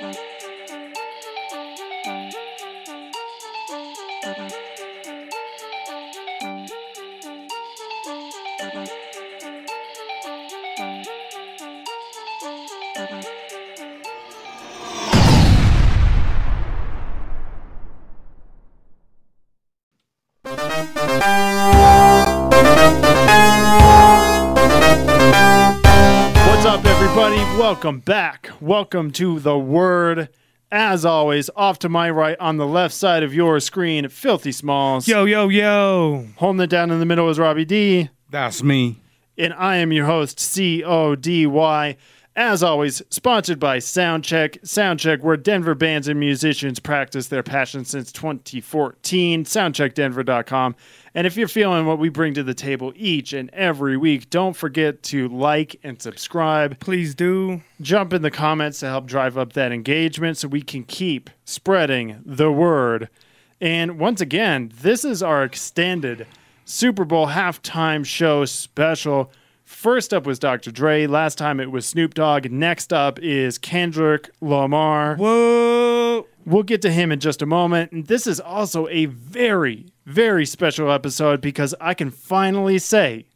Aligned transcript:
What's 0.00 0.14
up, 26.66 26.84
everybody? 26.84 27.38
Welcome 27.58 27.98
back. 27.98 28.47
Welcome 28.60 29.12
to 29.12 29.38
The 29.38 29.56
Word. 29.56 30.30
As 30.72 31.04
always, 31.04 31.48
off 31.54 31.78
to 31.78 31.88
my 31.88 32.10
right 32.10 32.36
on 32.40 32.56
the 32.56 32.66
left 32.66 32.92
side 32.92 33.22
of 33.22 33.32
your 33.32 33.60
screen, 33.60 34.08
Filthy 34.08 34.50
Smalls. 34.50 35.06
Yo, 35.06 35.26
yo, 35.26 35.48
yo. 35.48 36.26
Holding 36.38 36.62
it 36.62 36.66
down 36.68 36.90
in 36.90 36.98
the 36.98 37.06
middle 37.06 37.30
is 37.30 37.38
Robbie 37.38 37.64
D. 37.64 38.10
That's 38.30 38.60
me. 38.64 38.96
And 39.36 39.54
I 39.54 39.76
am 39.76 39.92
your 39.92 40.06
host, 40.06 40.40
C 40.40 40.82
O 40.82 41.14
D 41.14 41.46
Y. 41.46 41.96
As 42.38 42.62
always, 42.62 43.02
sponsored 43.10 43.58
by 43.58 43.78
Soundcheck. 43.78 44.60
Soundcheck, 44.60 45.22
where 45.22 45.36
Denver 45.36 45.74
bands 45.74 46.06
and 46.06 46.20
musicians 46.20 46.78
practice 46.78 47.26
their 47.26 47.42
passion 47.42 47.84
since 47.84 48.12
2014. 48.12 49.42
Soundcheckdenver.com. 49.42 50.76
And 51.16 51.26
if 51.26 51.36
you're 51.36 51.48
feeling 51.48 51.84
what 51.84 51.98
we 51.98 52.10
bring 52.10 52.34
to 52.34 52.44
the 52.44 52.54
table 52.54 52.92
each 52.94 53.32
and 53.32 53.50
every 53.50 53.96
week, 53.96 54.30
don't 54.30 54.56
forget 54.56 55.02
to 55.02 55.26
like 55.30 55.80
and 55.82 56.00
subscribe. 56.00 56.78
Please 56.78 57.12
do. 57.16 57.60
Jump 57.80 58.12
in 58.12 58.22
the 58.22 58.30
comments 58.30 58.78
to 58.78 58.86
help 58.86 59.06
drive 59.06 59.36
up 59.36 59.54
that 59.54 59.72
engagement 59.72 60.36
so 60.36 60.46
we 60.46 60.62
can 60.62 60.84
keep 60.84 61.30
spreading 61.44 62.22
the 62.24 62.52
word. 62.52 63.08
And 63.60 63.98
once 63.98 64.20
again, 64.20 64.70
this 64.80 65.04
is 65.04 65.24
our 65.24 65.42
extended 65.42 66.24
Super 66.64 67.04
Bowl 67.04 67.26
halftime 67.26 68.06
show 68.06 68.44
special. 68.44 69.32
First 69.68 70.14
up 70.14 70.24
was 70.24 70.38
Dr. 70.38 70.72
Dre. 70.72 71.06
Last 71.06 71.36
time 71.36 71.60
it 71.60 71.70
was 71.70 71.84
Snoop 71.84 72.14
Dogg. 72.14 72.50
Next 72.50 72.90
up 72.90 73.18
is 73.18 73.58
Kendrick 73.58 74.30
Lamar. 74.40 75.14
Whoa. 75.16 76.26
We'll 76.46 76.62
get 76.62 76.80
to 76.82 76.90
him 76.90 77.12
in 77.12 77.20
just 77.20 77.42
a 77.42 77.46
moment. 77.46 77.92
And 77.92 78.06
this 78.06 78.26
is 78.26 78.40
also 78.40 78.88
a 78.88 79.04
very, 79.04 79.92
very 80.06 80.46
special 80.46 80.90
episode 80.90 81.42
because 81.42 81.74
I 81.82 81.92
can 81.92 82.10
finally 82.10 82.78
say 82.78 83.26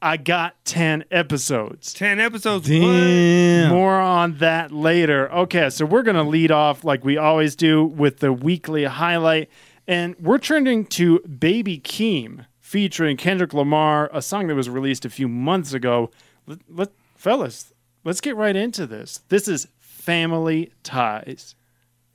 I 0.00 0.16
got 0.16 0.64
10 0.64 1.04
episodes. 1.10 1.92
10 1.92 2.18
episodes. 2.18 2.66
Damn. 2.66 3.68
More 3.68 4.00
on 4.00 4.38
that 4.38 4.72
later. 4.72 5.30
Okay, 5.30 5.68
so 5.68 5.84
we're 5.84 6.02
going 6.02 6.16
to 6.16 6.22
lead 6.22 6.50
off 6.50 6.82
like 6.82 7.04
we 7.04 7.18
always 7.18 7.54
do 7.54 7.84
with 7.84 8.20
the 8.20 8.32
weekly 8.32 8.84
highlight. 8.84 9.50
And 9.86 10.16
we're 10.18 10.38
turning 10.38 10.86
to 10.86 11.18
Baby 11.20 11.78
Keem 11.78 12.46
featuring 12.70 13.16
Kendrick 13.16 13.52
Lamar, 13.52 14.08
a 14.12 14.22
song 14.22 14.46
that 14.46 14.54
was 14.54 14.70
released 14.70 15.04
a 15.04 15.10
few 15.10 15.26
months 15.26 15.72
ago. 15.72 16.08
Let, 16.46 16.60
let 16.68 16.90
fellas, 17.16 17.72
let's 18.04 18.20
get 18.20 18.36
right 18.36 18.54
into 18.54 18.86
this. 18.86 19.22
This 19.28 19.48
is 19.48 19.66
Family 19.80 20.70
Ties. 20.84 21.56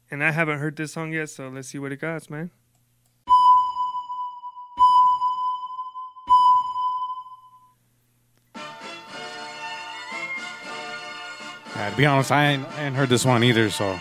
And 0.09 0.23
I 0.23 0.31
haven't 0.31 0.59
heard 0.59 0.77
this 0.77 0.93
song 0.93 1.11
yet, 1.11 1.29
so 1.29 1.49
let's 1.49 1.67
see 1.67 1.77
what 1.77 1.91
it 1.91 1.99
got, 1.99 2.29
man. 2.29 2.51
Yeah, 11.75 11.89
to 11.89 11.97
be 11.97 12.05
honest, 12.05 12.31
I 12.31 12.51
ain't, 12.51 12.65
I 12.65 12.83
ain't 12.83 12.95
heard 12.95 13.09
this 13.09 13.25
one 13.25 13.43
either, 13.43 13.69
so 13.69 13.99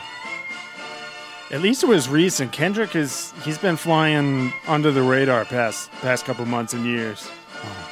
At 1.54 1.60
least 1.60 1.84
it 1.84 1.86
was 1.86 2.08
recent. 2.08 2.50
Kendrick 2.50 2.96
is 2.96 3.32
he's 3.44 3.58
been 3.58 3.76
flying 3.76 4.52
under 4.66 4.90
the 4.90 5.02
radar 5.02 5.44
past 5.44 5.88
past 6.02 6.24
couple 6.24 6.44
months 6.46 6.72
and 6.72 6.84
years. 6.84 7.30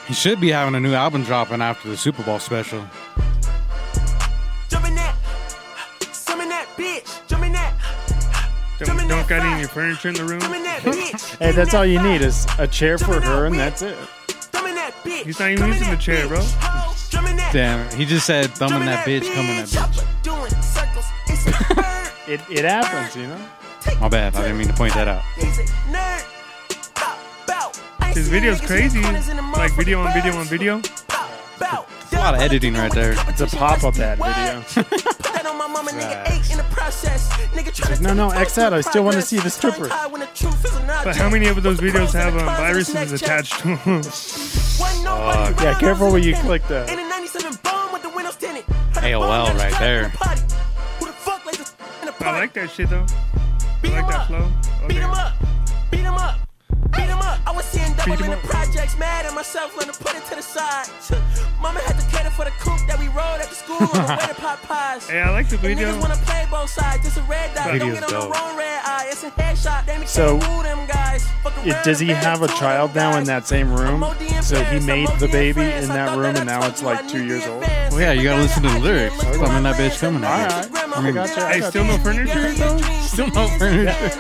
he 0.09 0.15
should 0.15 0.41
be 0.41 0.51
having 0.51 0.75
a 0.75 0.81
new 0.81 0.95
album 0.95 1.23
dropping 1.23 1.63
after 1.63 1.89
the 1.89 1.97
Super 1.97 2.25
Bowl 2.25 2.41
special. 2.41 2.81
Jump 4.69 4.85
that. 4.87 5.15
Some 6.11 6.41
in 6.41 6.49
that 6.49 6.67
bitch. 6.77 7.25
Jump 7.29 7.43
that. 7.53 8.49
Don't, 8.81 9.09
don't 9.09 9.29
got 9.29 9.47
any 9.47 9.65
furniture 9.69 10.09
in 10.09 10.15
the 10.15 10.25
room? 10.25 10.41
Hey, 11.39 11.53
that's 11.53 11.73
all 11.73 11.87
you 11.87 12.03
need 12.03 12.21
is 12.21 12.49
a 12.59 12.67
chair 12.67 12.99
for 12.99 13.21
her 13.21 13.47
and 13.47 13.55
that's 13.55 13.81
it. 13.81 13.97
Jump 14.27 14.67
that 14.75 14.93
bitch. 15.05 15.25
He's 15.25 15.39
not 15.39 15.53
even 15.53 15.59
Jump 15.59 15.73
in 15.73 15.79
using 15.79 15.95
the 15.95 16.01
chair, 16.01 16.27
bro. 16.27 16.39
bitch. 16.39 16.57
Ho, 16.63 16.95
jump 17.11 17.29
in 17.29 17.37
that. 17.37 17.53
Damn, 17.53 17.97
he 17.97 18.07
just 18.07 18.27
said 18.27 18.51
thumbing 18.51 18.87
that 18.87 19.07
bitch, 19.07 19.33
coming 19.33 19.55
that 19.55 19.69
bitch. 19.69 20.03
It 22.33 22.41
it 22.49 22.65
happens, 22.65 23.15
you 23.15 23.27
know? 23.27 23.37
Take 23.83 24.01
My 24.01 24.09
bad, 24.09 24.35
I 24.37 24.41
didn't 24.43 24.57
mean 24.57 24.69
to 24.69 24.73
point 24.73 24.95
that 24.95 25.07
out. 25.07 25.23
He's 25.37 25.59
a 25.59 25.65
nerd. 25.93 26.25
Bow, 26.95 27.19
bow. 27.47 27.73
I 28.01 28.07
ain't 28.09 28.17
His 28.17 28.25
seen 28.25 28.33
video's 28.33 28.61
crazy. 28.63 29.03
corners 29.03 29.29
in 29.29 29.37
the 29.37 29.43
Like 29.43 29.73
video 29.77 30.01
on 30.01 30.15
video 30.15 30.35
on 30.37 30.47
video. 30.47 30.81
Bow, 31.09 31.29
bow. 31.61 31.85
a 32.13 32.17
lot 32.17 32.35
of 32.35 32.41
editing 32.41 32.73
right 32.73 32.91
there. 32.93 33.13
It's 33.29 33.43
a 33.43 33.47
pop-up 33.49 33.99
ad 33.99 34.17
video. 34.17 34.63
Put 35.21 35.45
on 35.45 35.59
my 35.59 35.67
mama, 35.67 35.91
nigga 35.91 36.31
ate 36.31 36.51
in 36.51 36.57
the 36.57 36.65
process. 36.71 37.29
Nigga 37.53 37.75
try 37.75 37.95
to 37.97 38.03
no, 38.03 38.15
no, 38.15 38.31
X 38.31 38.57
out, 38.57 38.73
I 38.73 38.81
still 38.81 39.05
wanna 39.05 39.21
see 39.21 39.39
the 39.39 39.51
stripper. 39.51 39.89
Tongue-tied 39.89 40.13
when 40.13 40.21
the 40.23 40.27
truth 40.29 40.65
is 40.65 40.75
an 40.75 40.87
But 40.87 41.15
how 41.15 41.29
many 41.29 41.49
of 41.49 41.63
those 41.63 41.81
videos 41.81 42.15
have 42.15 42.33
the 42.33 42.41
um, 42.41 42.47
viruses 42.47 43.13
attached 43.13 43.59
to 43.61 43.77
them? 43.77 43.97
Wasn't 43.99 45.05
Yeah, 45.61 45.77
careful 45.79 46.07
I 46.07 46.13
was 46.13 46.13
when 46.15 46.23
you 46.23 46.35
click 46.37 46.67
that. 46.69 46.89
In 46.89 46.99
a 46.99 47.07
97 47.07 47.59
bomb 47.63 47.93
with 47.93 48.01
the 48.03 48.09
windows 48.09 48.37
tinted. 48.37 48.65
Had 48.95 49.05
a 49.05 49.09
AOL 49.09 49.21
bomb 49.21 49.45
that 49.45 49.55
was 49.55 49.63
right 49.65 49.81
there. 49.81 50.13
I 52.25 52.31
like 52.39 52.53
that 52.55 52.71
shit, 52.71 52.89
though. 52.91 53.05
Beat 53.83 53.93
I 53.93 54.01
like 54.01 54.05
'em 54.05 54.11
that 54.11 54.21
up. 54.21 54.27
flow. 54.29 54.49
Oh, 54.85 54.89
Beat 54.89 54.97
him 54.99 55.11
up. 55.11 55.33
Beat 55.91 56.01
him 56.01 56.15
up. 56.15 56.37
Beat 56.93 57.09
him 57.09 57.19
up. 57.19 57.39
I 57.47 57.51
was 57.53 57.65
seeing 57.65 57.93
double 57.95 58.13
'em 58.15 58.25
in 58.25 58.31
the 58.31 58.37
up. 58.37 58.43
projects, 58.45 58.97
mad 58.99 59.27
at 59.27 59.35
myself, 59.35 59.77
learning 59.77 59.95
to 59.95 59.99
put 60.05 60.15
it 60.15 60.25
to 60.27 60.37
the 60.37 60.43
side. 60.43 60.87
Mama 61.61 61.81
had 61.81 61.99
to 61.99 62.07
cater 62.17 62.31
for 62.31 62.45
the 62.45 62.51
coupe 62.61 62.87
that 62.87 62.99
we 62.99 63.09
rode 63.09 63.41
at 63.41 63.49
the 63.49 63.55
school 63.55 63.79
on 63.79 63.89
the 63.89 64.17
way 64.19 64.27
to 64.27 64.35
Popeyes. 64.35 65.09
Hey, 65.09 65.21
I 65.21 65.31
like 65.31 65.49
the 65.49 65.57
And 65.57 65.63
video. 65.65 65.93
niggas 65.93 66.01
wanna 66.01 66.17
play 66.25 66.47
both 66.51 66.71
sides. 66.71 67.03
This 67.05 67.17
a 67.17 67.23
red 67.23 67.55
dot. 67.55 67.67
Don't 67.67 67.79
get 67.79 68.05
on 68.05 68.11
dope. 68.11 68.23
the 68.23 68.29
wrong 68.39 68.57
red 68.57 68.81
eye. 68.85 69.07
It's 69.11 69.25
a 69.25 69.31
headshot. 69.31 69.87
They 69.87 70.05
So, 70.07 70.39
can't 70.39 70.63
them 70.65 70.87
guys. 70.87 71.27
Fuck 71.43 71.55
It, 71.67 71.73
around 71.73 71.85
does 71.85 71.99
he 71.99 72.09
have 72.09 72.43
a 72.43 72.49
child 72.49 72.95
now 72.95 73.17
in 73.17 73.25
that 73.25 73.47
same 73.49 73.73
room? 73.73 74.03
I'm 74.03 74.11
OD 74.11 74.23
in 74.37 74.43
So 74.43 74.63
he 74.65 74.79
made 74.81 75.09
the 75.19 75.29
baby 75.29 75.63
in 75.73 75.89
that 75.89 76.17
room 76.17 76.37
and 76.37 76.47
now 76.47 76.67
it's 76.67 76.83
like 76.83 77.09
two 77.09 77.25
years 77.25 77.47
old. 77.47 77.63
advance. 77.63 77.93
Well, 77.95 78.01
yeah, 78.03 78.13
you 78.13 78.25
gotta 78.25 78.43
listen 78.43 78.63
to 78.65 78.69
the 78.71 78.79
lyrics. 78.81 79.21
can't 79.21 79.37
Thumbing 79.37 79.63
look 79.63 79.77
that 79.77 79.93
bitch, 79.93 79.99
coming 80.01 80.21
that 80.23 80.73
my 80.73 80.82
I 80.95 81.09
I 81.09 81.13
got 81.13 81.37
you, 81.37 81.43
Hey, 81.43 81.61
still 81.63 81.85
no 81.85 81.99
furniture, 81.99 82.53
though? 82.53 82.79
Still 83.03 83.29
no 83.29 83.49
furniture. 83.59 84.11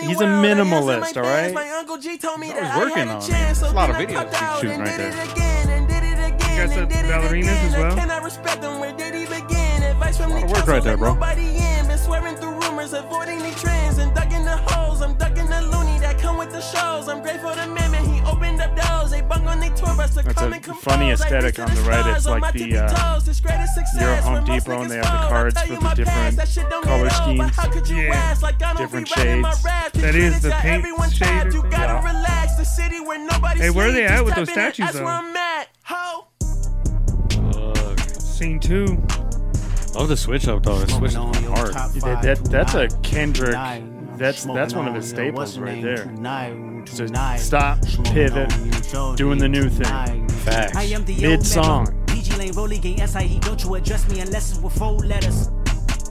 He's 0.00 0.20
a 0.20 0.24
minimalist, 0.24 1.16
all 1.16 1.22
right? 1.22 1.52
My 1.54 1.68
uncle 1.70 1.98
G 1.98 2.16
told 2.18 2.40
me 2.40 2.48
that 2.48 2.62
I 2.62 2.66
had 2.66 2.82
working 2.82 3.08
a 3.08 3.12
on 3.12 3.22
it. 3.22 3.26
chance, 3.26 3.60
so 3.60 3.70
a 3.70 3.72
lot 3.72 3.90
of 3.90 3.96
videos 3.96 4.28
he's 4.30 4.60
shooting 4.60 4.80
right 4.80 4.96
there. 4.96 5.08
it 5.08 5.32
again, 5.32 5.68
and 5.70 5.88
did 5.88 6.02
it 6.02 6.18
again, 6.18 6.38
got 6.38 6.58
and 6.58 6.72
some 6.72 6.88
did 6.88 7.04
it 7.04 7.10
ballerinas 7.10 7.64
as 7.64 7.72
well? 7.76 7.96
And 10.32 10.40
Can 10.40 10.42
I 10.42 10.42
respect 10.42 10.44
them? 10.44 10.44
Where 10.44 10.44
did 10.44 10.44
he 10.44 10.44
begin? 10.46 10.46
Advice 10.46 10.46
from 10.46 10.46
the 10.46 10.46
of 10.46 10.50
work 10.50 10.66
right 10.66 10.82
there, 10.82 10.96
bro. 10.96 11.14
Nobody 11.14 11.48
in. 11.56 11.86
Been 11.86 11.98
swearing 11.98 12.36
through 12.36 12.60
rumors, 12.60 12.92
avoiding 12.92 13.38
the 13.38 13.50
trends, 13.60 13.98
and 13.98 14.14
ducking 14.14 14.44
the 14.44 14.56
holes. 14.56 15.00
I'm 15.02 15.14
ducking 15.14 15.46
the 15.48 15.62
loony 15.62 15.98
that 16.00 16.18
come 16.18 16.36
with 16.38 16.50
the 16.50 16.60
shows. 16.60 17.08
I'm 17.08 17.22
grateful 17.22 17.50
to 17.54 17.66
man, 17.66 17.90
man. 17.90 18.04
He 18.04 18.20
opened 18.22 18.60
up 18.60 18.74
doors. 18.76 19.10
They 19.10 19.22
bung 19.22 19.46
on 19.46 19.60
their 19.60 19.70
tour 19.70 19.94
bus 19.96 20.14
to 20.14 20.22
That's 20.22 20.34
come 20.34 20.52
a 20.52 20.60
funny 20.74 21.10
aesthetic 21.12 21.58
on 21.58 21.72
the 21.74 21.80
right. 21.82 22.16
It's 22.16 22.26
like 22.26 22.52
the, 22.52 22.76
uh, 22.78 22.88
toes. 23.12 23.24
This 23.24 23.40
greatest 23.40 23.74
success 23.74 24.00
you're 24.00 24.10
at 24.10 24.22
Home 24.24 24.44
Depot 24.44 24.80
and 24.82 24.90
they 24.90 24.96
have 24.96 25.04
the 25.04 25.28
cards 25.28 25.60
for 25.62 25.68
the 25.74 25.94
different 25.94 26.36
that 26.36 26.48
shit 26.48 26.68
don't 26.68 26.84
color 26.84 27.10
schemes. 27.10 27.56
how 27.56 27.68
could 27.70 27.88
you 27.88 27.96
Yeah. 27.96 28.14
ask? 28.14 28.42
Like 28.42 28.62
I 28.62 28.72
don't 28.72 28.82
Different 28.82 29.08
my 29.42 29.50
shades. 29.52 29.62
That 29.92 30.14
is 30.14 30.42
the 30.42 30.50
paint 30.50 30.84
shade 31.12 31.52
You 31.52 31.62
gotta 31.62 31.94
Yeah. 31.94 32.06
relax. 32.06 32.54
The 32.56 32.64
city 32.64 33.00
where 33.00 33.18
nobody 33.18 33.60
Hey, 33.60 33.70
where 33.70 33.88
are 33.88 33.92
they 33.92 34.04
at 34.06 34.24
with 34.24 34.34
those 34.34 34.50
statues, 34.50 34.92
though? 34.92 35.04
where 35.04 35.12
I'm 35.14 35.36
at. 35.36 35.68
Ho. 35.84 36.26
Scene 38.18 38.60
two. 38.60 39.02
Love 39.96 40.08
the 40.08 40.16
switch 40.16 40.46
up 40.46 40.62
though. 40.62 40.78
The 40.78 40.92
switch 40.92 41.10
is 41.12 41.16
hard. 41.16 41.74
That, 41.74 42.20
that, 42.22 42.44
that's 42.44 42.74
a 42.74 42.88
Kendrick. 43.02 43.52
That's 44.16 44.44
that's 44.44 44.74
one 44.74 44.86
of 44.88 44.94
his 44.94 45.08
staples 45.08 45.58
right 45.58 45.82
there. 45.82 46.04
So 46.86 47.06
stop, 47.38 47.78
pivot, 48.04 48.50
doing 49.16 49.38
the 49.38 49.48
new 49.48 49.68
thing. 49.68 50.28
Facts. 50.28 50.76
I 50.76 50.84
am 50.84 51.04
the 51.04 51.16
Mid 51.20 51.38
old 51.38 51.46
song. 51.46 51.86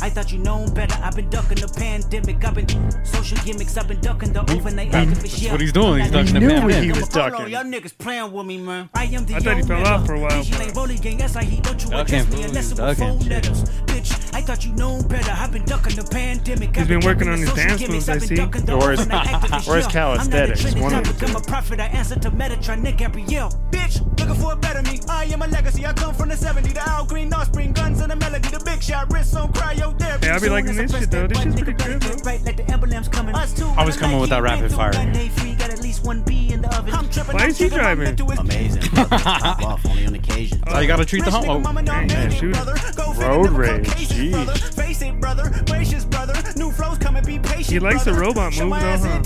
Metal. 0.01 0.03
PG 0.03 0.03
Lane 0.03 0.03
rolling 0.03 0.03
gang 0.03 0.03
SIE. 0.03 0.03
Don't 0.03 0.03
you 0.03 0.03
address 0.03 0.03
me 0.03 0.03
unless 0.03 0.03
it's 0.03 0.03
with 0.03 0.03
four 0.03 0.03
letters. 0.03 0.03
I 0.03 0.09
thought 0.09 0.31
you 0.31 0.39
known 0.39 0.73
better. 0.73 0.95
I've 1.01 1.15
been 1.15 1.29
ducking 1.29 1.57
the 1.57 1.67
pandemic. 1.67 2.43
I've 2.43 2.53
been 2.55 3.05
social 3.05 3.37
gimmicks. 3.45 3.77
I've 3.77 3.87
been 3.87 4.01
ducking 4.01 4.33
the 4.33 4.41
overnight 4.41 4.91
activists. 4.91 5.21
That's 5.21 5.41
Yeah. 5.41 5.51
what 5.53 5.61
he's 5.61 5.71
doing. 5.73 5.99
He's 5.99 6.07
I'm 6.07 6.25
ducking 6.25 6.33
not 6.33 6.39
the 6.41 6.67
knew 6.67 6.81
he 6.81 6.91
was 6.91 7.09
ducking. 7.09 7.47
Y'all 7.49 7.63
niggas 7.63 7.97
playing 7.97 8.31
with 8.31 8.45
me, 8.45 8.57
man. 8.57 8.89
I 8.93 9.05
am 9.05 9.25
the 9.25 9.35
I 9.35 9.39
thought 9.39 9.57
he 9.57 9.63
fell 9.63 9.87
off 9.87 10.05
for 10.05 10.15
a 10.15 10.19
while, 10.19 10.31
pgLang 10.31 10.73
bro. 10.73 10.83
rolling 10.83 10.97
gang 10.97 11.19
SIE. 11.27 11.59
Don't 11.61 11.83
you 11.83 11.89
Ducking, 11.89 12.15
address 12.19 12.33
me 12.33 12.43
unless 12.43 12.69
He's 12.69 12.71
it's 12.71 12.79
with 12.81 12.97
ducking. 12.99 13.29
letters. 13.29 13.63
Bitch, 13.85 14.35
I 14.35 14.41
thought 14.41 14.65
you 14.65 14.71
known 14.73 15.07
better. 15.07 15.31
I've 15.31 15.51
been 15.51 15.65
ducking 15.65 15.95
the 15.95 16.03
pandemic. 16.03 16.75
He's 16.75 16.87
been 16.87 16.99
working 16.99 17.29
on 17.29 17.39
his 17.39 17.53
dance 17.53 17.87
moves, 17.87 18.09
I 18.09 18.17
see. 18.19 18.35
ducking 18.35 18.65
the 18.65 18.73
Or 18.75 18.91
his- 18.91 18.99
overnight 19.01 19.27
activists. 19.41 19.67
or 19.67 19.75
his 19.77 19.85
Yeah. 19.85 19.91
calisthenics, 19.91 20.65
I'm 20.65 20.71
not 20.71 20.79
a 20.79 20.83
one 20.83 20.93
of 20.93 21.03
the 21.07 21.13
trending 21.13 21.13
topic. 21.13 21.19
two. 21.19 21.25
I'm 21.25 21.35
a 21.35 21.41
prophet. 21.41 21.79
I 21.79 21.85
answer 21.87 22.19
to 22.19 22.31
Metatron. 22.31 22.81
Nick 22.81 22.97
Gabrielle. 22.97 23.51
Bitch, 23.71 24.01
looking 24.19 24.35
for 24.35 24.53
a 24.53 24.55
better 24.55 24.81
me. 24.83 24.99
I 25.09 25.25
am 25.25 25.41
a 25.41 25.47
legacy. 25.47 25.85
I 25.85 25.93
come 25.93 26.13
from 26.13 26.29
the 26.29 26.35
70s. 26.35 26.73
The 26.73 26.87
Al 26.89 27.05
Green, 27.05 27.33
Offspring, 27.33 27.71
guns 27.73 28.01
and 28.01 28.11
the 28.11 28.15
melody. 28.15 28.49
The 28.49 28.59
shot 28.81 29.11
wrists 29.11 29.35
on 29.35 29.51
cryotherapy. 29.53 29.84
Hey, 30.21 30.29
I 30.31 30.39
be 30.39 30.49
liking 30.49 30.75
this 30.75 30.91
shit, 30.91 31.11
though. 31.11 31.27
This 31.27 31.41
shit's 31.41 31.55
pretty 31.55 31.73
good, 31.73 31.99
bro. 31.99 32.11
Right, 32.23 32.41
like 32.43 32.57
the 32.57 32.69
emblems 32.71 33.07
coming. 33.07 33.35
Us 33.35 33.59
I 33.61 33.85
was 33.85 33.95
coming 33.97 34.19
with 34.19 34.29
that 34.31 34.41
rapid 34.41 34.71
fire. 34.71 34.91
Got 34.91 35.69
at 35.71 35.81
least 35.81 36.03
one 36.05 36.21
B 36.23 36.51
in 36.53 36.61
the 36.61 36.75
oven. 36.77 36.93
I'm 36.93 37.09
tripping, 37.09 37.35
Why 37.35 37.47
is 37.47 37.57
he 37.57 37.69
driving? 37.69 38.19
Amazing. 38.37 38.81
Top 38.93 39.61
off 39.63 39.85
only 39.85 40.05
on 40.07 40.15
occasion. 40.15 40.61
Oh, 40.67 40.79
you 40.79 40.87
gotta 40.87 41.05
treat 41.05 41.19
the 41.25 41.31
Rich 41.31 41.33
home. 41.45 41.61
nigga, 41.61 41.63
mama, 41.63 41.81
no, 41.81 41.91
Dang, 41.91 42.03
I'm 42.03 42.09
yeah, 42.09 42.29
shoot. 42.29 42.53
brother. 42.53 42.73
Go 42.95 43.13
figure, 43.13 43.27
Road 43.27 43.49
rage, 43.51 43.87
fuck 43.87 43.97
cases, 43.97 44.17
jeez. 44.17 44.31
brother. 44.31 44.53
Face 44.53 45.01
it, 45.01 45.19
brother. 45.21 45.63
Gracious, 45.67 46.05
brother. 46.05 46.33
New 46.55 46.71
flows 46.71 46.97
come 46.97 47.15
and 47.15 47.25
be 47.25 47.39
patient. 47.39 47.65
He 47.67 47.79
likes 47.79 48.03
the 48.03 48.11
brother. 48.11 48.27
robot 48.27 48.53
Show 48.53 48.69
move, 48.69 48.79
though, 48.81 48.97
huh? 48.97 49.21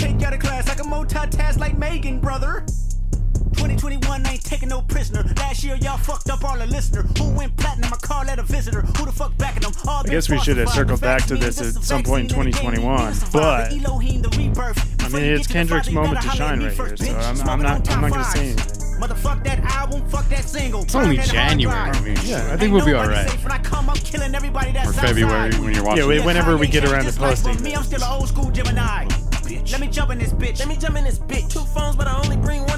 2021 3.55 4.27
ain't 4.27 4.43
taking 4.43 4.69
no 4.69 4.81
prisoner. 4.81 5.23
Last 5.37 5.63
year 5.63 5.75
y'all 5.75 5.97
fucked 5.97 6.29
up 6.29 6.43
all 6.43 6.57
the 6.57 6.67
listener. 6.67 7.03
Who 7.17 7.31
went 7.35 7.55
platinum? 7.57 7.93
I 7.93 7.97
call 7.97 8.25
that 8.25 8.39
a 8.39 8.43
visitor. 8.43 8.81
Who 8.81 9.05
the 9.05 9.11
fuck 9.11 9.37
backing 9.37 9.63
them? 9.63 9.73
All 9.87 10.01
I 10.05 10.09
guess 10.09 10.29
we 10.29 10.39
should 10.39 10.57
have 10.57 10.69
circled 10.69 11.01
back 11.01 11.25
to 11.27 11.35
this 11.35 11.61
at 11.61 11.81
some 11.83 12.03
point 12.03 12.23
in 12.31 12.45
2021, 12.45 13.13
but 13.31 13.71
I 13.71 15.09
mean, 15.11 15.23
it's 15.23 15.47
Kendrick's 15.47 15.89
moment 15.91 16.21
to 16.21 16.29
shine 16.29 16.61
right 16.61 16.71
here, 16.73 16.97
so 16.97 17.15
I'm, 17.17 17.49
I'm 17.49 17.61
not 17.61 17.89
I'm 17.89 18.01
not 18.01 18.11
gonna 18.11 18.23
say 18.25 18.49
anything. 18.51 18.75
Motherfuck 18.99 19.43
that 19.45 19.59
album, 19.59 20.05
fuck 20.09 20.27
that 20.27 20.43
single. 20.43 20.83
It's 20.83 20.93
only 20.93 21.15
Burn 21.15 21.25
that 21.27 21.35
hard 21.35 21.49
January. 21.49 21.89
I 21.89 22.01
mean, 22.01 22.17
Yeah, 22.23 22.51
I 22.53 22.57
think 22.57 22.73
we'll 22.73 22.85
be 22.85 22.93
all 22.93 23.07
right. 23.07 23.29
When 23.43 23.51
I 23.51 23.57
come, 23.59 23.89
I'm 23.89 23.95
killing 23.95 24.35
everybody 24.35 24.73
that's 24.73 24.89
Or 24.89 24.93
February 24.93 25.47
outside. 25.47 25.63
when 25.63 25.73
you're 25.73 25.85
watching. 25.85 26.11
Yeah, 26.11 26.25
whenever 26.25 26.57
we 26.57 26.67
get 26.67 26.83
around 26.83 27.05
to 27.05 27.05
Just 27.05 27.21
like 27.21 27.37
for 27.37 27.43
posting 27.45 27.63
Me, 27.63 27.75
I'm 27.75 27.83
still 27.83 28.03
an 28.03 28.11
old 28.11 28.27
school 28.27 28.51
Gemini. 28.51 29.07
Let 29.71 29.79
me 29.81 29.87
jump 29.87 30.11
in 30.11 30.19
this 30.19 30.33
bitch. 30.33 30.59
Let 30.59 30.67
me 30.67 30.75
jump 30.75 30.97
in 30.97 31.05
this 31.05 31.17
bitch. 31.17 31.49
Two 31.49 31.61
phones, 31.61 31.95
but 31.95 32.07
I 32.07 32.21
only 32.21 32.35
bring 32.37 32.59
one 32.65 32.68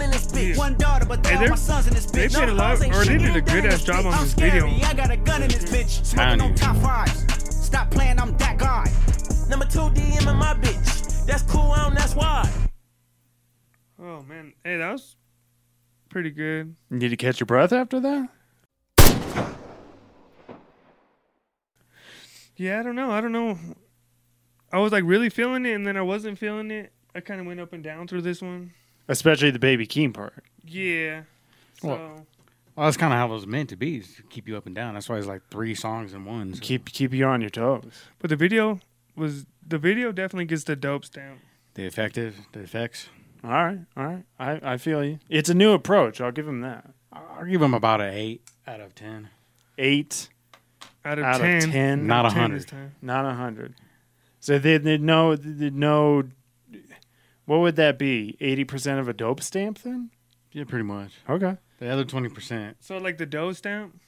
but 1.11 1.27
Hey, 1.27 1.33
all 1.33 1.39
they're- 1.41 1.49
my 1.49 1.55
sons 1.57 1.87
in 1.87 1.93
this 1.93 2.05
they 2.05 2.27
did 2.29 2.47
a 2.47 2.53
lot- 2.53 2.75
or 2.79 3.03
they 3.03 3.17
did 3.17 3.21
a 3.21 3.35
ain't 3.35 3.45
done 3.45 3.57
in 3.57 3.63
good-ass 3.63 3.83
job 3.83 4.05
on 4.05 4.23
this 4.23 4.33
video. 4.33 4.67
I 4.67 4.93
got 4.93 5.11
a 5.11 5.17
gun 5.17 5.43
in 5.43 5.49
this 5.49 5.65
bitch. 5.65 6.05
Smoking 6.05 6.39
on 6.41 6.55
top 6.55 6.77
fives. 6.77 7.65
Stop 7.65 7.91
playing, 7.91 8.17
I'm 8.17 8.37
that 8.37 8.57
guy. 8.57 8.85
Number 9.49 9.65
two 9.65 9.89
DM 9.93 10.25
in 10.29 10.37
my 10.37 10.53
bitch. 10.53 11.25
That's 11.25 11.43
cool, 11.43 11.73
I 11.73 11.83
don't, 11.83 11.95
that's 11.95 12.15
why. 12.15 12.49
Oh 13.99 14.23
man, 14.23 14.53
hey, 14.63 14.77
that 14.77 14.89
was 14.93 15.17
pretty 16.09 16.31
good. 16.31 16.75
Did 16.97 17.11
you 17.11 17.17
catch 17.17 17.41
your 17.41 17.45
breath 17.45 17.73
after 17.73 17.99
that? 17.99 18.29
Yeah, 22.55 22.79
I 22.79 22.83
don't 22.83 22.95
know. 22.95 23.11
I 23.11 23.19
don't 23.19 23.31
know. 23.33 23.57
I 24.71 24.79
was 24.79 24.93
like 24.93 25.03
really 25.05 25.29
feeling 25.29 25.65
it, 25.65 25.73
and 25.73 25.85
then 25.85 25.97
I 25.97 26.01
wasn't 26.03 26.37
feeling 26.37 26.71
it. 26.71 26.93
I 27.13 27.19
kind 27.19 27.41
of 27.41 27.47
went 27.47 27.59
up 27.59 27.73
and 27.73 27.83
down 27.83 28.07
through 28.07 28.21
this 28.21 28.41
one. 28.41 28.71
Especially 29.09 29.51
the 29.51 29.59
baby 29.59 29.85
Keem 29.85 30.13
part. 30.13 30.45
Yeah. 30.65 31.23
So 31.81 31.87
Well- 31.89 32.27
Well, 32.75 32.87
that's 32.87 32.95
kind 32.97 33.11
of 33.11 33.19
how 33.19 33.25
it 33.27 33.31
was 33.31 33.45
meant 33.45 33.67
to 33.69 33.75
be, 33.75 33.99
to 33.99 34.23
keep 34.29 34.47
you 34.47 34.55
up 34.55 34.65
and 34.65 34.73
down. 34.73 34.93
That's 34.93 35.09
why 35.09 35.17
it's 35.17 35.27
like 35.27 35.41
three 35.49 35.75
songs 35.75 36.13
in 36.13 36.23
one. 36.23 36.53
so- 36.53 36.61
Keep 36.61 36.85
keep 36.91 37.13
you 37.13 37.25
on 37.25 37.41
your 37.41 37.49
toes. 37.49 38.05
But 38.19 38.29
the 38.29 38.35
video 38.37 38.79
was 39.15 39.45
the 39.67 39.77
video 39.77 40.11
definitely 40.13 40.45
gets 40.45 40.63
the 40.63 40.75
dope 40.77 41.03
stamp. 41.05 41.39
the 41.73 41.83
effective, 41.85 42.35
the 42.53 42.61
effects. 42.61 43.09
All 43.43 43.49
right, 43.51 43.79
all 43.97 44.05
right. 44.05 44.23
I, 44.39 44.73
I 44.73 44.77
feel 44.77 45.03
you. 45.03 45.19
It's 45.29 45.49
a 45.49 45.53
new 45.53 45.71
approach. 45.73 46.21
I'll 46.21 46.31
give 46.31 46.47
him 46.47 46.61
that. 46.61 46.89
I'll 47.11 47.45
give 47.45 47.61
him 47.61 47.73
about 47.73 47.99
an 48.01 48.13
eight 48.13 48.41
out 48.67 48.79
of 48.79 48.93
ten. 48.95 49.29
Eight 49.77 50.29
Out 51.03 51.17
of 51.19 51.25
out 51.25 51.41
ten, 51.41 51.57
of 51.57 51.71
ten, 51.71 52.07
Not 52.07 52.25
a 52.25 52.29
hundred. 52.29 52.71
not 53.01 53.25
a 53.25 53.33
hundred. 53.33 53.75
So 54.39 54.57
they 54.59 54.77
they 54.77 54.97
no 54.97 55.35
they 55.35 55.69
no. 55.71 56.23
What 57.45 57.59
would 57.59 57.75
that 57.75 57.97
be? 57.99 58.37
Eighty 58.39 58.63
percent 58.63 58.99
of 58.99 59.07
a 59.09 59.13
dope 59.13 59.41
stamp 59.41 59.79
then? 59.79 60.11
Yeah, 60.53 60.65
pretty 60.65 60.83
much. 60.83 61.11
Okay. 61.29 61.57
The 61.79 61.89
other 61.89 62.03
twenty 62.05 62.29
percent. 62.29 62.77
So 62.81 62.97
like 62.97 63.17
the 63.17 63.25
dough 63.25 63.53
stamp. 63.53 63.99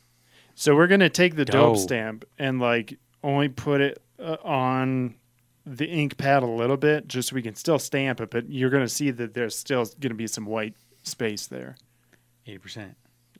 So 0.56 0.76
we're 0.76 0.88
gonna 0.88 1.10
take 1.10 1.36
the 1.36 1.46
dope 1.46 1.76
Dope. 1.76 1.84
stamp 1.84 2.26
and 2.38 2.60
like 2.60 2.98
only 3.24 3.50
put 3.50 3.82
it 3.82 4.02
uh, 4.20 4.38
on 4.44 5.16
the 5.66 5.88
ink 5.88 6.18
pad 6.18 6.44
a 6.44 6.48
little 6.48 6.78
bit, 6.78 7.08
just 7.08 7.30
so 7.30 7.36
we 7.36 7.42
can 7.42 7.56
still 7.56 7.80
stamp 7.80 8.20
it. 8.22 8.30
But 8.30 8.50
you're 8.50 8.70
gonna 8.70 8.90
see 8.90 9.10
that 9.12 9.34
there's 9.34 9.56
still 9.56 9.86
gonna 10.00 10.14
be 10.16 10.28
some 10.28 10.46
white 10.46 10.76
space 11.04 11.48
there. 11.48 11.78
Eighty 12.46 12.58
percent. 12.60 12.96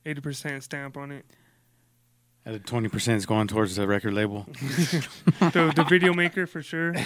Eighty 0.06 0.22
percent 0.22 0.64
stamp 0.64 0.98
on 0.98 1.12
it. 1.12 1.26
The 2.46 2.60
twenty 2.60 2.90
percent 2.90 3.18
is 3.18 3.26
going 3.26 3.48
towards 3.48 3.76
the 3.76 3.86
record 3.88 4.14
label. 4.14 4.48
The 5.40 5.72
the 5.76 5.86
video 5.88 6.14
maker 6.14 6.48
for 6.48 6.62
sure. 6.64 6.94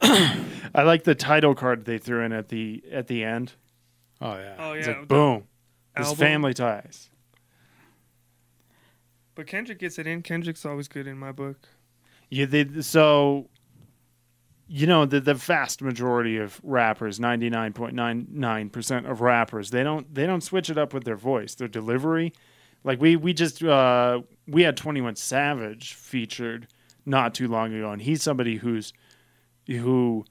I 0.00 0.82
like 0.82 1.04
the 1.04 1.14
title 1.14 1.54
card 1.54 1.84
they 1.84 1.98
threw 1.98 2.22
in 2.22 2.32
at 2.32 2.48
the 2.48 2.82
at 2.92 3.06
the 3.08 3.24
end. 3.24 3.54
Oh 4.20 4.34
yeah. 4.34 4.54
Oh 4.58 4.72
yeah. 4.72 4.78
It's 4.78 4.88
like 4.88 5.08
boom, 5.08 5.44
album. 5.96 6.16
family 6.16 6.54
ties. 6.54 7.10
But 9.34 9.46
Kendrick 9.46 9.78
gets 9.78 9.98
it 9.98 10.06
in. 10.06 10.22
Kendrick's 10.22 10.66
always 10.66 10.88
good 10.88 11.06
in 11.06 11.16
my 11.16 11.30
book. 11.30 11.68
Yeah, 12.28 12.46
they, 12.46 12.80
so 12.80 13.48
you 14.66 14.86
know 14.86 15.06
the 15.06 15.20
the 15.20 15.34
vast 15.34 15.80
majority 15.80 16.36
of 16.36 16.60
rappers, 16.62 17.18
ninety 17.18 17.48
nine 17.48 17.72
point 17.72 17.94
nine 17.94 18.26
nine 18.30 18.68
percent 18.68 19.06
of 19.06 19.20
rappers, 19.20 19.70
they 19.70 19.82
don't 19.82 20.12
they 20.14 20.26
don't 20.26 20.42
switch 20.42 20.68
it 20.68 20.76
up 20.76 20.92
with 20.92 21.04
their 21.04 21.16
voice, 21.16 21.54
their 21.54 21.68
delivery. 21.68 22.32
Like 22.84 23.00
we 23.00 23.16
we 23.16 23.32
just 23.32 23.62
uh, 23.62 24.20
we 24.46 24.62
had 24.62 24.76
Twenty 24.76 25.00
One 25.00 25.16
Savage 25.16 25.94
featured 25.94 26.68
not 27.06 27.34
too 27.34 27.48
long 27.48 27.72
ago, 27.74 27.90
and 27.90 28.02
he's 28.02 28.22
somebody 28.22 28.56
who's 28.56 28.92
who 29.66 30.24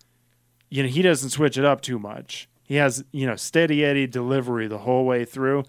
you 0.70 0.84
know 0.84 0.90
he 0.90 1.02
doesn't 1.02 1.32
switch 1.32 1.58
it 1.58 1.66
up 1.66 1.82
too 1.82 1.98
much. 1.98 2.48
He 2.68 2.76
has 2.76 3.04
you 3.12 3.26
know 3.26 3.36
steady 3.36 3.84
Eddie 3.84 4.06
delivery 4.06 4.68
the 4.68 4.80
whole 4.80 5.06
way 5.06 5.26
through. 5.26 5.64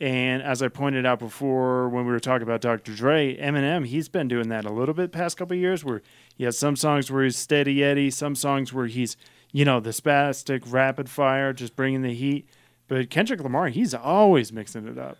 And 0.00 0.42
as 0.42 0.62
I 0.62 0.68
pointed 0.68 1.06
out 1.06 1.20
before 1.20 1.88
when 1.88 2.04
we 2.04 2.10
were 2.10 2.18
talking 2.18 2.42
about 2.42 2.60
Dr. 2.60 2.92
Dre, 2.92 3.36
Eminem, 3.36 3.86
he's 3.86 4.08
been 4.08 4.26
doing 4.26 4.48
that 4.48 4.64
a 4.64 4.72
little 4.72 4.94
bit 4.94 5.12
past 5.12 5.36
couple 5.36 5.54
of 5.54 5.60
years 5.60 5.84
where 5.84 6.02
he 6.36 6.42
has 6.42 6.58
some 6.58 6.74
songs 6.74 7.08
where 7.08 7.22
he's 7.22 7.36
steady 7.36 7.84
Eddie, 7.84 8.10
some 8.10 8.34
songs 8.34 8.72
where 8.72 8.86
he's, 8.86 9.16
you 9.52 9.64
know, 9.64 9.78
the 9.78 9.90
spastic 9.90 10.62
rapid 10.66 11.08
fire, 11.08 11.52
just 11.52 11.76
bringing 11.76 12.02
the 12.02 12.12
heat. 12.14 12.48
But 12.88 13.10
Kendrick 13.10 13.40
Lamar, 13.40 13.68
he's 13.68 13.94
always 13.94 14.52
mixing 14.52 14.88
it 14.88 14.98
up. 14.98 15.18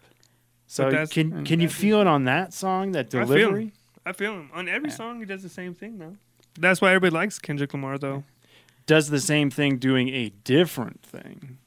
So 0.66 1.06
can 1.06 1.30
mm, 1.30 1.46
can 1.46 1.60
you 1.60 1.68
feel 1.68 2.00
it 2.00 2.08
on 2.08 2.24
that 2.24 2.52
song, 2.52 2.90
that 2.92 3.06
I 3.06 3.10
feel 3.10 3.26
delivery? 3.26 3.62
him. 3.64 3.72
I 4.04 4.12
feel 4.12 4.32
him 4.32 4.50
on 4.52 4.68
every 4.68 4.90
song. 4.90 5.20
He 5.20 5.26
does 5.26 5.44
the 5.44 5.48
same 5.48 5.74
thing 5.74 5.98
though. 5.98 6.16
That's 6.58 6.80
why 6.80 6.88
everybody 6.88 7.14
likes 7.14 7.38
Kendrick 7.38 7.72
Lamar 7.72 7.98
though. 7.98 8.24
Does 8.86 9.08
the 9.08 9.20
same 9.20 9.50
thing 9.50 9.78
doing 9.78 10.08
a 10.08 10.30
different 10.44 11.02
thing, 11.02 11.58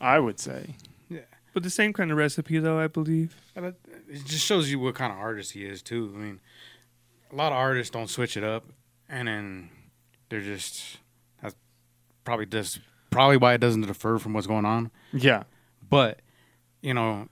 I 0.00 0.18
would 0.18 0.40
say. 0.40 0.76
Yeah. 1.08 1.20
But 1.54 1.62
the 1.62 1.70
same 1.70 1.92
kind 1.92 2.10
of 2.10 2.16
recipe 2.16 2.58
though, 2.58 2.78
I 2.78 2.86
believe. 2.86 3.34
It 3.56 4.24
just 4.24 4.44
shows 4.44 4.70
you 4.70 4.78
what 4.78 4.94
kind 4.94 5.12
of 5.12 5.18
artist 5.18 5.52
he 5.52 5.64
is 5.64 5.82
too. 5.82 6.12
I 6.14 6.18
mean, 6.18 6.40
a 7.32 7.36
lot 7.36 7.52
of 7.52 7.58
artists 7.58 7.90
don't 7.90 8.08
switch 8.08 8.36
it 8.36 8.44
up, 8.44 8.64
and 9.08 9.28
then 9.28 9.70
they're 10.28 10.40
just 10.40 10.98
that's 11.42 11.54
probably 12.24 12.46
just 12.46 12.80
probably 13.10 13.36
why 13.36 13.54
it 13.54 13.58
doesn't 13.58 13.82
defer 13.82 14.18
from 14.18 14.32
what's 14.32 14.46
going 14.46 14.64
on. 14.64 14.90
Yeah. 15.12 15.44
But 15.88 16.20
you 16.82 16.94
know, 16.94 17.28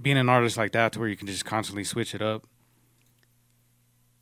being 0.00 0.18
an 0.18 0.28
artist 0.28 0.56
like 0.56 0.72
that 0.72 0.92
to 0.92 0.98
where 0.98 1.08
you 1.08 1.16
can 1.16 1.26
just 1.26 1.44
constantly 1.44 1.84
switch 1.84 2.14
it 2.14 2.22
up. 2.22 2.46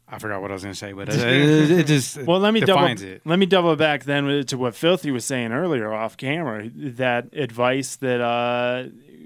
I 0.06 0.18
forgot 0.18 0.42
what 0.42 0.50
I 0.50 0.54
was 0.54 0.62
gonna 0.62 0.74
say, 0.74 0.92
but 0.92 1.08
it, 1.10 1.20
it, 1.20 1.70
it 1.70 1.86
just 1.86 2.18
Well, 2.18 2.38
let 2.38 2.52
me 2.52 2.60
double 2.60 2.84
it. 2.86 3.22
let 3.24 3.38
me 3.38 3.46
double 3.46 3.74
back 3.76 4.04
then 4.04 4.44
to 4.46 4.58
what 4.58 4.74
Filthy 4.74 5.10
was 5.10 5.24
saying 5.24 5.52
earlier 5.52 5.92
off 5.92 6.16
camera. 6.16 6.68
That 6.74 7.28
advice 7.32 7.96
that 7.96 8.20
uh, 8.20 8.84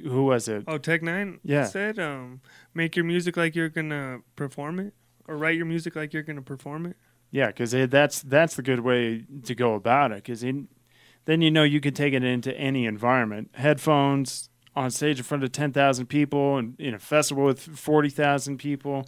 who 0.08 0.24
was 0.24 0.48
it? 0.48 0.64
Oh, 0.68 0.78
Tech 0.78 1.02
N9ne 1.02 1.40
Yeah. 1.42 1.64
said, 1.64 1.98
um, 1.98 2.40
make 2.74 2.94
your 2.96 3.04
music 3.04 3.36
like 3.36 3.56
you're 3.56 3.68
gonna 3.68 4.20
perform 4.36 4.78
it, 4.78 4.94
or 5.26 5.36
write 5.36 5.56
your 5.56 5.66
music 5.66 5.96
like 5.96 6.12
you're 6.12 6.22
gonna 6.22 6.42
perform 6.42 6.86
it. 6.86 6.96
Yeah, 7.30 7.48
because 7.48 7.72
that's 7.90 8.22
that's 8.22 8.54
the 8.54 8.62
good 8.62 8.80
way 8.80 9.24
to 9.44 9.54
go 9.54 9.74
about 9.74 10.12
it. 10.12 10.22
Because 10.24 10.40
then 10.40 11.42
you 11.42 11.50
know 11.50 11.64
you 11.64 11.80
can 11.80 11.92
take 11.92 12.14
it 12.14 12.22
into 12.24 12.56
any 12.56 12.86
environment. 12.86 13.50
Headphones 13.54 14.48
on 14.76 14.90
stage 14.92 15.18
in 15.18 15.24
front 15.24 15.42
of 15.44 15.50
ten 15.52 15.72
thousand 15.72 16.06
people, 16.06 16.56
and 16.56 16.78
in 16.80 16.94
a 16.94 16.98
festival 16.98 17.44
with 17.44 17.60
forty 17.60 18.08
thousand 18.08 18.58
people. 18.58 19.06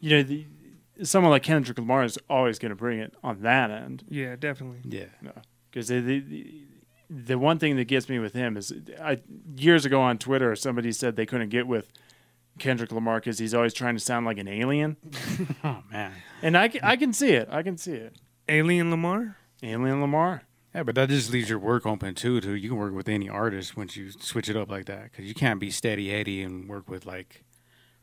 You 0.00 0.10
know, 0.10 0.22
the, 0.22 0.46
someone 1.02 1.30
like 1.30 1.42
Kendrick 1.42 1.78
Lamar 1.78 2.04
is 2.04 2.18
always 2.28 2.58
going 2.58 2.70
to 2.70 2.76
bring 2.76 2.98
it 2.98 3.14
on 3.22 3.42
that 3.42 3.70
end. 3.70 4.04
Yeah, 4.08 4.36
definitely. 4.36 4.80
Yeah, 4.84 5.06
because 5.70 5.88
the, 5.88 6.00
the 6.00 6.64
the 7.10 7.38
one 7.38 7.58
thing 7.58 7.76
that 7.76 7.86
gets 7.86 8.08
me 8.08 8.18
with 8.18 8.34
him 8.34 8.56
is 8.56 8.72
I 9.00 9.18
years 9.56 9.84
ago 9.84 10.00
on 10.00 10.18
Twitter 10.18 10.54
somebody 10.54 10.92
said 10.92 11.16
they 11.16 11.26
couldn't 11.26 11.48
get 11.48 11.66
with 11.66 11.90
Kendrick 12.58 12.92
Lamar 12.92 13.20
because 13.20 13.38
he's 13.38 13.54
always 13.54 13.72
trying 13.72 13.94
to 13.94 14.00
sound 14.00 14.26
like 14.26 14.38
an 14.38 14.48
alien, 14.48 14.96
oh 15.64 15.82
man. 15.90 16.12
and 16.42 16.56
I, 16.56 16.68
ca- 16.68 16.80
I 16.82 16.96
can 16.96 17.12
see 17.12 17.30
it. 17.30 17.48
I 17.50 17.62
can 17.62 17.78
see 17.78 17.92
it. 17.92 18.16
Alien 18.48 18.90
Lamar. 18.90 19.36
Alien 19.62 20.00
Lamar. 20.00 20.42
Yeah, 20.74 20.82
but 20.82 20.94
that 20.96 21.08
just 21.08 21.32
leaves 21.32 21.48
your 21.48 21.58
work 21.58 21.86
open 21.86 22.14
too. 22.14 22.40
To 22.40 22.54
you 22.54 22.68
can 22.68 22.78
work 22.78 22.92
with 22.94 23.08
any 23.08 23.28
artist 23.28 23.76
once 23.76 23.96
you 23.96 24.10
switch 24.10 24.48
it 24.48 24.56
up 24.56 24.70
like 24.70 24.86
that, 24.86 25.04
because 25.04 25.24
you 25.26 25.34
can't 25.34 25.60
be 25.60 25.70
steady 25.70 26.12
Eddie 26.12 26.42
and 26.42 26.68
work 26.68 26.90
with 26.90 27.06
like 27.06 27.44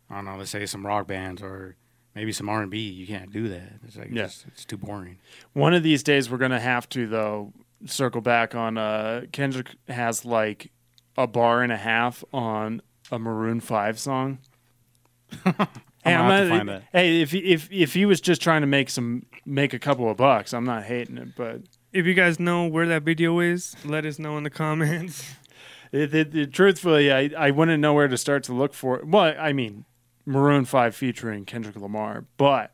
I 0.09 0.15
don't 0.15 0.25
know, 0.25 0.37
let's 0.37 0.51
say 0.51 0.65
some 0.65 0.85
rock 0.85 1.07
bands 1.07 1.41
or 1.41 1.75
maybe 2.15 2.31
some 2.31 2.49
R 2.49 2.61
and 2.61 2.71
B. 2.71 2.79
You 2.89 3.05
can't 3.05 3.31
do 3.31 3.47
that. 3.49 3.73
It's 3.85 3.95
like 3.97 4.09
Yeah. 4.11 4.23
it's, 4.25 4.45
it's 4.47 4.65
too 4.65 4.77
boring. 4.77 5.17
One 5.53 5.73
of 5.73 5.83
these 5.83 6.01
days 6.03 6.29
we're 6.29 6.37
gonna 6.37 6.59
have 6.59 6.87
to 6.89 7.07
though 7.07 7.53
circle 7.85 8.21
back 8.21 8.55
on. 8.55 8.77
Uh, 8.77 9.25
Kendrick 9.31 9.75
has 9.87 10.25
like 10.25 10.71
a 11.17 11.27
bar 11.27 11.61
and 11.61 11.71
a 11.71 11.77
half 11.77 12.23
on 12.33 12.81
a 13.11 13.19
Maroon 13.19 13.59
Five 13.59 13.99
song. 13.99 14.39
Hey, 15.29 15.39
I'm 16.13 16.21
I'm 16.21 16.27
gonna 16.27 16.33
have 16.37 16.43
to 16.43 16.49
not- 16.49 16.57
find 16.57 16.69
that. 16.69 16.83
hey, 16.91 17.21
if 17.21 17.31
he- 17.31 17.39
if 17.53 17.71
if 17.71 17.93
he 17.93 18.05
was 18.05 18.21
just 18.21 18.41
trying 18.41 18.61
to 18.61 18.67
make 18.67 18.89
some 18.89 19.25
make 19.45 19.73
a 19.73 19.79
couple 19.79 20.09
of 20.09 20.17
bucks, 20.17 20.53
I'm 20.53 20.65
not 20.65 20.83
hating 20.83 21.17
it. 21.17 21.35
But 21.35 21.61
If 21.93 22.05
you 22.05 22.13
guys 22.13 22.39
know 22.39 22.67
where 22.67 22.85
that 22.87 23.03
video 23.03 23.39
is, 23.39 23.75
let 23.85 24.05
us 24.05 24.19
know 24.19 24.37
in 24.37 24.43
the 24.43 24.49
comments. 24.49 25.35
it, 25.91 26.13
it, 26.13 26.35
it- 26.35 26.53
truthfully, 26.53 27.11
I 27.11 27.29
I 27.37 27.51
wouldn't 27.51 27.79
know 27.81 27.93
where 27.93 28.07
to 28.07 28.17
start 28.17 28.43
to 28.45 28.53
look 28.53 28.73
for. 28.73 28.99
it. 28.99 29.07
Well, 29.07 29.33
I 29.39 29.53
mean, 29.53 29.85
Maroon 30.25 30.65
Five 30.65 30.95
featuring 30.95 31.45
Kendrick 31.45 31.75
Lamar, 31.75 32.25
but 32.37 32.71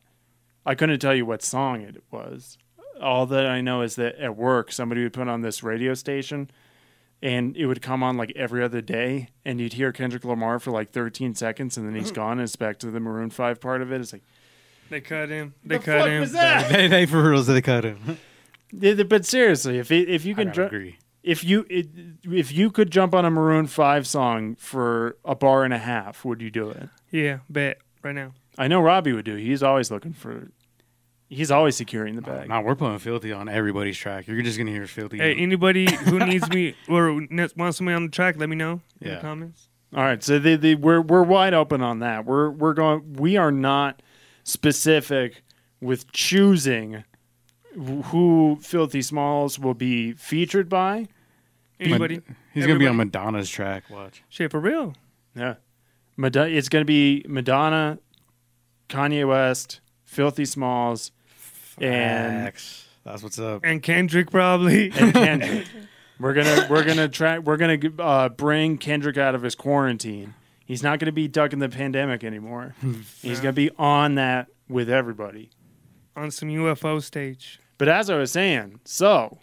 I 0.66 0.76
couldn't 0.76 1.00
tell 1.00 1.16
you 1.16 1.26
what 1.26 1.42
song 1.42 1.82
it 1.82 2.04
was. 2.12 2.58
All 3.02 3.26
that 3.28 3.46
I 3.46 3.62
know 3.62 3.82
is 3.82 3.96
that 3.96 4.16
at 4.16 4.36
work, 4.36 4.72
somebody 4.72 5.04
would 5.04 5.14
put 5.14 5.28
on 5.28 5.42
this 5.42 5.64
radio 5.64 5.94
station, 5.94 6.50
and 7.22 7.58
it 7.58 7.66
would 7.66 7.82
come 7.82 8.04
on 8.04 8.18
like 8.18 8.32
every 8.36 8.64
other 8.64 8.82
day, 8.82 9.30
and 9.44 9.60
you'd 9.60 9.74
hear 9.74 9.92
Kendrick 9.92 10.24
Lamar 10.24 10.60
for 10.60 10.72
like 10.72 10.92
13 10.92 11.36
seconds, 11.36 11.78
and 11.78 11.88
then 11.88 11.96
he's 11.96 12.06
mm-hmm. 12.06 12.16
gone. 12.16 12.32
And 12.34 12.42
it's 12.42 12.56
back 12.56 12.78
to 12.80 12.92
the 12.92 13.00
Maroon 13.00 13.30
Five 13.30 13.60
part 13.60 13.82
of 13.82 13.92
it. 13.92 14.02
It's 14.02 14.14
like. 14.14 14.24
They 14.90 15.00
cut 15.00 15.30
him. 15.30 15.54
They 15.64 15.78
The 15.78 15.84
cut 15.84 16.00
fuck 16.00 16.10
him. 16.10 16.20
was 16.20 16.34
that? 16.34 16.70
they, 16.72 16.88
they 16.88 17.06
for 17.06 17.30
reals 17.30 17.48
they 17.48 17.62
cut 17.62 17.86
him. 17.86 18.18
Yeah, 18.74 19.04
But 19.04 19.26
seriously, 19.26 19.80
if 19.80 19.90
it, 19.90 20.10
if 20.10 20.26
you 20.26 20.36
can 20.36 20.48
gotta 20.48 20.56
dr- 20.56 20.68
agree. 20.68 20.98
If 21.24 21.44
you 21.44 21.66
it, 21.70 21.88
if 22.24 22.52
you 22.52 22.72
could 22.72 22.92
jump 22.92 23.14
on 23.14 23.26
a 23.26 23.30
Maroon 23.30 23.68
Five 23.68 24.08
song 24.08 24.56
for 24.56 25.18
a 25.26 25.36
bar 25.36 25.64
and 25.64 25.74
a 25.74 25.78
half, 25.78 26.26
would 26.26 26.42
you 26.42 26.50
do 26.52 26.70
it? 26.70 26.90
Yeah, 27.12 27.40
bet 27.50 27.78
right 28.04 28.16
now. 28.16 28.34
I 28.58 28.68
know 28.68 28.82
Robbie 28.82 29.14
would 29.14 29.26
do. 29.26 29.36
He's 29.36 29.64
always 29.64 29.92
looking 29.92 30.14
for. 30.14 30.50
He's 31.30 31.50
always 31.52 31.78
securing 31.78 32.16
the 32.18 32.22
bag. 32.22 32.50
Now 32.50 32.62
we're 32.62 32.76
putting 32.76 33.00
filthy 33.00 33.32
on 33.32 33.48
everybody's 33.48 33.98
track. 33.98 34.28
You're 34.28 34.42
just 34.42 34.58
gonna 34.58 34.72
hear 34.72 34.86
filthy. 34.88 35.18
Hey, 35.18 35.36
anybody 35.36 35.90
who 35.96 36.20
needs 36.20 36.50
me 36.50 36.76
or 36.90 37.14
wants 37.56 37.78
somebody 37.78 37.96
on 37.96 38.04
the 38.06 38.12
track, 38.12 38.36
let 38.38 38.50
me 38.50 38.56
know 38.58 38.82
in 39.00 39.08
Yeah. 39.10 39.16
the 39.16 39.22
comments. 39.22 39.70
All 39.94 40.04
right, 40.04 40.24
so 40.24 40.40
the, 40.40 40.56
the, 40.56 40.76
we're 40.76 41.02
we're 41.02 41.24
wide 41.24 41.54
open 41.54 41.82
on 41.82 42.00
that. 42.00 42.26
We're 42.26 42.50
we're 42.50 42.74
going. 42.74 43.14
We 43.14 43.38
are 43.38 43.52
not 43.52 44.02
specific 44.44 45.44
with 45.80 46.12
choosing 46.12 47.04
who 47.76 48.58
Filthy 48.62 49.02
Smalls 49.02 49.58
will 49.60 49.74
be 49.74 50.14
featured 50.14 50.70
by. 50.70 51.08
Anybody? 51.80 52.22
He's 52.54 52.68
gonna 52.68 52.80
be 52.80 52.88
on? 52.88 52.98
Madonna's 52.98 53.50
track. 53.50 53.90
Watch. 53.90 54.24
Shit, 54.30 54.52
for 54.52 54.60
real. 54.60 54.94
Yeah, 55.36 55.56
Madonna, 56.18 56.50
it's 56.50 56.70
going 56.70 56.82
to 56.82 56.86
be 56.86 57.26
Madonna, 57.28 58.00
Kanye 58.90 59.28
West, 59.28 59.80
Filthy 60.04 60.44
Smalls, 60.46 61.12
and 61.80 62.44
Facts. 62.46 62.86
That's 63.06 63.24
what's 63.24 63.40
up. 63.40 63.62
And 63.64 63.82
Kendrick 63.82 64.30
probably. 64.30 64.92
and 64.92 65.14
Kendrick. 65.14 65.68
we're 66.20 66.34
gonna 66.34 66.68
we're 66.70 66.84
gonna 66.84 67.08
try 67.08 67.40
we're 67.40 67.58
gonna 67.58 67.80
uh, 67.98 68.30
bring 68.30 68.78
Kendrick 68.78 69.18
out 69.18 69.34
of 69.34 69.42
his 69.42 69.56
quarantine. 69.56 70.34
He's 70.66 70.84
not 70.84 71.00
gonna 71.00 71.12
be 71.12 71.28
ducking 71.28 71.60
the 71.60 71.70
pandemic 71.70 72.24
anymore. 72.24 72.76
He's 73.22 73.40
gonna 73.40 73.54
be 73.54 73.72
on 73.80 74.16
that 74.16 74.48
with 74.70 74.90
everybody. 74.90 75.50
on 76.16 76.30
some 76.30 76.50
UFO 76.50 77.02
stage. 77.02 77.60
But 77.82 77.90
as 77.90 78.12
I 78.12 78.16
was 78.16 78.32
saying, 78.32 78.80
so 78.86 79.40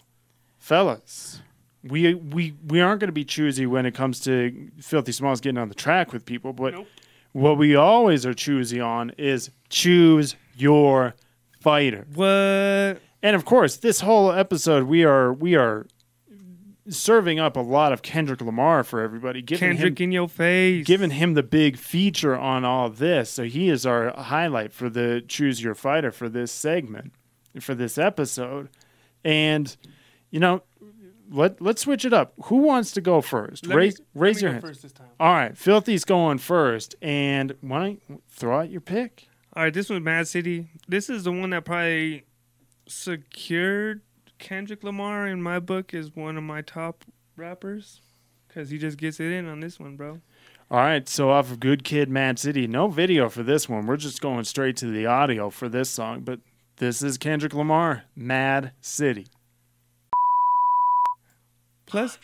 fellas, 0.59 1.41
we 1.83 2.13
we 2.13 2.53
we 2.65 2.79
aren't 2.79 3.01
gonna 3.01 3.11
be 3.11 3.25
choosy 3.25 3.65
when 3.65 3.85
it 3.85 3.93
comes 3.93 4.21
to 4.21 4.69
Filthy 4.79 5.11
Smalls 5.11 5.41
getting 5.41 5.57
on 5.57 5.67
the 5.67 5.75
track 5.75 6.13
with 6.13 6.23
people. 6.25 6.53
But 6.53 6.73
Nope. 6.73 6.87
what 7.33 7.57
we 7.57 7.75
always 7.75 8.25
are 8.25 8.33
choosy 8.33 8.79
on 8.79 9.09
is 9.17 9.51
choose 9.67 10.37
your 10.55 11.15
fighter. 11.59 12.07
What? 12.15 13.01
And 13.21 13.35
of 13.35 13.43
course, 13.43 13.75
this 13.75 13.99
whole 13.99 14.31
episode 14.31 14.83
we 14.85 15.03
are 15.03 15.33
we 15.33 15.55
are 15.55 15.85
serving 16.87 17.41
up 17.41 17.57
a 17.57 17.59
lot 17.59 17.91
of 17.91 18.03
Kendrick 18.03 18.39
Lamar 18.39 18.85
for 18.85 19.01
everybody, 19.01 19.41
giving 19.41 19.71
Kendrick 19.71 19.99
him 19.99 20.05
in 20.05 20.11
your 20.13 20.29
face. 20.29 20.87
giving 20.87 21.11
him 21.11 21.33
the 21.33 21.43
big 21.43 21.75
feature 21.75 22.37
on 22.37 22.63
all 22.63 22.89
this. 22.89 23.31
So 23.31 23.43
he 23.43 23.67
is 23.67 23.85
our 23.85 24.11
highlight 24.11 24.71
for 24.71 24.89
the 24.89 25.21
choose 25.27 25.61
your 25.61 25.75
fighter 25.75 26.13
for 26.13 26.29
this 26.29 26.53
segment, 26.53 27.11
for 27.59 27.75
this 27.75 27.97
episode. 27.97 28.69
And 29.23 29.75
you 30.31 30.39
know, 30.39 30.63
let 31.31 31.61
let's 31.61 31.81
switch 31.81 32.05
it 32.05 32.13
up. 32.13 32.33
Who 32.45 32.57
wants 32.57 32.91
to 32.93 33.01
go 33.01 33.21
first? 33.21 33.65
Let 33.67 33.75
me- 33.75 33.81
raise 33.81 33.99
let 33.99 34.21
raise 34.21 34.35
me 34.37 34.41
your 34.43 34.51
hand. 34.51 34.63
first 34.63 34.81
this 34.83 34.91
time. 34.93 35.07
All 35.19 35.33
right, 35.33 35.57
Filthy's 35.57 36.05
going 36.05 36.37
first, 36.37 36.95
and 37.01 37.55
why 37.61 37.79
don't 37.79 38.01
you 38.09 38.21
throw 38.29 38.59
out 38.61 38.69
your 38.69 38.81
pick? 38.81 39.27
All 39.55 39.63
right, 39.63 39.73
this 39.73 39.89
was 39.89 39.99
Mad 39.99 40.27
City. 40.27 40.69
This 40.87 41.09
is 41.09 41.23
the 41.23 41.31
one 41.31 41.49
that 41.49 41.65
probably 41.65 42.23
secured 42.87 44.01
Kendrick 44.37 44.83
Lamar 44.83 45.27
in 45.27 45.41
my 45.41 45.59
book 45.59 45.93
as 45.93 46.15
one 46.15 46.37
of 46.37 46.43
my 46.43 46.61
top 46.61 47.03
rappers 47.35 48.01
because 48.47 48.69
he 48.69 48.77
just 48.77 48.97
gets 48.97 49.19
it 49.19 49.31
in 49.31 49.47
on 49.47 49.59
this 49.59 49.79
one, 49.79 49.95
bro. 49.95 50.19
All 50.71 50.79
right, 50.79 51.09
so 51.09 51.31
off 51.31 51.51
of 51.51 51.59
Good 51.59 51.83
Kid, 51.83 52.09
Mad 52.09 52.37
City, 52.37 52.67
no 52.67 52.87
video 52.87 53.27
for 53.27 53.41
this 53.41 53.67
one. 53.67 53.87
We're 53.87 53.97
just 53.97 54.21
going 54.21 54.43
straight 54.43 54.77
to 54.77 54.85
the 54.85 55.07
audio 55.07 55.49
for 55.49 55.67
this 55.67 55.89
song, 55.89 56.21
but 56.21 56.39
this 56.79 57.01
is 57.01 57.17
Kendrick 57.17 57.53
Lamar, 57.53 58.03
Mad 58.15 58.71
City. 58.81 59.27
Plus, 61.85 62.17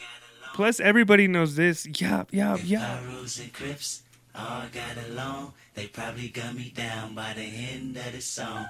plus 0.53 0.79
everybody 0.79 1.27
knows 1.27 1.55
this. 1.55 1.85
Yup, 2.00 2.33
yup, 2.33 2.59
yup. 2.63 3.01
Rose 3.07 3.39
and 3.39 3.51
Crips 3.53 4.03
all 4.33 4.63
got 4.71 5.05
along. 5.09 5.53
They 5.74 5.88
probably 5.88 6.29
gun 6.29 6.55
me 6.55 6.71
down 6.75 7.15
by 7.15 7.33
the 7.33 7.41
end 7.41 7.97
of 7.97 8.12
the 8.13 8.21
song. 8.21 8.65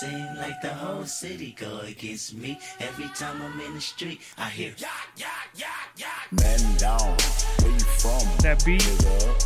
Seem 0.00 0.26
like 0.36 0.60
the 0.60 0.68
whole 0.68 1.04
city 1.04 1.54
go 1.58 1.80
against 1.80 2.34
me. 2.34 2.58
Every 2.80 3.08
time 3.14 3.40
I'm 3.40 3.60
in 3.60 3.74
the 3.74 3.80
street, 3.80 4.20
I 4.36 4.48
hear 4.48 4.74
Man 4.80 4.80
down, 5.96 6.36
where 6.36 6.52
you 6.52 6.57
from? 6.57 6.57
That 8.48 8.64
beat, 8.64 8.80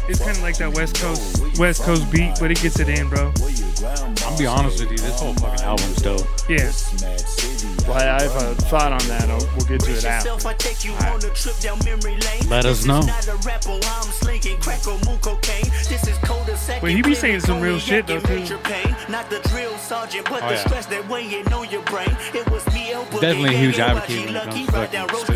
it's 0.09 0.21
kind 0.21 0.31
of 0.37 0.43
like 0.45 0.57
that 0.59 0.73
West 0.75 0.95
Coast 1.01 1.59
West 1.59 1.83
Coast 1.83 2.09
beat, 2.13 2.37
but 2.39 2.53
it 2.53 2.63
gets 2.63 2.79
it 2.79 2.89
in, 2.89 3.09
bro. 3.09 3.33
Where 3.43 3.51
your 3.51 3.67
grandma? 3.75 4.15
I'll 4.25 4.39
be 4.39 4.47
honest 4.47 4.79
with 4.79 4.93
you. 4.93 4.99
This 4.99 5.19
whole 5.19 5.35
fucking 5.35 5.65
album's 5.65 5.97
dope. 5.97 6.21
Yeah. 6.49 6.71
Mad 7.03 7.19
City. 7.19 7.67
Well, 7.89 7.99
I 7.99 8.19
I 8.19 8.23
have 8.23 8.37
a 8.37 8.55
thought 8.71 8.93
on 8.93 9.03
that. 9.09 9.29
I'll- 9.29 9.43
We'll 9.57 9.67
get 9.67 9.81
to 9.81 9.91
it 9.91 10.05
after. 10.05 10.29
Yourself, 10.31 10.47
I 10.47 10.55
take 10.55 10.85
you 10.85 10.93
on 10.93 11.17
a 11.19 11.31
trip 11.35 11.59
down 11.59 11.79
memory 11.85 12.17
lane. 12.17 12.49
Let 12.49 12.65
us 12.65 12.87
know. 12.87 13.01
not 13.01 13.27
a 13.27 13.35
rapper, 13.45 13.73
I'm 13.75 14.09
slinging 14.23 14.57
crack 14.61 14.87
or 14.87 14.97
moon 15.05 15.19
cocaine. 15.19 15.67
This 15.91 16.07
is 16.07 16.17
cul-de-sac 16.19 16.81
But 16.81 16.93
he 16.93 17.03
be 17.03 17.15
saying 17.15 17.41
some 17.41 17.61
real 17.61 17.79
shit, 17.81 18.07
though, 18.07 18.21
too. 18.21 18.37
major 18.39 18.59
pain. 18.59 18.95
Not 19.09 19.29
the 19.31 19.41
drill 19.51 19.77
sergeant, 19.79 20.29
but 20.31 20.43
Oh, 20.45 20.51
yeah. 20.51 20.65
stress 20.65 20.87
that 20.87 21.07
weighing 21.09 21.53
on 21.53 21.69
your 21.71 21.83
brain. 21.83 22.17
It 22.33 22.49
was 22.51 22.65
me, 22.73 22.93
El 22.93 23.05
Boogie, 23.07 23.21
Definitely 23.21 23.55
a 23.57 23.59
huge 23.59 23.79
advocate 23.81 24.11
YG 24.11 24.25
when 24.27 24.37
it 24.37 24.47
Lucky. 24.47 24.51
comes 24.65 24.67
to 24.69 24.73
Right 24.79 24.93
down 24.93 25.09
fucking 25.09 25.35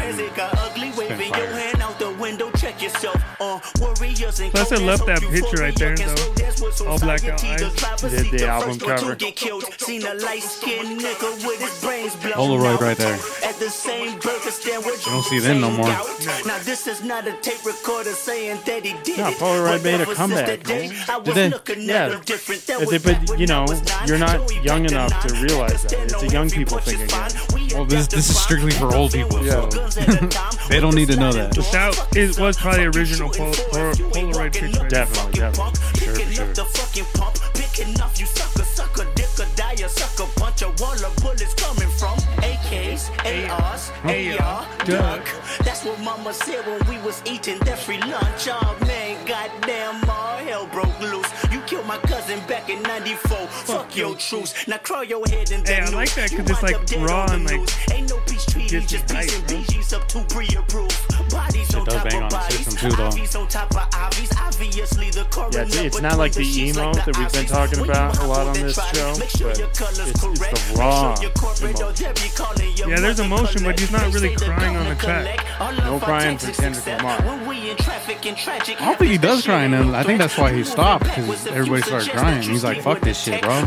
Rose 2.26 2.37
spitting- 2.37 2.42
Classic, 2.42 2.42
got 2.42 2.42
ugly, 2.42 2.42
spitting 2.42 2.42
waving 2.42 2.42
your 2.42 2.42
fire. 2.42 2.42
hand 2.42 2.42
out 2.42 2.42
the 2.42 2.47
window. 2.47 2.50
Check 2.59 2.83
yourself. 2.83 3.23
Uh, 3.40 3.61
warriors 3.80 4.40
and 4.40 4.52
Plus, 4.52 4.73
I 4.73 4.76
love 4.76 5.06
that 5.06 5.21
picture 5.21 5.56
right 5.62 5.75
there, 5.76 5.92
against 5.92 6.16
though. 6.16 6.28
rodents 6.30 6.61
with 6.61 6.75
some 6.76 6.88
All 6.88 6.99
blacked 6.99 7.25
out 7.25 7.40
scientific 7.40 7.85
eyes. 7.85 8.00
The- 8.00 8.09
the 8.09 8.37
The 8.38 8.49
album 8.49 8.71
first 8.71 8.83
one 8.87 8.97
to 8.97 9.00
cover. 9.02 9.14
get 9.14 9.37
killed. 9.37 9.64
Seen 9.78 10.06
a 10.06 10.14
light-skinned 10.14 11.00
nigga 11.00 11.47
with 11.47 11.61
his 11.61 11.80
brains 11.80 12.14
blown 12.16 12.33
Polaroid 12.35 12.80
right 12.80 12.97
there. 12.97 13.18
At 13.45 13.59
the 13.59 13.71
same 13.71 14.18
burger 14.18 14.50
stand 14.50 14.85
where 14.85 14.95
You 14.97 15.04
don't 15.04 15.25
see 15.25 15.38
them 15.38 15.61
no 15.61 15.71
more. 15.71 15.87
Now 15.88 16.59
this 16.64 16.87
is 16.87 17.02
not 17.02 17.26
a 17.26 17.33
tape 17.42 17.64
recorder 17.64 18.12
saying 18.12 18.59
that 18.66 18.85
he 18.85 18.95
did 19.04 19.18
No, 19.18 19.28
it. 19.28 19.38
Polaroid 19.38 19.83
made 19.85 19.95
a 19.95 19.99
Whatever, 19.99 20.14
comeback, 20.14 20.47
since 20.47 20.49
that 20.49 20.64
day, 20.64 20.88
man. 20.88 21.04
I 21.09 21.16
was 21.18 21.35
they? 21.35 21.49
looking 21.50 21.78
at 21.83 21.87
Yeah. 21.87 22.09
him 22.16 22.21
different. 22.25 22.66
That 22.66 22.78
But 22.80 22.88
they- 22.90 22.99
but, 23.26 23.38
you 23.38 23.47
know, 23.47 23.66
you're 24.06 24.18
not 24.18 24.64
young 24.64 24.85
enough 24.87 25.26
to 25.26 25.35
realize 25.35 25.83
that. 25.83 25.92
It's 25.92 26.23
a 26.23 26.28
young 26.28 26.50
people 26.50 26.78
punch 26.78 26.88
thing 26.88 27.02
again. 27.02 27.33
Well, 27.75 27.85
this- 27.85 28.06
this 28.09 28.30
is 28.30 28.38
strictly 28.38 28.71
for 28.73 28.95
old 28.95 29.12
people, 29.12 29.45
Yeah. 29.45 29.52
so 29.52 29.66
Guns 29.68 29.97
at 29.99 30.09
a 30.23 30.26
time. 30.28 30.52
they 30.68 30.80
don't 30.80 30.95
need 30.95 31.09
to 31.09 31.16
know 31.16 31.33
that. 31.33 31.54
But 31.54 31.71
that 31.73 31.95
it 32.16 32.38
was 32.38 32.56
probably 32.56 32.85
original 32.87 33.28
Pol- 33.30 33.52
Pol- 33.70 33.92
Polaroid 34.12 34.52
picture. 34.54 34.88
Definitely, 34.88 35.32
definitely. 35.40 35.80
Sure, 36.00 36.14
Picking 36.16 36.32
sure. 36.32 36.44
up 36.49 36.54
the 36.54 36.64
fucking 36.64 37.04
pump, 37.14 37.35
picking 37.54 38.00
up 38.00 38.18
you 38.18 38.26
sucker, 38.26 38.64
sucker, 38.64 39.06
dick 39.14 39.28
or 39.38 39.46
die, 39.56 39.73
a 39.85 39.88
sucker 39.88 40.26
punch 40.37 40.62
a 40.62 40.68
wall 40.82 41.04
of 41.04 41.14
bullets 41.16 41.54
coming 41.54 41.88
from 41.99 42.16
AKs, 42.42 43.11
ARs, 43.50 43.90
AR, 44.04 44.66
duck. 44.87 45.26
That's 45.64 45.85
what 45.85 46.00
mama 46.00 46.32
said 46.32 46.64
when 46.66 46.80
we 46.88 46.99
was 47.04 47.23
eating 47.26 47.58
that 47.61 47.78
free 47.78 48.00
lunch. 48.00 48.49
Oh 48.49 48.76
man, 48.87 49.25
goddamn, 49.26 50.08
all 50.08 50.37
hell 50.38 50.66
broke 50.68 50.99
loose. 51.00 51.26
You 51.52 51.61
killed 51.62 51.87
my 51.87 51.99
cousin 51.99 52.40
back 52.49 52.70
in 52.70 52.82
'94. 52.82 53.46
Fuck 53.49 53.96
your 53.96 54.14
truce. 54.14 54.54
Now 54.66 54.78
crawl 54.78 55.04
your 55.04 55.26
head 55.28 55.50
in 55.50 55.64
Hey, 55.64 55.80
I 55.80 55.88
like 55.90 56.14
that 56.14 56.30
'cause 56.30 56.49
it's, 56.50 56.62
like, 56.62 56.76
raw 57.08 57.26
and, 57.30 57.44
like. 57.44 57.92
Ain't 57.92 58.08
no 58.11 58.18
peace 58.26 58.44
just 58.68 59.08
peace 59.08 59.37
and 59.38 59.46
bro. 59.46 59.56
BG's 59.58 59.92
up 59.92 60.08
to 60.08 60.20
pre-approved. 60.25 61.30
Bodies 61.30 61.75
on 61.75 61.85
does 61.85 61.94
top 61.94 62.04
bang 62.08 62.16
of 62.18 62.23
on 62.25 62.28
the 62.30 62.37
bodies. 62.37 62.58
system 62.58 62.90
too, 62.90 62.96
though. 62.96 63.40
On 63.40 63.49
top 63.49 63.70
of 63.75 63.88
ivies. 63.94 64.30
Obviously 64.40 65.11
the 65.11 65.26
Yeah, 65.52 65.62
it's, 65.62 65.76
it's 65.76 66.00
not 66.00 66.16
like 66.18 66.32
the 66.32 66.42
emo 66.42 66.90
like 66.92 67.04
that 67.04 67.18
we've 67.18 67.32
been 67.32 67.46
talking 67.46 67.80
about 67.80 68.18
a 68.18 68.26
lot 68.26 68.46
on 68.46 68.54
this 68.54 68.75
show, 68.76 69.14
sure 69.28 69.52
but 69.54 69.75
color's 69.75 69.99
it's, 70.08 70.25
it's 70.25 70.73
the 70.73 70.78
raw 70.78 71.14
sure 71.14 71.23
your 71.25 71.32
corporate 71.32 71.76
emo. 71.78 71.88
or 71.88 71.92
be 72.14 72.28
calling 72.35 72.76
your 72.76 72.88
Yeah, 72.88 73.00
there's 73.00 73.20
emotion, 73.20 73.64
but 73.64 73.78
he's 73.78 73.90
not 73.90 74.12
really 74.14 74.35
crying 74.37 74.76
on 74.76 74.88
the 74.88 74.94
track. 74.94 75.44
No 75.85 75.99
crying 76.00 76.38
for 76.38 76.52
Kendrick 76.52 76.87
Lamar. 76.87 77.20
when 77.23 77.46
we 77.46 77.70
in 77.70 77.76
traffic 77.76 78.25
and 78.25 78.37
tragic 78.37 78.80
I 78.80 78.87
don't 78.87 78.99
think 78.99 79.11
he 79.11 79.18
does 79.18 79.44
cry 79.44 79.66
them. 79.68 79.94
I 79.94 80.02
think 80.02 80.18
that's 80.20 80.38
why 80.38 80.52
he 80.54 80.64
stopped, 80.64 81.04
'cause 81.04 81.16
backwards 81.16 81.40
if 81.46 81.52
you 81.52 81.56
everybody 81.58 81.82
started 81.82 82.11
crying. 82.12 82.42
He's 82.42 82.64
like, 82.64 82.82
"Fuck 82.82 83.00
this 83.00 83.20
shit, 83.20 83.42
bro." 83.42 83.66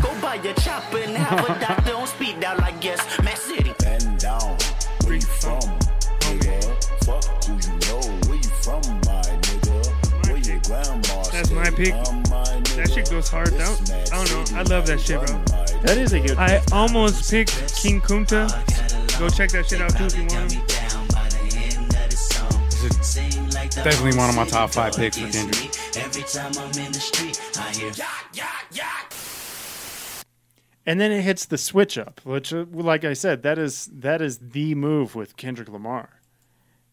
That's 11.40 11.52
my 11.52 11.70
pick. 11.70 11.94
I'm 11.94 12.16
my 12.28 12.44
nigga. 12.44 12.76
That 12.76 12.90
shit 12.90 13.08
goes 13.08 13.30
hard. 13.30 13.48
That, 13.48 14.10
I 14.12 14.22
don't 14.22 14.52
know. 14.52 14.58
I 14.58 14.62
love 14.64 14.86
that 14.88 15.00
shit, 15.00 15.24
bro. 15.24 15.38
That 15.80 15.96
is 15.96 16.12
a 16.12 16.20
good. 16.20 16.36
I 16.36 16.60
almost 16.70 17.30
picked 17.30 17.74
King 17.74 18.02
Kunta. 18.02 18.46
Go 19.18 19.26
check 19.30 19.48
that 19.52 19.66
shit 19.66 19.80
out 19.80 19.96
too 19.96 20.04
if 20.04 20.16
you 20.18 20.26
want 20.26 20.52
him. 20.52 20.66
Definitely 23.82 24.18
one 24.18 24.28
of 24.28 24.36
my 24.36 24.44
top 24.44 24.74
five 24.74 24.94
picks 24.94 25.16
for 25.16 25.30
Kendrick. 25.30 25.74
Every 25.96 26.24
time 26.24 26.52
I'm 26.58 26.78
in 26.78 26.92
the 26.92 27.00
street, 27.00 27.40
I 27.56 27.72
hear 27.72 27.90
and 30.84 31.00
then 31.00 31.10
it 31.10 31.22
hits 31.22 31.46
the 31.46 31.56
switch 31.56 31.96
up, 31.96 32.20
which, 32.24 32.52
uh, 32.52 32.66
like 32.70 33.04
I 33.04 33.14
said, 33.14 33.42
that 33.44 33.58
is 33.58 33.88
that 33.94 34.20
is 34.20 34.38
the 34.38 34.74
move 34.74 35.14
with 35.14 35.38
Kendrick 35.38 35.70
Lamar. 35.70 36.20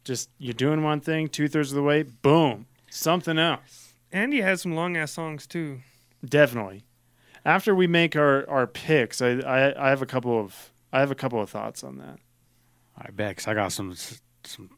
Just 0.06 0.30
you're 0.38 0.54
doing 0.54 0.84
one 0.84 1.02
thing, 1.02 1.28
two 1.28 1.50
thirds 1.50 1.72
of 1.72 1.76
the 1.76 1.84
way, 1.84 2.04
boom, 2.04 2.68
something 2.90 3.38
else. 3.38 3.87
And 4.18 4.34
he 4.34 4.40
has 4.42 4.62
some 4.62 4.74
long 4.76 4.98
ass 4.98 5.12
songs 5.12 5.46
too. 5.46 5.82
Definitely. 6.26 6.84
After 7.46 7.76
we 7.76 7.86
make 7.88 8.16
our, 8.16 8.50
our 8.50 8.66
picks, 8.68 9.22
I, 9.22 9.40
I 9.40 9.88
I 9.88 9.90
have 9.90 10.02
a 10.02 10.06
couple 10.06 10.40
of 10.40 10.72
I 10.92 11.00
have 11.00 11.12
a 11.12 11.16
couple 11.16 11.42
of 11.42 11.50
thoughts 11.50 11.84
on 11.84 11.98
that. 11.98 12.18
All 12.98 13.04
right, 13.04 13.16
Bex, 13.16 13.48
I 13.48 13.54
got 13.54 13.72
some 13.72 13.94
some 14.44 14.70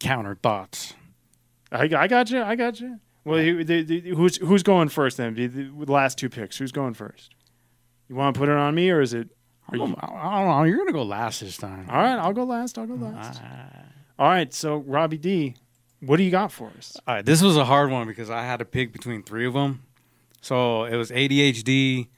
counter 0.00 0.34
thoughts. 0.34 0.94
I, 1.70 1.84
I 1.84 2.08
got 2.08 2.30
you. 2.30 2.42
I 2.42 2.56
got 2.56 2.80
you. 2.80 2.98
Well, 3.24 3.38
who- 3.42 3.62
the, 3.64 3.82
the, 3.82 4.00
who's 4.10 4.36
who's 4.38 4.62
going 4.62 4.88
first 4.88 5.16
then? 5.16 5.34
The, 5.34 5.46
the 5.46 5.92
last 5.92 6.18
two 6.18 6.28
picks. 6.28 6.56
Who's 6.58 6.72
going 6.72 6.94
first? 6.94 7.30
You 8.08 8.16
want 8.16 8.34
to 8.34 8.38
put 8.40 8.48
it 8.48 8.56
on 8.56 8.74
me, 8.74 8.90
or 8.90 9.00
is 9.00 9.14
it? 9.14 9.28
I 9.70 9.76
don't, 9.76 9.94
I 10.02 10.38
don't 10.40 10.48
know. 10.48 10.62
You're 10.64 10.78
gonna 10.78 10.92
go 10.92 11.02
last 11.02 11.40
this 11.40 11.56
time. 11.58 11.86
All 11.90 11.98
right, 11.98 12.16
I'll 12.18 12.32
go 12.32 12.44
last. 12.44 12.78
I'll 12.78 12.86
go 12.86 12.94
last. 12.94 13.40
All 14.18 14.26
right, 14.28 14.52
so 14.52 14.78
Robbie 14.78 15.18
D, 15.18 15.56
what 16.00 16.16
do 16.16 16.22
you 16.22 16.30
got 16.30 16.52
for 16.52 16.70
us? 16.76 16.96
All 17.06 17.16
right, 17.16 17.24
this 17.24 17.42
was 17.42 17.56
a 17.56 17.64
hard 17.64 17.90
one 17.90 18.06
because 18.06 18.30
I 18.30 18.42
had 18.42 18.58
to 18.58 18.64
pick 18.64 18.92
between 18.92 19.22
three 19.22 19.46
of 19.46 19.54
them. 19.54 19.82
So 20.40 20.84
it 20.84 20.96
was 20.96 21.10
ADHD, 21.10 22.08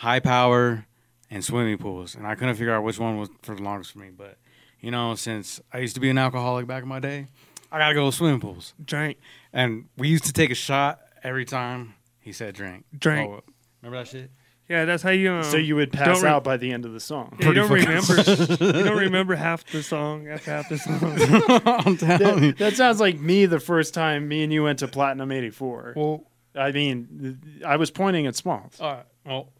HiiiPoWeR, 0.00 0.84
and 1.30 1.44
swimming 1.44 1.78
pools, 1.78 2.14
and 2.14 2.26
I 2.26 2.34
couldn't 2.34 2.54
figure 2.54 2.72
out 2.72 2.84
which 2.84 2.98
one 2.98 3.18
was 3.18 3.28
for 3.42 3.56
the 3.56 3.62
longest 3.62 3.92
for 3.92 3.98
me. 3.98 4.10
But 4.16 4.38
you 4.80 4.90
know, 4.90 5.14
since 5.14 5.60
I 5.72 5.78
used 5.78 5.94
to 5.94 6.00
be 6.00 6.10
an 6.10 6.18
alcoholic 6.18 6.66
back 6.66 6.82
in 6.82 6.88
my 6.88 7.00
day, 7.00 7.28
I 7.72 7.78
gotta 7.78 7.94
go 7.94 8.06
with 8.06 8.14
swimming 8.14 8.40
pools. 8.40 8.74
Drink, 8.84 9.18
And 9.52 9.86
we 9.96 10.08
used 10.08 10.24
to 10.24 10.32
take 10.32 10.50
a 10.50 10.54
shot 10.54 11.00
every 11.22 11.44
time 11.44 11.94
he 12.20 12.32
said 12.32 12.54
drink. 12.54 12.84
Drink. 12.96 13.28
Oh, 13.28 13.42
remember 13.82 14.04
that 14.04 14.08
shit? 14.08 14.30
Yeah, 14.68 14.86
that's 14.86 15.02
how 15.02 15.10
you. 15.10 15.30
Um, 15.32 15.42
so 15.44 15.56
you 15.58 15.76
would 15.76 15.92
pass 15.92 16.22
re- 16.22 16.28
out 16.28 16.42
by 16.42 16.56
the 16.56 16.72
end 16.72 16.86
of 16.86 16.92
the 16.94 17.00
song. 17.00 17.36
Yeah, 17.38 17.48
you 17.48 17.54
don't 17.54 17.70
remember. 17.70 18.14
you 18.64 18.84
don't 18.84 18.98
remember 18.98 19.34
half 19.34 19.64
the 19.66 19.82
song. 19.82 20.24
That's 20.24 20.46
half 20.46 20.68
the 20.70 20.78
song. 20.78 21.62
I'm 21.66 21.96
telling 21.98 22.44
you. 22.44 22.52
That, 22.52 22.58
that 22.58 22.72
sounds 22.74 22.98
like 22.98 23.20
me 23.20 23.44
the 23.46 23.60
first 23.60 23.92
time 23.92 24.26
me 24.26 24.42
and 24.42 24.50
you 24.52 24.62
went 24.62 24.78
to 24.78 24.88
Platinum 24.88 25.30
84. 25.32 25.92
Well, 25.96 26.24
I 26.56 26.72
mean, 26.72 27.60
I 27.66 27.76
was 27.76 27.90
pointing 27.90 28.26
at 28.26 28.36
Smalls. 28.36 28.80
all 28.80 28.92
right. 28.94 29.06
Well, 29.26 29.52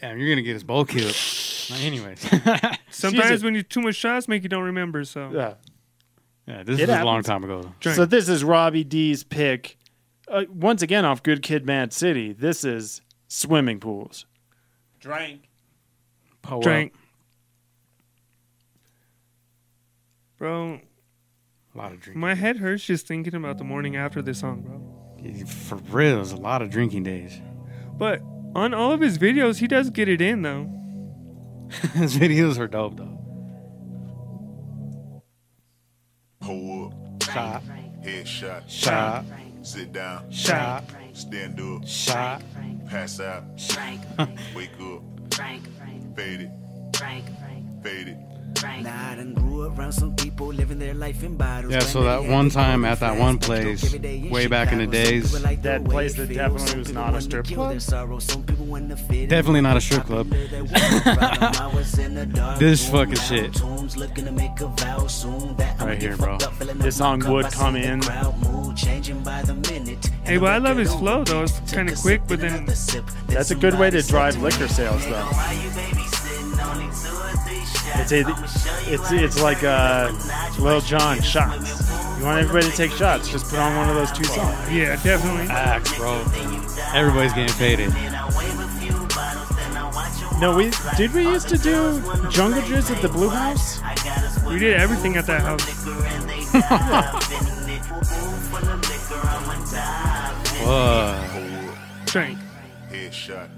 damn, 0.00 0.18
you're 0.18 0.30
gonna 0.30 0.42
get 0.42 0.54
his 0.54 0.64
both 0.64 0.88
killed. 0.88 1.14
Anyways, 1.84 2.20
Sometimes 2.90 3.42
it. 3.42 3.44
when 3.44 3.54
you 3.54 3.62
too 3.62 3.80
much 3.82 3.96
shots, 3.96 4.28
make 4.28 4.42
you 4.42 4.48
don't 4.48 4.64
remember. 4.64 5.04
So 5.04 5.30
Yeah. 5.32 5.54
yeah, 6.46 6.62
this 6.62 6.80
It 6.80 6.88
is 6.88 6.96
a 6.96 7.04
long 7.04 7.22
time 7.22 7.44
ago. 7.44 7.72
Drink. 7.80 7.96
So 7.96 8.06
this 8.06 8.28
is 8.28 8.42
Robbie 8.44 8.84
D's 8.84 9.24
pick. 9.24 9.76
Uh, 10.26 10.44
once 10.48 10.80
again, 10.82 11.04
off 11.04 11.22
Good 11.22 11.42
Kid, 11.42 11.66
Mad 11.66 11.92
City. 11.92 12.32
This 12.32 12.64
is 12.64 13.02
swimming 13.30 13.80
pools. 13.80 14.26
Drank. 14.98 15.48
Pull 16.42 16.60
drank, 16.60 16.92
up. 16.92 16.98
bro. 20.38 20.80
A 21.74 21.78
lot 21.78 21.92
of 21.92 22.00
drinking. 22.00 22.20
My 22.20 22.34
head 22.34 22.56
hurts 22.58 22.84
just 22.84 23.06
thinking 23.06 23.34
about 23.34 23.58
the 23.58 23.64
morning 23.64 23.94
after 23.96 24.20
this 24.20 24.40
song, 24.40 24.62
bro. 24.62 25.46
For 25.46 25.76
real, 25.76 26.16
there's 26.16 26.32
a 26.32 26.36
lot 26.36 26.62
of 26.62 26.70
drinking 26.70 27.04
days. 27.04 27.40
But 27.96 28.20
on 28.54 28.74
all 28.74 28.92
of 28.92 29.00
his 29.00 29.18
videos, 29.18 29.58
he 29.58 29.66
does 29.66 29.90
get 29.90 30.08
it 30.08 30.20
in 30.20 30.42
though. 30.42 30.70
His 31.92 32.16
videos 32.16 32.58
are 32.58 32.66
dope 32.66 32.96
though. 32.96 33.22
Pull 36.40 36.86
up, 36.86 37.22
Shot, 37.22 37.62
headshot, 38.02 38.68
shot, 38.68 39.24
sit 39.62 39.92
down, 39.92 40.28
shot, 40.32 40.82
stand 41.12 41.60
up, 41.60 41.86
shot. 41.86 42.42
Pass 42.90 43.20
out, 43.20 43.44
wake 44.54 44.70
up, 44.80 45.02
fade 46.16 46.40
it, 46.40 46.50
fade 47.82 48.08
it. 48.08 48.18
Nah, 48.62 49.12
I 49.12 49.24
grew 49.34 49.62
around 49.62 49.92
some 49.92 50.14
people 50.16 50.48
living 50.48 50.78
their 50.78 50.94
life 50.94 51.22
in 51.22 51.36
bottles. 51.36 51.72
Yeah, 51.72 51.80
so 51.80 52.02
that 52.02 52.22
one 52.24 52.50
time 52.50 52.84
at 52.84 53.00
that 53.00 53.18
one 53.18 53.38
place, 53.38 53.94
way 54.30 54.46
back 54.46 54.72
in 54.72 54.78
the 54.78 54.86
days, 54.86 55.32
That 55.62 55.84
place 55.84 56.14
that 56.16 56.28
definitely 56.32 56.78
was 56.78 56.92
not 56.92 57.14
a 57.14 57.20
strip 57.22 57.46
club? 57.46 57.78
Definitely 59.28 59.60
not 59.62 59.76
a 59.76 59.80
strip 59.80 60.04
club. 60.04 60.28
This 62.58 62.88
fucking 62.90 63.14
shit. 63.14 63.60
Right 65.80 66.00
here, 66.00 66.16
bro. 66.16 66.36
This 66.76 66.96
song 66.96 67.22
would 67.26 67.46
come 67.46 67.76
in. 67.76 68.02
Hey, 70.24 70.36
but 70.36 70.52
I 70.52 70.58
love 70.58 70.76
his 70.76 70.92
flow 70.94 71.24
though. 71.24 71.42
It's 71.42 71.72
kind 71.72 71.88
of 71.88 71.98
quick, 71.98 72.22
but 72.28 72.40
then 72.40 72.66
That's 73.28 73.50
a 73.50 73.54
good 73.54 73.78
way 73.78 73.90
to 73.90 74.02
drive 74.02 74.40
liquor 74.42 74.68
sales, 74.68 75.04
though. 75.06 75.28
It's 78.00 78.12
a, 78.12 78.20
it's 78.92 79.12
it's 79.12 79.42
like 79.42 79.62
uh, 79.62 80.10
Lil 80.58 80.80
Jon 80.80 81.20
shots. 81.22 81.88
You 82.18 82.24
want 82.24 82.38
everybody 82.40 82.70
to 82.70 82.76
take 82.76 82.90
shots? 82.92 83.28
Just 83.28 83.48
put 83.50 83.58
on 83.58 83.76
one 83.76 83.88
of 83.88 83.94
those 83.94 84.12
two 84.12 84.24
songs. 84.24 84.70
yeah, 84.70 84.96
definitely. 85.02 85.46
Facts, 85.46 85.94
bro. 85.96 86.22
Everybody's 86.94 87.32
getting 87.32 87.54
faded. 87.54 87.92
No, 90.40 90.56
we 90.56 90.70
did 90.96 91.12
we 91.12 91.22
used 91.22 91.48
to 91.50 91.58
do 91.58 92.00
Jungle 92.30 92.62
Juice 92.62 92.90
at 92.90 93.02
the 93.02 93.08
Blue 93.08 93.28
House? 93.28 93.80
We 94.46 94.58
did 94.58 94.80
everything 94.80 95.16
at 95.16 95.26
that 95.26 95.42
house. 95.42 95.66
Whoa. 100.62 101.74
Drank. 102.06 102.38
Headshot, 102.90 103.48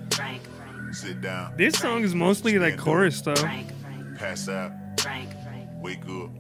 sit 0.93 1.21
down, 1.21 1.55
This 1.57 1.79
song 1.79 2.03
is 2.03 2.15
mostly 2.15 2.59
like 2.59 2.77
chorus 2.77 3.21
though. 3.23 3.35
Pass 4.23 4.49
out, 4.49 4.71
Frank. 5.01 5.29
wake 5.81 6.09
up, 6.09 6.31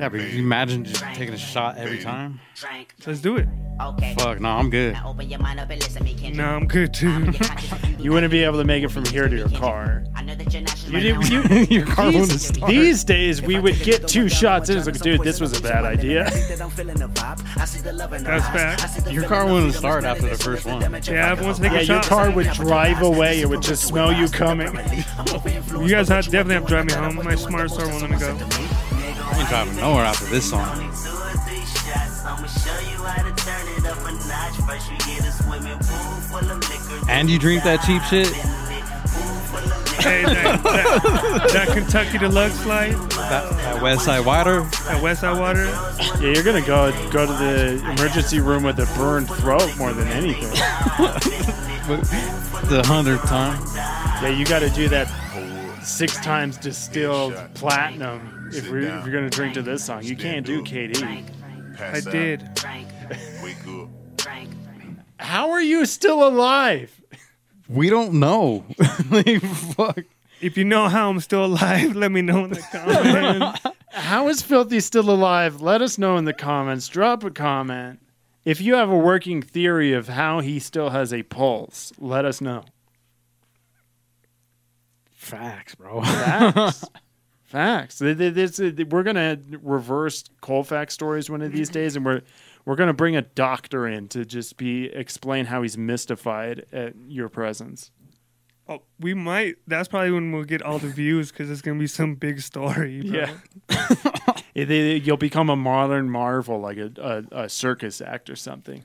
Yeah, 0.00 0.08
but 0.08 0.20
you 0.20 0.38
imagine 0.40 0.84
just 0.84 1.02
taking 1.14 1.34
a 1.34 1.38
shot 1.38 1.76
every 1.78 1.98
time? 1.98 2.40
Let's 3.06 3.20
do 3.20 3.36
it. 3.36 3.46
Okay. 3.80 4.14
Fuck, 4.18 4.40
no, 4.40 4.48
I'm 4.50 4.70
good. 4.70 4.94
Now 4.94 5.10
open 5.10 5.28
your 5.28 5.40
mind 5.40 5.58
up 5.60 5.68
and 5.70 5.80
listen 5.82 6.04
me, 6.04 6.14
Kendrick. 6.14 6.34
No, 6.36 6.44
I'm 6.44 6.66
good 6.66 6.92
too. 6.94 7.32
You 8.04 8.12
wouldn't 8.12 8.30
be 8.30 8.44
able 8.44 8.58
to 8.58 8.64
make 8.64 8.84
it 8.84 8.90
from 8.90 9.06
here 9.06 9.28
to 9.28 9.34
your 9.36 9.48
car. 9.48 10.04
I 10.14 10.22
know 10.22 10.34
that 10.34 10.52
you're 10.52 10.60
not 10.62 10.86
You, 10.88 11.00
did- 11.00 11.28
you, 11.30 11.42
Your 11.78 11.86
car 11.86 12.04
wouldn't 12.06 12.28
these, 12.32 12.46
start. 12.48 12.70
these 12.70 13.02
days, 13.02 13.40
we 13.40 13.58
would 13.58 13.78
get 13.80 14.06
two 14.06 14.28
shots 14.28 14.68
in. 14.68 14.76
It's 14.76 14.86
like, 14.86 15.00
dude, 15.00 15.22
this 15.22 15.40
was 15.40 15.58
a 15.58 15.62
bad 15.62 15.86
idea. 15.86 16.24
That's 16.24 16.60
fact. 18.48 19.10
Your 19.10 19.24
car 19.24 19.46
wouldn't 19.50 19.72
start 19.74 20.04
after 20.04 20.28
the 20.28 20.36
first 20.36 20.66
one. 20.66 20.82
Yeah, 21.04 21.30
everyone's 21.30 21.58
taking 21.58 21.72
Yeah, 21.76 21.80
your 21.80 21.86
shots. 22.02 22.08
car 22.08 22.30
would 22.30 22.48
drive 22.52 23.00
away. 23.00 23.40
It 23.40 23.48
would 23.48 23.62
just 23.62 23.84
smell 23.84 24.12
you 24.12 24.28
coming. 24.28 24.66
You 24.68 25.88
guys 25.88 26.08
have, 26.08 26.26
definitely 26.26 26.54
have 26.56 26.64
to 26.64 26.68
drive 26.68 26.84
me 26.86 26.92
home. 26.92 27.16
My 27.24 27.36
smart 27.36 27.70
star 27.70 27.88
won't 27.88 28.02
let 28.02 28.10
me 28.10 28.18
go. 28.18 28.36
I 29.34 29.40
ain't 29.40 29.48
driving 29.48 29.76
nowhere 29.76 30.04
after 30.04 30.26
this 30.26 30.48
song. 30.48 30.62
And 37.08 37.28
you 37.28 37.38
drink 37.40 37.64
that 37.64 37.82
cheap 37.84 38.00
shit? 38.04 38.28
Hey, 40.02 40.22
that, 40.22 40.62
that, 40.62 41.50
that 41.52 41.68
Kentucky 41.68 42.18
Deluxe 42.18 42.64
light 42.66 42.92
That, 43.10 43.50
that 43.50 43.82
West 43.82 44.04
Side 44.04 44.24
Water? 44.24 44.60
at 44.60 45.02
Westside 45.02 45.40
Water. 45.40 45.64
Yeah, 46.22 46.32
you're 46.34 46.44
gonna 46.44 46.64
go 46.64 46.92
go 47.10 47.26
to 47.26 47.32
the 47.32 47.90
emergency 47.90 48.38
room 48.38 48.62
with 48.62 48.78
a 48.78 48.86
burned 48.96 49.28
throat 49.28 49.76
more 49.76 49.92
than 49.92 50.06
anything. 50.08 50.50
The 52.64 52.82
hundredth 52.86 53.24
time. 53.24 53.60
Yeah, 54.22 54.28
you 54.28 54.46
got 54.46 54.60
to 54.60 54.70
do 54.70 54.88
that 54.88 55.06
six 55.84 56.16
times 56.20 56.56
distilled 56.56 57.34
platinum 57.52 58.33
if, 58.52 58.70
we, 58.70 58.86
if 58.86 59.06
you're 59.06 59.14
gonna 59.14 59.30
drink 59.30 59.54
to 59.54 59.62
this 59.62 59.84
song. 59.84 60.02
You 60.02 60.16
can't 60.16 60.44
do 60.44 60.62
KD. 60.62 61.02
I 61.02 61.76
pass 61.76 62.06
out, 62.06 62.12
did. 62.12 62.42
wake 63.42 63.56
up. 63.66 63.88
How 65.18 65.50
are 65.50 65.62
you 65.62 65.86
still 65.86 66.26
alive? 66.26 67.00
We 67.68 67.88
don't 67.88 68.14
know. 68.14 68.64
like, 69.10 69.40
fuck. 69.42 70.00
If 70.40 70.58
you 70.58 70.64
know 70.64 70.88
how 70.88 71.08
I'm 71.08 71.20
still 71.20 71.44
alive, 71.44 71.96
let 71.96 72.12
me 72.12 72.20
know 72.20 72.44
in 72.44 72.50
the 72.50 72.60
comments. 72.60 73.60
How 73.92 74.28
is 74.28 74.42
Filthy 74.42 74.80
still 74.80 75.08
alive? 75.08 75.62
Let 75.62 75.80
us 75.80 75.96
know 75.96 76.16
in 76.16 76.24
the 76.24 76.32
comments. 76.32 76.88
Drop 76.88 77.22
a 77.22 77.30
comment. 77.30 78.00
If 78.44 78.60
you 78.60 78.74
have 78.74 78.90
a 78.90 78.98
working 78.98 79.40
theory 79.40 79.92
of 79.92 80.08
how 80.08 80.40
he 80.40 80.58
still 80.58 80.90
has 80.90 81.12
a 81.14 81.22
pulse, 81.22 81.92
let 81.98 82.24
us 82.24 82.40
know. 82.40 82.64
Facts, 85.12 85.76
bro. 85.76 86.02
Facts. 86.02 86.84
Facts. 87.54 87.98
Th- 88.00 88.18
th- 88.18 88.34
this- 88.34 88.58
We're 88.90 89.04
gonna 89.04 89.38
reverse 89.62 90.24
Colfax 90.40 90.92
stories 90.92 91.30
one 91.30 91.40
of 91.40 91.52
these 91.52 91.68
mm-hmm. 91.68 91.74
days, 91.74 91.94
and 91.94 92.04
we're 92.04 92.22
we're 92.64 92.74
gonna 92.74 92.92
bring 92.92 93.14
a 93.14 93.22
doctor 93.22 93.86
in 93.86 94.08
to 94.08 94.24
just 94.24 94.56
be 94.56 94.86
explain 94.86 95.46
how 95.46 95.62
he's 95.62 95.78
mystified 95.78 96.66
at 96.72 96.94
your 97.06 97.28
presence. 97.28 97.92
Oh, 98.68 98.82
we 98.98 99.14
might. 99.14 99.54
That's 99.68 99.86
probably 99.86 100.10
when 100.10 100.32
we'll 100.32 100.42
get 100.42 100.62
all 100.62 100.80
the 100.80 100.88
views 100.88 101.30
because 101.30 101.48
it's 101.48 101.62
gonna 101.62 101.78
be 101.78 101.86
some 101.86 102.16
big 102.16 102.40
story. 102.40 103.02
Bro. 103.02 103.20
Yeah. 103.20 103.34
It- 104.56 104.66
they- 104.66 104.96
you'll 104.96 105.16
become 105.16 105.48
a 105.48 105.56
modern 105.56 106.10
marvel, 106.10 106.60
like 106.60 106.78
a, 106.78 106.90
a, 107.32 107.44
a 107.44 107.48
circus 107.48 108.00
act 108.00 108.30
or 108.30 108.36
something. 108.36 108.82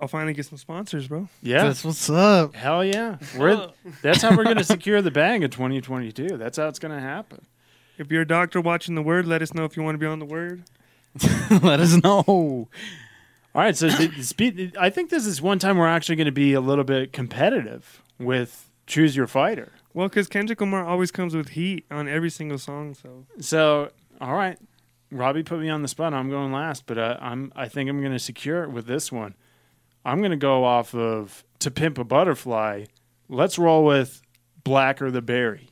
I'll 0.00 0.08
finally 0.08 0.32
get 0.32 0.46
some 0.46 0.58
sponsors, 0.58 1.08
bro. 1.08 1.28
Yeah, 1.42 1.64
That's 1.64 1.84
what's 1.84 2.08
up. 2.08 2.54
hell 2.54 2.84
yeah. 2.84 3.16
We're, 3.36 3.70
that's 4.02 4.22
how 4.22 4.36
we're 4.36 4.44
gonna 4.44 4.64
secure 4.76 5.02
the 5.02 5.10
bag 5.10 5.42
in 5.42 5.50
2022. 5.50 6.36
That's 6.36 6.56
how 6.56 6.68
it's 6.68 6.78
gonna 6.78 7.00
happen. 7.00 7.44
If 7.98 8.12
you're 8.12 8.22
a 8.22 8.26
doctor 8.26 8.60
watching 8.60 8.94
the 8.94 9.02
word, 9.02 9.26
let 9.26 9.42
us 9.42 9.52
know 9.52 9.64
if 9.64 9.76
you 9.76 9.82
want 9.82 9.96
to 9.96 9.98
be 9.98 10.06
on 10.06 10.20
the 10.20 10.24
word. 10.24 10.62
Let 11.50 11.80
us 11.80 12.00
know. 12.02 12.22
All 12.26 12.68
right, 13.54 13.76
so 13.76 13.88
the, 13.88 14.06
the 14.06 14.22
speed, 14.22 14.76
I 14.78 14.88
think 14.88 15.10
this 15.10 15.26
is 15.26 15.42
one 15.42 15.58
time 15.58 15.78
we're 15.78 15.88
actually 15.88 16.14
going 16.14 16.26
to 16.26 16.32
be 16.32 16.52
a 16.52 16.60
little 16.60 16.84
bit 16.84 17.12
competitive 17.12 18.02
with 18.18 18.70
choose 18.86 19.16
your 19.16 19.26
fighter. 19.26 19.72
Well, 19.94 20.06
because 20.08 20.28
Kendrick 20.28 20.60
Lamar 20.60 20.84
always 20.86 21.10
comes 21.10 21.34
with 21.34 21.48
heat 21.50 21.86
on 21.90 22.06
every 22.06 22.30
single 22.30 22.58
song. 22.58 22.94
So 22.94 23.24
So, 23.40 23.90
all 24.20 24.34
right, 24.34 24.58
Robbie 25.10 25.42
put 25.42 25.58
me 25.58 25.68
on 25.68 25.82
the 25.82 25.88
spot. 25.88 26.14
I'm 26.14 26.30
going 26.30 26.52
last, 26.52 26.86
but 26.86 26.98
uh, 26.98 27.16
I'm 27.20 27.52
I 27.56 27.66
think 27.66 27.90
I'm 27.90 28.00
going 28.00 28.12
to 28.12 28.18
secure 28.20 28.62
it 28.62 28.70
with 28.70 28.86
this 28.86 29.10
one. 29.10 29.34
I'm 30.08 30.20
going 30.20 30.30
to 30.30 30.38
go 30.38 30.64
off 30.64 30.94
of 30.94 31.44
"To 31.58 31.70
Pimp 31.70 31.98
a 31.98 32.04
Butterfly." 32.04 32.86
Let's 33.28 33.58
roll 33.58 33.84
with 33.84 34.22
Blacker 34.64 35.10
the 35.10 35.20
Berry." 35.20 35.68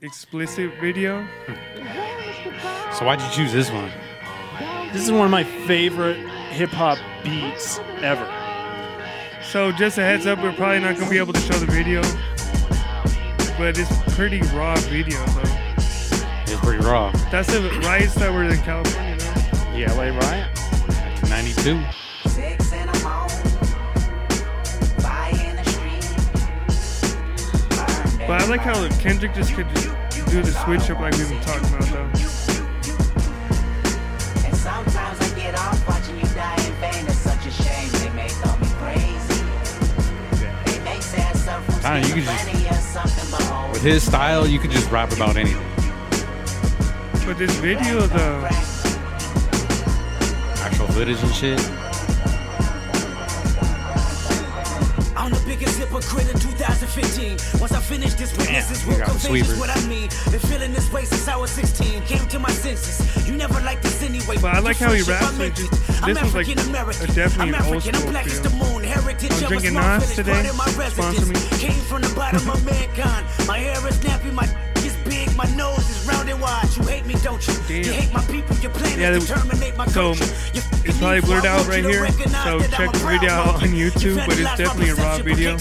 explicit 0.00 0.70
video. 0.80 1.26
So 2.92 3.04
why'd 3.04 3.20
you 3.20 3.30
choose 3.30 3.52
this 3.52 3.70
one? 3.70 3.90
This 4.92 5.02
is 5.02 5.10
one 5.10 5.24
of 5.24 5.30
my 5.30 5.42
favorite 5.42 6.18
hip 6.50 6.70
hop 6.70 6.98
beats 7.24 7.78
ever. 8.00 8.26
So 9.42 9.72
just 9.72 9.98
a 9.98 10.02
heads 10.02 10.26
up, 10.26 10.40
we're 10.42 10.52
probably 10.52 10.80
not 10.80 10.96
gonna 10.96 11.10
be 11.10 11.18
able 11.18 11.32
to 11.32 11.40
show 11.40 11.54
the 11.54 11.66
video, 11.66 12.02
but 13.58 13.76
it's 13.76 14.14
pretty 14.14 14.42
raw 14.54 14.76
video 14.82 15.18
though. 15.26 15.42
It's 16.44 16.60
pretty 16.60 16.84
raw. 16.84 17.10
That's 17.30 17.48
the 17.50 17.60
riots 17.82 18.14
that 18.16 18.32
were 18.32 18.44
in 18.44 18.58
California. 18.58 19.16
No? 19.16 19.72
The 19.72 19.94
LA 19.94 20.16
Riot. 20.16 21.28
92. 21.28 21.82
But 28.28 28.42
I 28.42 28.46
like 28.46 28.60
how 28.60 28.86
Kendrick 28.98 29.32
just 29.34 29.54
could 29.54 29.66
just 29.70 29.88
do 30.30 30.42
the 30.42 30.52
switch 30.52 30.90
up 30.90 31.00
like 31.00 31.14
we've 31.16 31.30
been 31.30 31.40
talking 31.40 31.66
about 31.74 31.88
though. 31.88 32.10
I 34.70 35.32
get 35.34 35.58
off 35.58 35.88
watching 35.88 36.16
you 36.16 36.26
die 36.34 36.54
in 36.66 36.74
vain. 36.74 37.06
It's 37.06 37.16
such 37.16 37.46
a 37.46 37.50
shame. 37.50 37.90
They 37.92 38.10
may 38.10 38.28
thought 38.28 38.60
me 38.60 38.68
crazy. 38.76 39.42
They 40.66 40.84
may 40.84 41.00
say 41.00 41.22
I 41.22 41.32
suffer 41.32 41.72
from 41.72 41.80
Kinda, 41.80 42.06
you 42.06 42.14
could 42.14 42.24
just- 42.24 42.46
schizophrenia 42.46 42.70
or 42.70 43.08
something, 43.08 43.30
but 43.30 43.72
With 43.72 43.82
his 43.82 44.02
style, 44.02 44.46
you 44.46 44.58
could 44.58 44.72
just 44.72 44.90
rap 44.90 45.10
about 45.12 45.38
anything. 45.38 45.64
But 47.24 47.38
this 47.38 47.54
video 47.56 48.00
though, 48.00 48.44
Actual 50.60 50.86
footage 50.88 51.22
and 51.22 51.34
shit. 51.34 51.77
15. 57.00 57.60
Once 57.60 57.72
I 57.72 57.80
finish 57.80 58.14
this 58.14 58.36
witnesses 58.36 58.84
will 58.84 58.98
confess 58.98 59.58
what 59.58 59.70
I 59.70 59.80
mean. 59.86 60.08
Been 60.30 60.40
feeling 60.40 60.72
this 60.72 60.90
way 60.92 61.04
since 61.04 61.28
I 61.28 61.36
was 61.36 61.50
16. 61.50 62.02
Came 62.02 62.26
to 62.28 62.38
my 62.38 62.50
senses. 62.50 62.98
You 63.28 63.36
never 63.36 63.60
liked 63.60 63.82
this 63.82 64.02
anyway. 64.02 64.36
But 64.42 64.54
I 64.54 64.58
like 64.58 64.78
how 64.78 64.92
he 64.92 65.02
raps. 65.02 65.36
This 65.38 65.70
I'm 66.02 66.14
was 66.14 66.34
like 66.34 66.48
American. 66.66 67.10
A 67.10 67.14
definitely 67.14 67.54
I'm 67.54 67.72
old 67.72 67.82
school 67.82 68.02
I'm 68.02 68.10
black 68.10 68.26
as 68.26 68.40
the 68.40 68.50
moon. 68.50 68.82
Heritage 68.82 69.32
I'm 69.32 69.48
drinking 69.48 69.74
Nas 69.74 70.14
today. 70.14 70.42
Sponsor 70.44 71.26
me. 71.26 71.38
Came 71.58 71.80
from 71.90 72.02
the 72.02 72.12
bottom 72.16 72.50
of 72.50 72.64
mankind. 72.64 73.26
My 73.46 73.58
hair 73.58 73.78
is 73.86 73.98
nappy. 73.98 74.32
My 74.32 74.46
is 74.88 74.96
big. 75.06 75.34
My 75.36 75.46
nose 75.54 75.88
is 75.90 76.06
round 76.08 76.28
and 76.28 76.40
wide. 76.40 76.68
You 76.76 76.82
hate 76.82 77.06
me, 77.06 77.14
don't 77.22 77.46
you? 77.46 77.54
Damn. 77.68 77.84
You 77.84 77.92
hate 77.92 78.12
my 78.12 78.24
people. 78.26 78.56
You're 78.56 78.72
planning 78.72 79.00
yeah, 79.00 79.18
to 79.18 79.24
terminate 79.24 79.76
my 79.76 79.86
so 79.86 80.14
culture. 80.14 80.34
It's 80.84 80.98
probably 80.98 81.20
blurred 81.20 81.46
out 81.46 81.66
right 81.68 81.84
here. 81.84 82.08
So 82.42 82.58
check 82.60 82.90
the 82.92 83.06
video 83.06 83.30
out 83.30 83.62
on 83.62 83.70
YouTube, 83.70 84.16
but 84.26 84.38
it's 84.38 84.56
definitely 84.56 84.90
a 84.90 84.94
raw 84.96 85.18
video. 85.18 85.56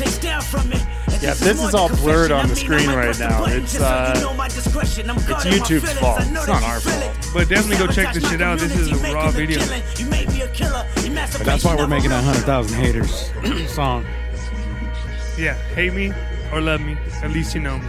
Yeah, 1.19 1.33
this 1.33 1.61
is 1.61 1.73
all 1.73 1.89
blurred 1.89 2.31
on 2.31 2.47
the 2.47 2.55
screen 2.55 2.89
right 2.89 3.17
now. 3.17 3.45
It's, 3.45 3.79
uh, 3.79 4.13
it's 4.45 4.67
YouTube's 4.67 5.93
fault. 5.99 6.19
It's 6.21 6.47
not 6.47 6.63
our 6.63 6.79
fault. 6.79 7.29
But 7.33 7.49
definitely 7.49 7.85
go 7.85 7.91
check 7.91 8.13
this 8.13 8.29
shit 8.29 8.41
out. 8.41 8.59
This 8.59 8.75
is 8.75 8.91
a 8.91 9.13
raw 9.13 9.31
video. 9.31 9.59
But 9.59 11.45
that's 11.45 11.63
why 11.63 11.75
we're 11.75 11.87
making 11.87 12.11
a 12.11 12.15
100,000 12.15 12.77
haters 12.77 13.31
song. 13.73 14.05
Yeah, 15.37 15.55
hate 15.73 15.93
me 15.93 16.13
or 16.51 16.61
love 16.61 16.81
me, 16.81 16.97
at 17.23 17.31
least 17.31 17.55
you 17.55 17.61
know 17.61 17.79
me. 17.79 17.87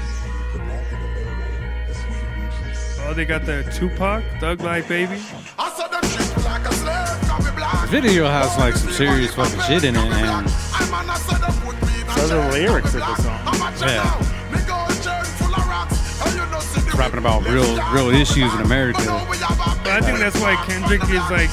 Oh, 3.01 3.15
they 3.15 3.25
got 3.25 3.47
the 3.47 3.63
Tupac, 3.75 4.23
Thug 4.41 4.61
Life 4.61 4.89
Baby. 4.89 5.17
The 7.83 7.89
video 7.91 8.27
has 8.27 8.57
like 8.59 8.75
some 8.75 8.91
serious 8.91 9.35
fucking 9.35 9.61
shit 9.61 9.85
in 9.85 9.97
it, 9.97 10.03
and 10.03 10.47
So 12.29 12.43
the 12.43 12.49
lyrics 12.51 12.93
of 12.93 13.01
the 13.01 13.15
song. 13.17 13.41
yeah, 13.89 14.05
rapping 16.95 17.21
about 17.21 17.43
real, 17.49 17.81
real 17.91 18.11
issues 18.11 18.53
in 18.53 18.61
America. 18.61 19.01
But 19.01 19.87
I 19.87 20.01
think 20.03 20.19
that's 20.19 20.39
why 20.39 20.57
Kendrick 20.67 21.05
is 21.05 21.25
like 21.31 21.49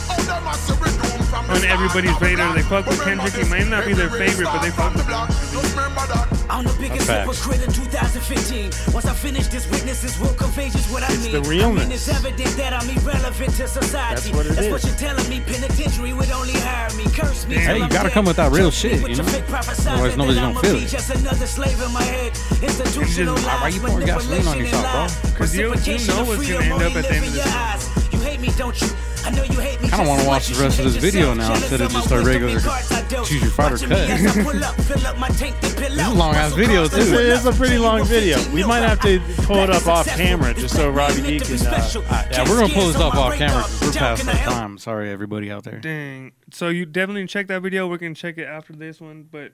on 1.49 1.63
everybody's 1.63 2.19
radar. 2.19 2.53
They 2.53 2.61
fuck 2.63 2.87
with 2.87 3.01
Kendrick. 3.05 3.33
He 3.35 3.49
might 3.49 3.69
not 3.69 3.85
be 3.85 3.93
their 3.93 4.09
favorite, 4.09 4.47
but 4.51 4.61
they 4.63 4.71
fuck 4.71 4.93
with 4.95 5.07
him. 5.07 6.24
I'm 6.55 6.63
the 6.63 6.71
biggest 6.79 7.07
That's 7.07 7.27
hypocrite 7.27 7.67
in 7.67 7.73
2015. 7.73 8.93
Once 8.93 9.05
I 9.05 9.13
finish 9.13 9.47
this, 9.47 9.69
witnesses 9.69 10.17
will 10.21 10.33
convey 10.35 10.69
just 10.69 10.89
what 10.89 11.03
I 11.03 11.11
It's 11.11 11.23
mean. 11.27 11.43
the 11.43 11.43
I 11.43 11.69
mean, 11.69 11.91
it's 11.91 12.07
evident 12.07 12.47
that 12.55 12.71
I'm 12.71 12.87
irrelevant 12.95 13.51
to 13.59 13.67
society. 13.67 14.31
That's 14.31 14.31
what 14.31 14.45
it 14.45 14.71
what 14.71 14.79
is. 14.79 14.87
you're 14.87 14.95
telling 14.95 15.27
me. 15.27 15.41
Penitentiary 15.41 16.13
would 16.13 16.31
only 16.31 16.53
hire 16.55 16.87
me, 16.95 17.03
curse 17.11 17.45
me. 17.45 17.55
Hey, 17.55 17.75
you 17.79 17.83
I'm 17.83 17.89
gotta 17.89 18.07
dead. 18.07 18.13
come 18.13 18.25
with 18.25 18.37
that 18.37 18.53
real 18.53 18.71
Trust 18.71 18.77
shit, 18.87 19.03
you 19.03 19.15
know? 19.19 19.27
Otherwise 19.27 20.15
nobody's 20.15 20.39
gonna 20.39 20.59
feel 20.61 20.75
it. 20.77 20.87
Just 20.87 21.09
another 21.09 21.45
slave 21.45 21.81
in 21.81 21.91
my 21.91 22.03
head. 22.03 22.31
Institutional 22.63 23.35
just- 23.35 23.45
why 23.47 23.59
lies, 23.59 23.75
you 23.75 23.81
pouring 23.81 24.05
gasoline 24.05 24.47
on 24.47 24.57
yourself, 24.57 25.21
bro? 25.21 25.31
Because 25.31 25.55
you- 25.55 25.61
you 25.61 26.07
know 26.07 26.23
what's 26.23 26.47
gonna 26.47 26.63
end 26.63 26.71
up 26.71 26.95
at 26.95 27.03
the 27.03 27.15
end 27.15 27.25
in 27.25 27.29
of 27.31 27.35
your 27.35 27.43
this. 27.43 27.89
You 28.13 28.19
hate 28.21 28.39
me, 28.39 28.49
don't 28.55 28.79
you? 28.81 28.87
I 29.25 29.29
know 29.31 29.43
you. 29.43 29.55
Kinda 29.89 30.07
wanna 30.09 30.25
watch 30.27 30.47
the 30.49 30.61
rest 30.61 30.79
of 30.79 30.85
this 30.85 30.95
video 30.97 31.33
now 31.33 31.53
instead 31.53 31.79
of 31.81 31.87
of 31.87 31.93
just 31.93 32.11
our 32.11 32.21
regular 32.23 32.53
and 32.55 32.61
cards 32.63 32.91
I 32.91 33.01
dealt. 33.07 33.27
Choose 33.27 33.41
Your 33.41 33.51
Fighter 33.51 33.77
cut. 33.77 33.91
as 33.91 34.37
I 34.37 34.43
pull 34.43 34.63
up, 34.63 34.75
fill 34.81 35.07
up 35.07 35.17
my 35.19 35.27
tank, 35.29 35.55
then 35.61 35.71
pill 35.75 35.89
This 35.89 35.99
is 35.99 36.07
a 36.07 36.13
long-ass 36.13 36.53
video, 36.53 36.83
too. 36.87 36.89
that 36.89 36.95
This 36.97 37.09
pull 37.11 37.19
is 37.19 37.45
a 37.45 37.51
pretty 37.53 37.77
long 37.77 38.03
video. 38.05 38.37
We 38.51 38.63
might 38.65 38.79
have 38.81 38.99
to 39.01 39.19
pull 39.45 39.57
it 39.57 39.69
up 39.69 39.87
off 39.87 40.07
camera 40.07 40.53
just 40.53 40.75
so 40.75 40.89
Robbie 40.89 41.21
meant 41.21 41.27
D 41.27 41.39
can. 41.39 41.53
Uh, 41.55 41.57
special. 41.81 42.01
Yeah, 42.03 42.49
we're 42.49 42.59
gonna 42.59 42.73
pull 42.73 42.87
this 42.87 42.95
Cat 42.97 43.05
up 43.05 43.15
off 43.15 43.33
camera. 43.35 43.55
radar. 43.57 43.61
'cause 43.63 43.81
We're 43.81 43.91
past 43.93 44.27
our 44.27 44.33
time. 44.35 44.77
Sorry, 44.77 45.09
everybody 45.11 45.51
out 45.51 45.63
there. 45.63 45.79
Dang. 45.79 46.31
So 46.51 46.69
you 46.69 46.85
definitely 46.85 47.25
check 47.27 47.47
that 47.47 47.61
video. 47.61 47.87
We're 47.87 47.97
gonna 47.97 48.15
check 48.15 48.37
it 48.37 48.45
after 48.45 48.73
this 48.73 48.99
one. 48.99 49.25
But 49.31 49.53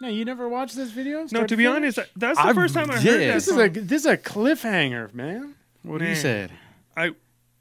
no, 0.00 0.08
you 0.08 0.24
never 0.24 0.48
watched 0.48 0.76
this 0.76 0.90
video? 0.90 1.20
no, 1.20 1.26
Start 1.26 1.48
to 1.48 1.56
be 1.56 1.64
finish? 1.64 1.76
honest, 1.98 1.98
that's 2.16 2.38
the 2.38 2.46
I 2.46 2.52
first 2.52 2.74
time 2.74 2.90
I 2.90 2.94
heard 2.94 3.02
did. 3.02 3.30
that 3.30 3.34
this 3.34 3.48
is 3.48 3.56
a 3.56 3.68
this 3.68 4.00
is 4.02 4.06
a 4.06 4.16
cliffhanger, 4.18 5.12
man. 5.14 5.54
What 5.82 6.00
he 6.00 6.08
Man. 6.08 6.16
said. 6.16 6.50
I 6.96 7.10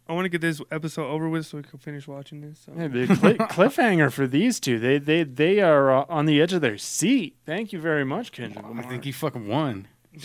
I 0.07 0.13
want 0.13 0.25
to 0.25 0.29
get 0.29 0.41
this 0.41 0.61
episode 0.71 1.07
over 1.07 1.27
with 1.27 1.47
so 1.47 1.57
we 1.57 1.63
can 1.63 1.79
finish 1.79 2.07
watching 2.07 2.41
this. 2.41 2.59
So. 2.65 2.73
Yeah, 2.77 2.87
the 2.87 3.07
cli 3.07 3.33
cliffhanger 3.39 4.11
for 4.11 4.27
these 4.27 4.59
two. 4.59 4.79
They 4.79 4.97
they 4.99 5.23
they 5.23 5.61
are 5.61 5.91
uh, 5.91 6.05
on 6.09 6.25
the 6.25 6.41
edge 6.41 6.53
of 6.53 6.61
their 6.61 6.77
seat. 6.77 7.37
Thank 7.45 7.73
you 7.73 7.79
very 7.79 8.05
much, 8.05 8.31
Kendrick. 8.31 8.63
I 8.65 8.81
think 8.83 9.03
he 9.03 9.11
fucking 9.11 9.47
won. 9.47 9.87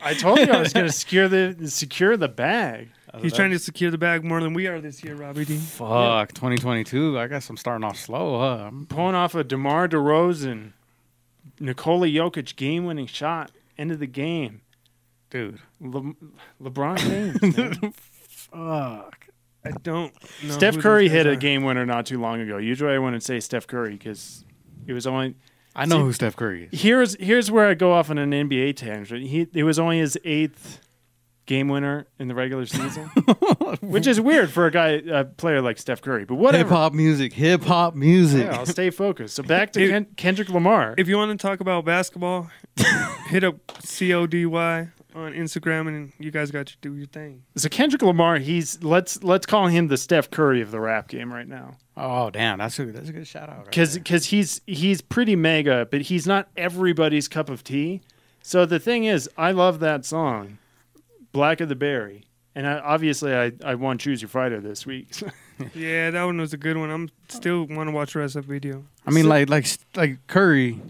I 0.00 0.14
told 0.18 0.38
you 0.38 0.46
I 0.46 0.58
was 0.60 0.72
going 0.72 0.86
to 0.86 0.92
secure 0.92 1.28
the 1.28 1.68
secure 1.68 2.16
the 2.16 2.28
bag. 2.28 2.88
He's 3.20 3.32
trying 3.34 3.50
to 3.52 3.58
secure 3.58 3.90
the 3.90 3.98
bag 3.98 4.24
more 4.24 4.40
than 4.40 4.54
we 4.54 4.66
are 4.66 4.80
this 4.80 5.04
year, 5.04 5.14
Robbie 5.14 5.44
D. 5.44 5.56
Fuck, 5.56 6.32
2022. 6.32 7.16
I 7.18 7.28
guess 7.28 7.48
I'm 7.48 7.56
starting 7.56 7.84
off 7.84 7.96
slow. 7.96 8.38
Huh? 8.40 8.64
I'm- 8.64 8.86
Pulling 8.88 9.14
off 9.14 9.34
a 9.36 9.44
DeMar 9.44 9.86
DeRozan, 9.88 10.72
Nikola 11.60 12.08
Jokic 12.08 12.56
game-winning 12.56 13.06
shot, 13.06 13.52
end 13.78 13.92
of 13.92 14.00
the 14.00 14.08
game. 14.08 14.62
Dude. 15.34 15.58
Le- 15.80 16.14
LeBron 16.62 16.96
James. 16.98 17.56
man. 17.82 17.92
Fuck. 17.92 19.26
I 19.64 19.70
don't 19.82 20.12
know. 20.44 20.50
Steph 20.52 20.76
who 20.76 20.80
Curry 20.82 21.08
those 21.08 21.16
guys 21.16 21.16
hit 21.16 21.26
a 21.26 21.30
are. 21.32 21.36
game 21.36 21.64
winner 21.64 21.84
not 21.84 22.06
too 22.06 22.20
long 22.20 22.40
ago. 22.40 22.58
Usually 22.58 22.92
I 22.94 22.98
wouldn't 22.98 23.22
say 23.24 23.40
Steph 23.40 23.66
Curry 23.66 23.92
because 23.94 24.44
it 24.86 24.92
was 24.92 25.06
only 25.06 25.34
I 25.74 25.86
know 25.86 25.96
See- 25.98 26.02
who 26.02 26.12
Steph 26.12 26.36
Curry 26.36 26.68
is. 26.70 26.80
here's 26.80 27.16
here's 27.18 27.50
where 27.50 27.66
I 27.68 27.74
go 27.74 27.92
off 27.92 28.10
on 28.10 28.18
an 28.18 28.30
NBA 28.30 28.76
tangent. 28.76 29.26
He 29.26 29.48
it 29.52 29.64
was 29.64 29.78
only 29.78 29.98
his 29.98 30.16
eighth 30.24 30.80
game 31.46 31.68
winner 31.68 32.06
in 32.18 32.28
the 32.28 32.34
regular 32.34 32.66
season, 32.66 33.04
which 33.80 34.06
is 34.06 34.20
weird 34.20 34.50
for 34.50 34.66
a 34.66 34.70
guy, 34.70 35.02
a 35.10 35.24
player 35.24 35.60
like 35.60 35.78
Steph 35.78 36.00
Curry. 36.02 36.24
But 36.24 36.36
whatever. 36.36 36.64
Hip 36.64 36.72
hop 36.72 36.92
music, 36.94 37.32
hip 37.32 37.62
hop 37.64 37.94
music. 37.94 38.46
Yeah, 38.46 38.58
I'll 38.58 38.66
stay 38.66 38.90
focused. 38.90 39.34
So 39.36 39.42
back 39.44 39.72
to 39.72 39.82
If- 39.82 39.90
Ken- 39.90 40.06
Kendrick 40.16 40.48
Lamar. 40.48 40.94
If 40.96 41.08
you 41.08 41.16
want 41.16 41.38
to 41.38 41.46
talk 41.46 41.60
about 41.60 41.84
basketball, 41.84 42.50
hit 43.28 43.44
up 43.44 43.56
CODY 43.68 44.90
on 45.14 45.32
Instagram 45.32 45.86
and 45.86 46.12
you 46.18 46.30
guys 46.32 46.50
got 46.50 46.66
to 46.66 46.76
do 46.80 46.94
your 46.96 47.06
thing. 47.06 47.42
So 47.56 47.68
Kendrick 47.68 48.02
Lamar, 48.02 48.38
he's 48.38 48.82
let's 48.82 49.22
let's 49.22 49.46
call 49.46 49.68
him 49.68 49.88
the 49.88 49.96
Steph 49.96 50.30
Curry 50.30 50.60
of 50.60 50.70
the 50.70 50.80
rap 50.80 51.08
game 51.08 51.32
right 51.32 51.46
now. 51.46 51.76
Oh 51.96 52.30
damn, 52.30 52.58
that's 52.58 52.78
a 52.80 52.86
that's 52.86 53.08
a 53.10 53.12
good 53.12 53.26
shout 53.26 53.48
out. 53.48 53.66
Because 53.66 53.94
there. 53.94 54.02
because 54.02 54.26
he's 54.26 54.60
he's 54.66 55.00
pretty 55.00 55.36
mega, 55.36 55.86
but 55.90 56.02
he's 56.02 56.26
not 56.26 56.48
everybody's 56.56 57.28
cup 57.28 57.48
of 57.48 57.62
tea. 57.62 58.00
So 58.42 58.66
the 58.66 58.78
thing 58.80 59.04
is, 59.04 59.30
I 59.38 59.52
love 59.52 59.78
that 59.80 60.04
song, 60.04 60.58
"Blacker 61.34 61.66
the 61.66 61.74
Berry," 61.76 62.24
and 62.54 62.66
I, 62.66 62.78
obviously 62.78 63.34
I 63.34 63.52
I 63.62 63.74
won 63.74 63.98
Choose 63.98 64.22
Your 64.22 64.30
Fighter 64.30 64.60
this 64.60 64.86
week. 64.86 65.08
Yeah, 65.72 66.10
that 66.10 66.24
one 66.24 66.38
was 66.40 66.52
a 66.52 66.56
good 66.56 66.76
one. 66.76 66.90
I'm 66.90 67.08
still 67.28 67.62
want 67.68 67.86
to 67.88 67.92
watch 67.92 68.14
the 68.14 68.18
rest 68.18 68.34
of 68.34 68.44
the 68.48 68.52
video. 68.52 68.84
I 69.06 69.12
mean, 69.12 69.28
like 69.28 69.48
like 69.48 69.66
like 69.94 70.18
Curry, 70.26 70.80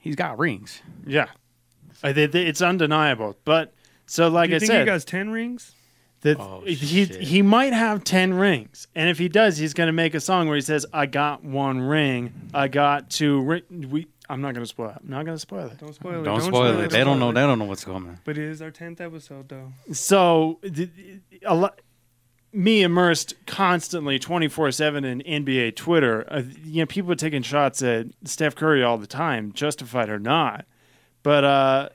he's 0.00 0.16
got 0.16 0.38
rings. 0.38 0.82
yeah, 1.06 1.28
I, 2.02 2.12
they, 2.12 2.26
they- 2.26 2.44
it's 2.44 2.60
undeniable. 2.60 3.38
But 3.46 3.72
so 4.04 4.28
like 4.28 4.48
Do 4.48 4.50
you 4.50 4.56
I 4.56 4.58
think 4.58 4.70
said, 4.70 4.80
he 4.80 4.84
got 4.84 5.00
ten 5.06 5.30
rings? 5.30 5.72
that 6.20 6.38
Oh, 6.38 6.60
he 6.66 6.74
shit. 6.74 7.22
he 7.22 7.40
might 7.40 7.72
have 7.72 8.04
ten 8.04 8.34
rings, 8.34 8.86
and 8.94 9.08
if 9.08 9.16
he 9.18 9.28
does, 9.30 9.56
he's 9.56 9.72
going 9.72 9.86
to 9.88 9.92
make 9.94 10.12
a 10.14 10.20
song 10.20 10.46
where 10.46 10.56
he 10.56 10.60
says, 10.62 10.84
"I 10.92 11.06
got 11.06 11.42
one 11.42 11.80
ring, 11.80 12.50
I 12.52 12.68
got 12.68 13.08
two 13.08 13.40
ring." 13.40 13.62
We, 13.90 14.08
I'm 14.32 14.40
not 14.40 14.54
going 14.54 14.64
to 14.64 14.68
spoil 14.68 14.88
it. 14.88 14.96
I'm 15.02 15.10
not 15.10 15.26
going 15.26 15.36
to 15.36 15.40
spoil 15.40 15.66
it. 15.66 15.78
Don't 15.78 15.94
spoil 15.94 16.20
it. 16.20 16.24
Don't, 16.24 16.40
spoil, 16.40 16.80
it. 16.80 16.90
They 16.90 17.04
don't 17.04 17.18
know. 17.18 17.32
They 17.32 17.42
don't 17.42 17.58
know 17.58 17.66
what's 17.66 17.84
coming. 17.84 18.18
But 18.24 18.38
it 18.38 18.48
is 18.48 18.62
our 18.62 18.70
tenth 18.70 18.98
episode 19.00 19.50
though. 19.50 19.72
so 19.92 20.58
a 21.44 21.54
lot 21.54 21.80
me 22.54 22.82
immersed 22.82 23.34
constantly 23.46 24.18
24-7 24.18 25.04
in 25.06 25.44
nba 25.44 25.74
twitter 25.74 26.30
uh, 26.30 26.42
you 26.62 26.82
know 26.82 26.86
people 26.86 27.10
are 27.10 27.16
taking 27.16 27.40
shots 27.40 27.80
at 27.82 28.06
steph 28.24 28.54
curry 28.54 28.82
all 28.82 28.98
the 28.98 29.06
time 29.06 29.52
justified 29.52 30.10
or 30.10 30.18
not 30.18 30.66
but 31.22 31.44
uh 31.44 31.88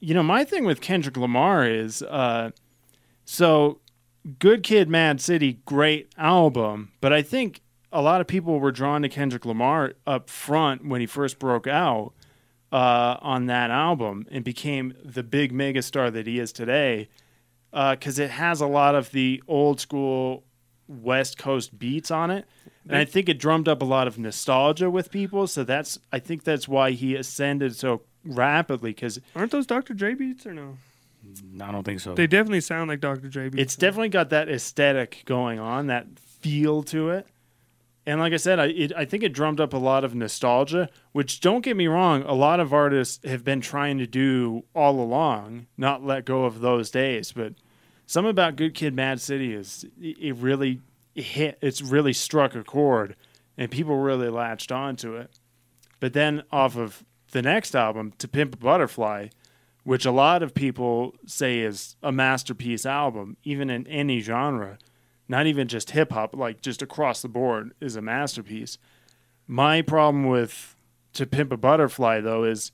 you 0.00 0.12
know 0.12 0.24
my 0.24 0.42
thing 0.42 0.64
with 0.64 0.80
kendrick 0.80 1.16
lamar 1.16 1.64
is 1.64 2.02
uh 2.02 2.50
so 3.24 3.78
good 4.40 4.64
kid 4.64 4.88
mad 4.88 5.20
city 5.20 5.60
great 5.66 6.10
album 6.18 6.90
but 7.00 7.12
i 7.12 7.22
think 7.22 7.60
a 7.96 8.02
lot 8.02 8.20
of 8.20 8.26
people 8.26 8.60
were 8.60 8.72
drawn 8.72 9.02
to 9.02 9.08
kendrick 9.08 9.44
lamar 9.44 9.94
up 10.06 10.28
front 10.28 10.86
when 10.86 11.00
he 11.00 11.06
first 11.06 11.38
broke 11.38 11.66
out 11.66 12.12
uh, 12.72 13.16
on 13.20 13.46
that 13.46 13.70
album 13.70 14.26
and 14.30 14.44
became 14.44 14.94
the 15.04 15.22
big 15.22 15.52
megastar 15.52 16.12
that 16.12 16.26
he 16.26 16.38
is 16.38 16.52
today 16.52 17.08
because 17.72 18.18
it 18.18 18.30
has 18.30 18.60
a 18.60 18.66
lot 18.66 18.94
of 18.94 19.10
the 19.12 19.42
old 19.48 19.80
school 19.80 20.44
West 20.88 21.36
Coast 21.36 21.78
beats 21.78 22.10
on 22.10 22.30
it, 22.30 22.46
and 22.88 22.96
I 22.96 23.04
think 23.04 23.28
it 23.28 23.38
drummed 23.38 23.68
up 23.68 23.82
a 23.82 23.84
lot 23.84 24.06
of 24.06 24.18
nostalgia 24.18 24.88
with 24.88 25.10
people. 25.10 25.46
So 25.46 25.64
that's 25.64 25.98
I 26.12 26.18
think 26.18 26.44
that's 26.44 26.68
why 26.68 26.92
he 26.92 27.16
ascended 27.16 27.76
so 27.76 28.02
rapidly 28.24 28.90
because 28.90 29.20
Aren't 29.34 29.52
those 29.52 29.66
Dr. 29.66 29.94
Dre 29.94 30.14
beats 30.14 30.46
or 30.46 30.54
no? 30.54 30.76
I 31.60 31.72
don't 31.72 31.82
think 31.82 32.00
so. 32.00 32.14
They 32.14 32.28
definitely 32.28 32.60
sound 32.60 32.88
like 32.88 33.00
Dr. 33.00 33.28
Dre 33.28 33.48
beats. 33.48 33.62
it's 33.62 33.76
definitely 33.76 34.10
got 34.10 34.30
that 34.30 34.48
aesthetic 34.48 35.22
going 35.24 35.58
on, 35.58 35.88
that 35.88 36.06
feel 36.18 36.82
to 36.84 37.10
it. 37.10 37.26
And 38.06 38.20
like 38.20 38.32
I 38.32 38.36
said, 38.36 38.60
I 38.60 38.66
it, 38.66 38.92
I 38.96 39.04
think 39.04 39.24
it 39.24 39.32
drummed 39.32 39.60
up 39.60 39.72
a 39.72 39.78
lot 39.78 40.04
of 40.04 40.14
nostalgia. 40.14 40.88
Which 41.12 41.40
don't 41.40 41.62
get 41.64 41.76
me 41.76 41.88
wrong, 41.88 42.22
a 42.22 42.34
lot 42.34 42.60
of 42.60 42.72
artists 42.72 43.26
have 43.26 43.42
been 43.42 43.60
trying 43.60 43.98
to 43.98 44.06
do 44.06 44.64
all 44.74 45.00
along, 45.00 45.66
not 45.76 46.04
let 46.04 46.24
go 46.24 46.44
of 46.44 46.60
those 46.60 46.90
days. 46.90 47.32
But 47.32 47.54
something 48.06 48.30
about 48.30 48.56
Good 48.56 48.74
Kid, 48.74 48.94
Mad 48.94 49.20
City 49.20 49.52
is 49.52 49.84
it 50.00 50.16
it 50.20 50.36
really 50.36 50.80
hit. 51.14 51.58
It's 51.60 51.82
really 51.82 52.12
struck 52.12 52.54
a 52.54 52.62
chord, 52.62 53.16
and 53.58 53.70
people 53.70 53.96
really 53.96 54.28
latched 54.28 54.70
onto 54.70 55.16
it. 55.16 55.30
But 55.98 56.12
then 56.12 56.44
off 56.52 56.76
of 56.76 57.04
the 57.32 57.42
next 57.42 57.74
album, 57.74 58.12
To 58.18 58.28
Pimp 58.28 58.54
a 58.54 58.58
Butterfly, 58.58 59.28
which 59.82 60.06
a 60.06 60.10
lot 60.10 60.42
of 60.42 60.54
people 60.54 61.14
say 61.26 61.60
is 61.60 61.96
a 62.02 62.12
masterpiece 62.12 62.86
album, 62.86 63.36
even 63.42 63.70
in 63.70 63.86
any 63.88 64.20
genre, 64.20 64.78
not 65.28 65.46
even 65.46 65.68
just 65.68 65.90
hip 65.90 66.12
hop, 66.12 66.34
like 66.34 66.60
just 66.60 66.82
across 66.82 67.22
the 67.22 67.28
board, 67.28 67.72
is 67.80 67.96
a 67.96 68.02
masterpiece. 68.02 68.78
My 69.46 69.82
problem 69.82 70.26
with 70.26 70.76
To 71.14 71.26
Pimp 71.26 71.52
a 71.52 71.56
Butterfly, 71.56 72.20
though, 72.20 72.44
is 72.44 72.72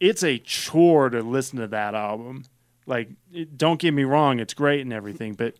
it's 0.00 0.22
a 0.22 0.38
chore 0.38 1.10
to 1.10 1.22
listen 1.22 1.58
to 1.58 1.66
that 1.68 1.94
album. 1.94 2.44
Like, 2.86 3.10
it, 3.32 3.56
don't 3.56 3.80
get 3.80 3.94
me 3.94 4.04
wrong, 4.04 4.40
it's 4.40 4.54
great 4.54 4.82
and 4.82 4.92
everything, 4.92 5.34
but 5.34 5.54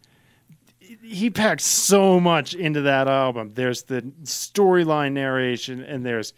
he 1.02 1.30
packs 1.30 1.64
so 1.64 2.20
much 2.20 2.54
into 2.54 2.82
that 2.82 3.08
album. 3.08 3.52
There's 3.54 3.84
the 3.84 4.02
storyline 4.24 5.12
narration, 5.12 5.82
and 5.82 6.04
there's 6.04 6.34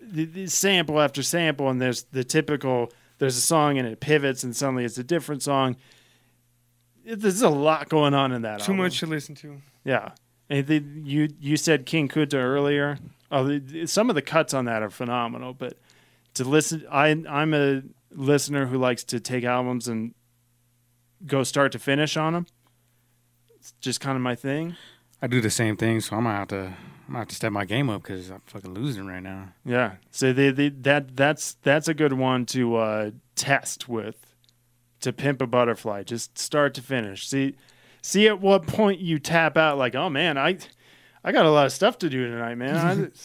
the, 0.00 0.24
the 0.24 0.46
sample 0.46 1.00
after 1.00 1.22
sample, 1.22 1.68
and 1.68 1.80
there's 1.80 2.04
the 2.04 2.24
typical. 2.24 2.92
There's 3.18 3.36
a 3.36 3.40
song 3.40 3.78
and 3.78 3.86
it 3.86 4.00
pivots, 4.00 4.42
and 4.42 4.54
suddenly 4.54 4.84
it's 4.84 4.98
a 4.98 5.04
different 5.04 5.42
song. 5.42 5.76
It- 7.04 7.20
There's 7.20 7.42
a 7.42 7.48
lot 7.50 7.88
going 7.88 8.14
on 8.14 8.32
in 8.32 8.42
that. 8.42 8.60
Album. 8.60 8.66
Too 8.66 8.72
album. 8.72 8.84
much 8.86 9.00
to 9.00 9.06
listen 9.06 9.34
to. 9.36 9.60
Yeah, 9.84 10.10
and 10.48 10.66
the, 10.66 10.82
you 11.04 11.28
you 11.40 11.56
said 11.56 11.86
King 11.86 12.08
Kunta 12.08 12.34
earlier. 12.34 12.98
Oh, 13.30 13.44
the- 13.44 13.58
the- 13.58 13.86
some 13.86 14.08
of 14.08 14.14
the 14.14 14.22
cuts 14.22 14.54
on 14.54 14.64
that 14.66 14.82
are 14.82 14.90
phenomenal. 14.90 15.52
But 15.54 15.78
to 16.34 16.44
listen, 16.44 16.84
I 16.90 17.08
I'm 17.28 17.52
a 17.54 17.82
listener 18.10 18.66
who 18.66 18.78
likes 18.78 19.04
to 19.04 19.20
take 19.20 19.44
albums 19.44 19.88
and 19.88 20.14
go 21.26 21.42
start 21.42 21.72
to 21.72 21.78
finish 21.78 22.16
on 22.16 22.32
them. 22.32 22.46
It's 23.56 23.72
just 23.80 24.00
kind 24.00 24.16
of 24.16 24.22
my 24.22 24.34
thing. 24.34 24.76
I 25.22 25.26
do 25.26 25.40
the 25.40 25.50
same 25.50 25.76
thing, 25.76 26.00
so 26.00 26.16
I'm 26.16 26.24
gonna 26.24 26.36
have 26.36 26.48
to 26.48 26.56
I'm 27.06 27.08
gonna 27.08 27.18
have 27.20 27.28
to 27.28 27.34
step 27.34 27.52
my 27.52 27.64
game 27.64 27.88
up 27.90 28.02
because 28.02 28.30
I'm 28.30 28.40
fucking 28.46 28.72
losing 28.74 29.06
right 29.06 29.22
now. 29.22 29.52
Yeah. 29.64 29.94
So 30.10 30.32
they, 30.32 30.50
they, 30.50 30.68
that 30.70 31.16
that's 31.16 31.54
that's 31.62 31.88
a 31.88 31.94
good 31.94 32.12
one 32.14 32.46
to 32.46 32.76
uh, 32.76 33.10
test 33.36 33.88
with. 33.88 34.23
To 35.04 35.12
pimp 35.12 35.42
a 35.42 35.46
butterfly, 35.46 36.02
just 36.02 36.38
start 36.38 36.72
to 36.74 36.80
finish. 36.82 37.28
See, 37.28 37.56
see 38.00 38.26
at 38.26 38.40
what 38.40 38.66
point 38.66 39.00
you 39.00 39.18
tap 39.18 39.58
out. 39.58 39.76
Like, 39.76 39.94
oh 39.94 40.08
man, 40.08 40.38
I, 40.38 40.56
I 41.22 41.30
got 41.30 41.44
a 41.44 41.50
lot 41.50 41.66
of 41.66 41.72
stuff 41.72 41.98
to 41.98 42.08
do 42.08 42.26
tonight, 42.30 42.54
man. 42.54 43.12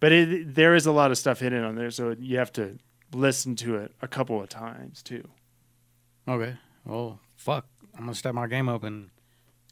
But 0.00 0.12
it, 0.12 0.54
there 0.54 0.74
is 0.74 0.84
a 0.84 0.92
lot 0.92 1.10
of 1.10 1.16
stuff 1.16 1.40
hidden 1.40 1.64
on 1.64 1.76
there, 1.76 1.90
so 1.90 2.14
you 2.18 2.36
have 2.36 2.52
to 2.54 2.78
listen 3.14 3.56
to 3.56 3.76
it 3.76 3.92
a 4.02 4.08
couple 4.08 4.42
of 4.42 4.50
times 4.50 5.02
too. 5.02 5.26
Okay. 6.28 6.56
Well, 6.84 7.20
fuck. 7.36 7.66
I'm 7.94 8.00
gonna 8.00 8.14
step 8.14 8.34
my 8.34 8.46
game 8.46 8.68
up 8.68 8.82
and 8.82 9.08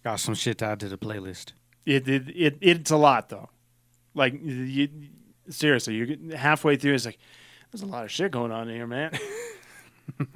got 0.03 0.21
some 0.21 0.35
shit 0.35 0.59
to 0.59 0.67
add 0.67 0.81
to 0.81 0.89
the 0.89 0.97
playlist. 0.97 1.53
It, 1.85 2.09
it, 2.09 2.29
it 2.35 2.59
it's 2.63 2.91
a 2.91 2.97
lot 2.97 3.29
though. 3.29 3.51
Like 4.15 4.41
you, 4.43 4.89
seriously, 5.51 5.97
you're 5.97 6.07
getting 6.07 6.31
halfway 6.31 6.77
through. 6.77 6.95
It's 6.95 7.05
like 7.05 7.19
there's 7.71 7.83
a 7.83 7.87
lot 7.87 8.05
of 8.05 8.11
shit 8.11 8.33
going 8.33 8.53
on 8.53 8.69
here, 8.69 8.87
man. 8.87 9.19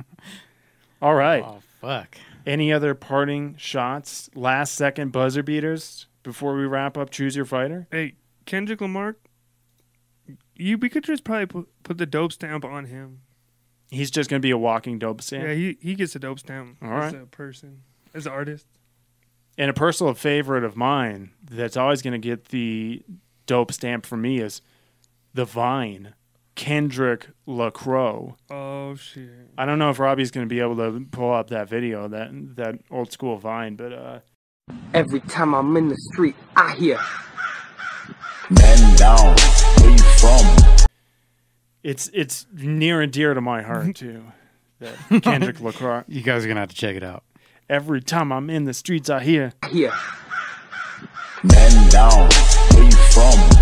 All 1.07 1.15
right. 1.15 1.45
Oh 1.47 1.61
fuck. 1.81 2.19
Any 2.45 2.73
other 2.73 2.93
parting 2.93 3.55
shots, 3.59 4.29
last 4.35 4.75
second 4.75 5.13
buzzer 5.13 5.45
beaters 5.45 6.07
before 6.25 6.57
we 6.57 6.65
wrap 6.65 6.99
up? 6.99 7.11
Choose 7.11 7.37
your 7.37 7.45
fighter. 7.45 7.87
Hey, 7.93 8.15
Kendrick 8.45 8.81
Lamar, 8.81 9.15
you 10.57 10.77
we 10.77 10.89
could 10.89 11.05
just 11.05 11.23
probably 11.23 11.47
put, 11.47 11.69
put 11.85 11.99
the 11.99 12.07
dope 12.07 12.33
stamp 12.33 12.65
on 12.65 12.87
him. 12.87 13.21
He's 13.89 14.11
just 14.11 14.29
going 14.29 14.43
to 14.43 14.45
be 14.45 14.51
a 14.51 14.59
walking 14.59 14.99
dope 14.99 15.23
stamp. 15.23 15.45
Yeah, 15.45 15.55
he 15.55 15.79
he 15.81 15.95
gets 15.95 16.17
a 16.17 16.19
dope 16.19 16.41
stamp 16.41 16.77
All 16.83 16.91
as 16.91 17.15
right. 17.15 17.23
a 17.23 17.27
person, 17.27 17.83
as 18.13 18.27
an 18.27 18.33
artist. 18.33 18.67
And 19.57 19.71
a 19.71 19.75
personal 19.75 20.13
favorite 20.15 20.65
of 20.65 20.77
mine 20.77 21.31
that's 21.49 21.77
always 21.77 22.03
going 22.03 22.21
to 22.21 22.29
get 22.29 22.47
the 22.47 23.05
dope 23.47 23.71
stamp 23.71 24.07
for 24.07 24.17
me 24.17 24.41
is 24.41 24.61
the 25.35 25.45
Vine, 25.45 26.15
Kendrick 26.57 27.29
LaCroix. 27.47 28.35
Oh 28.51 28.95
shit! 28.97 29.29
I 29.57 29.65
don't 29.67 29.79
know 29.79 29.91
if 29.91 29.99
Robbie's 30.01 30.31
going 30.33 30.49
to 30.49 30.53
be 30.53 30.61
able 30.61 30.77
to 30.77 31.07
pull 31.13 31.33
up 31.33 31.51
that 31.51 31.69
video, 31.69 32.09
that 32.09 32.31
that 32.57 32.81
old 32.91 33.13
school 33.13 33.37
Vine, 33.39 33.77
but 33.77 33.93
uh, 33.93 34.19
Every 34.95 35.21
time 35.21 35.55
I'm 35.55 35.77
in 35.77 35.89
the 35.91 35.97
street, 36.13 36.35
I 36.57 36.75
hear. 36.75 36.99
Man 38.51 38.97
down, 38.97 39.37
where 39.79 39.91
you 39.91 39.99
from? 39.99 40.87
it's 41.85 42.11
it's 42.13 42.47
near 42.53 43.01
and 43.01 43.13
dear 43.13 43.33
to 43.35 43.41
my 43.41 43.63
heart 43.63 43.95
too. 43.95 44.25
That 44.81 45.23
Kendrick 45.23 45.61
LaCroix. 45.61 46.05
You 46.09 46.23
guys 46.23 46.45
are 46.45 46.49
gonna 46.49 46.61
have 46.61 46.71
to 46.71 46.77
check 46.77 46.97
it 46.97 47.05
out. 47.05 47.23
Every 47.69 48.01
time 48.01 48.33
I'm 48.33 48.49
in 48.51 48.65
the 48.65 48.75
streets, 48.75 49.11
I 49.11 49.23
hear. 49.23 49.53
I 49.63 49.69
hear. 49.69 49.93
Man 51.45 51.91
down, 51.91 52.29
where 52.73 52.85
you 52.85 52.91
from? 52.91 53.56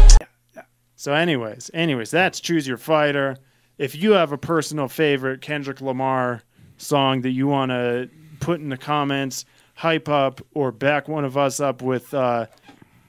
So, 1.05 1.13
anyways, 1.13 1.71
anyways, 1.75 2.11
that's 2.11 2.41
choose 2.41 2.67
your 2.67 2.79
fighter. 2.79 3.37
If 3.77 3.95
you 3.95 4.13
have 4.13 4.33
a 4.33 4.39
personal 4.39 4.89
favorite 4.89 5.43
Kendrick 5.43 5.83
Lamar 5.83 6.41
song 6.79 7.21
that 7.21 7.33
you 7.33 7.47
want 7.47 7.73
to 7.73 8.09
put 8.41 8.59
in 8.61 8.71
the 8.71 8.79
comments, 8.79 9.45
hype 9.75 10.09
up, 10.09 10.41
or 10.55 10.73
back 10.73 11.07
one 11.07 11.27
of 11.27 11.37
us 11.37 11.61
up 11.61 11.83
with 11.83 12.15
uh, 12.15 12.47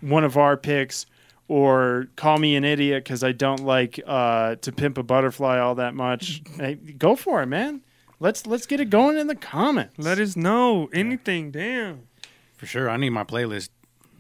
one 0.02 0.26
of 0.26 0.36
our 0.36 0.58
picks, 0.58 1.06
or 1.48 2.10
call 2.18 2.38
me 2.38 2.58
an 2.58 2.66
idiot 2.66 3.06
because 3.06 3.24
I 3.24 3.32
don't 3.32 3.62
like 3.62 3.98
uh, 4.06 4.56
to 4.56 4.74
pimp 4.74 4.98
a 4.98 5.04
butterfly 5.04 5.58
all 5.60 5.76
that 5.76 5.96
much, 5.96 6.42
hey, 6.58 6.76
go 6.76 7.16
for 7.16 7.42
it, 7.44 7.46
man. 7.46 7.80
let's 8.20 8.46
let's 8.46 8.66
get 8.66 8.82
it 8.82 8.90
going 8.90 9.18
in 9.18 9.28
the 9.28 9.36
comments. 9.36 9.94
Let 9.98 10.20
us 10.20 10.36
know 10.36 10.90
anything. 10.92 11.50
Damn. 11.50 12.10
For 12.58 12.66
sure. 12.66 12.90
I 12.90 12.98
need 12.98 13.12
my 13.12 13.24
playlist 13.24 13.70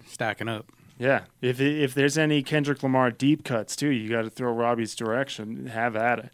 stacking 0.06 0.48
up. 0.48 0.72
Yeah, 0.98 1.22
if 1.42 1.60
if 1.60 1.94
there's 1.94 2.18
any 2.18 2.42
Kendrick 2.42 2.82
Lamar 2.82 3.12
deep 3.12 3.44
cuts 3.44 3.76
too, 3.76 3.90
you 3.90 4.10
got 4.10 4.22
to 4.24 4.30
throw 4.30 4.54
Robbie's 4.54 4.96
direction. 4.96 5.68
Have 5.68 5.96
at 5.96 6.20
it. 6.20 6.30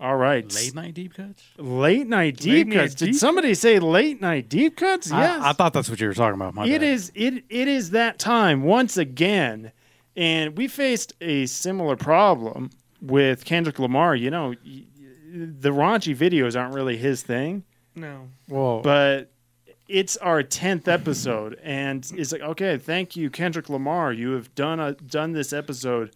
All 0.00 0.16
right, 0.16 0.50
Late 0.54 0.74
night 0.74 0.94
deep 0.94 1.12
cuts? 1.14 1.44
late 1.58 2.06
night 2.08 2.38
deep 2.38 2.68
night 2.68 2.74
cuts. 2.76 2.94
Did 2.94 3.06
deep- 3.06 3.14
somebody 3.16 3.52
say 3.54 3.78
late 3.78 4.20
night 4.20 4.48
deep 4.48 4.76
cuts? 4.76 5.10
Yes, 5.10 5.42
I, 5.42 5.50
I 5.50 5.52
thought 5.52 5.74
that's 5.74 5.90
what 5.90 6.00
you 6.00 6.06
were 6.08 6.14
talking 6.14 6.36
about. 6.40 6.54
My 6.54 6.64
It 6.64 6.78
bad. 6.80 6.82
is 6.84 7.12
it 7.14 7.44
it 7.50 7.68
is 7.68 7.90
that 7.90 8.18
time 8.18 8.62
once 8.62 8.96
again, 8.96 9.72
and 10.16 10.56
we 10.56 10.68
faced 10.68 11.12
a 11.20 11.44
similar 11.46 11.96
problem 11.96 12.70
with 13.02 13.44
Kendrick 13.44 13.78
Lamar. 13.78 14.16
You 14.16 14.30
know, 14.30 14.54
the 15.32 15.70
raunchy 15.70 16.16
videos 16.16 16.58
aren't 16.58 16.74
really 16.74 16.96
his 16.96 17.22
thing, 17.22 17.64
No. 17.94 18.28
Whoa. 18.48 18.80
but 18.80 19.30
it's 19.90 20.16
our 20.18 20.42
tenth 20.42 20.88
episode, 20.88 21.58
and 21.62 22.08
it's 22.16 22.32
like, 22.32 22.40
okay, 22.42 22.78
thank 22.78 23.16
you, 23.16 23.28
Kendrick 23.28 23.68
Lamar. 23.68 24.12
You 24.12 24.32
have 24.32 24.54
done 24.54 24.80
a 24.80 24.92
done 24.92 25.32
this 25.32 25.52
episode 25.52 26.14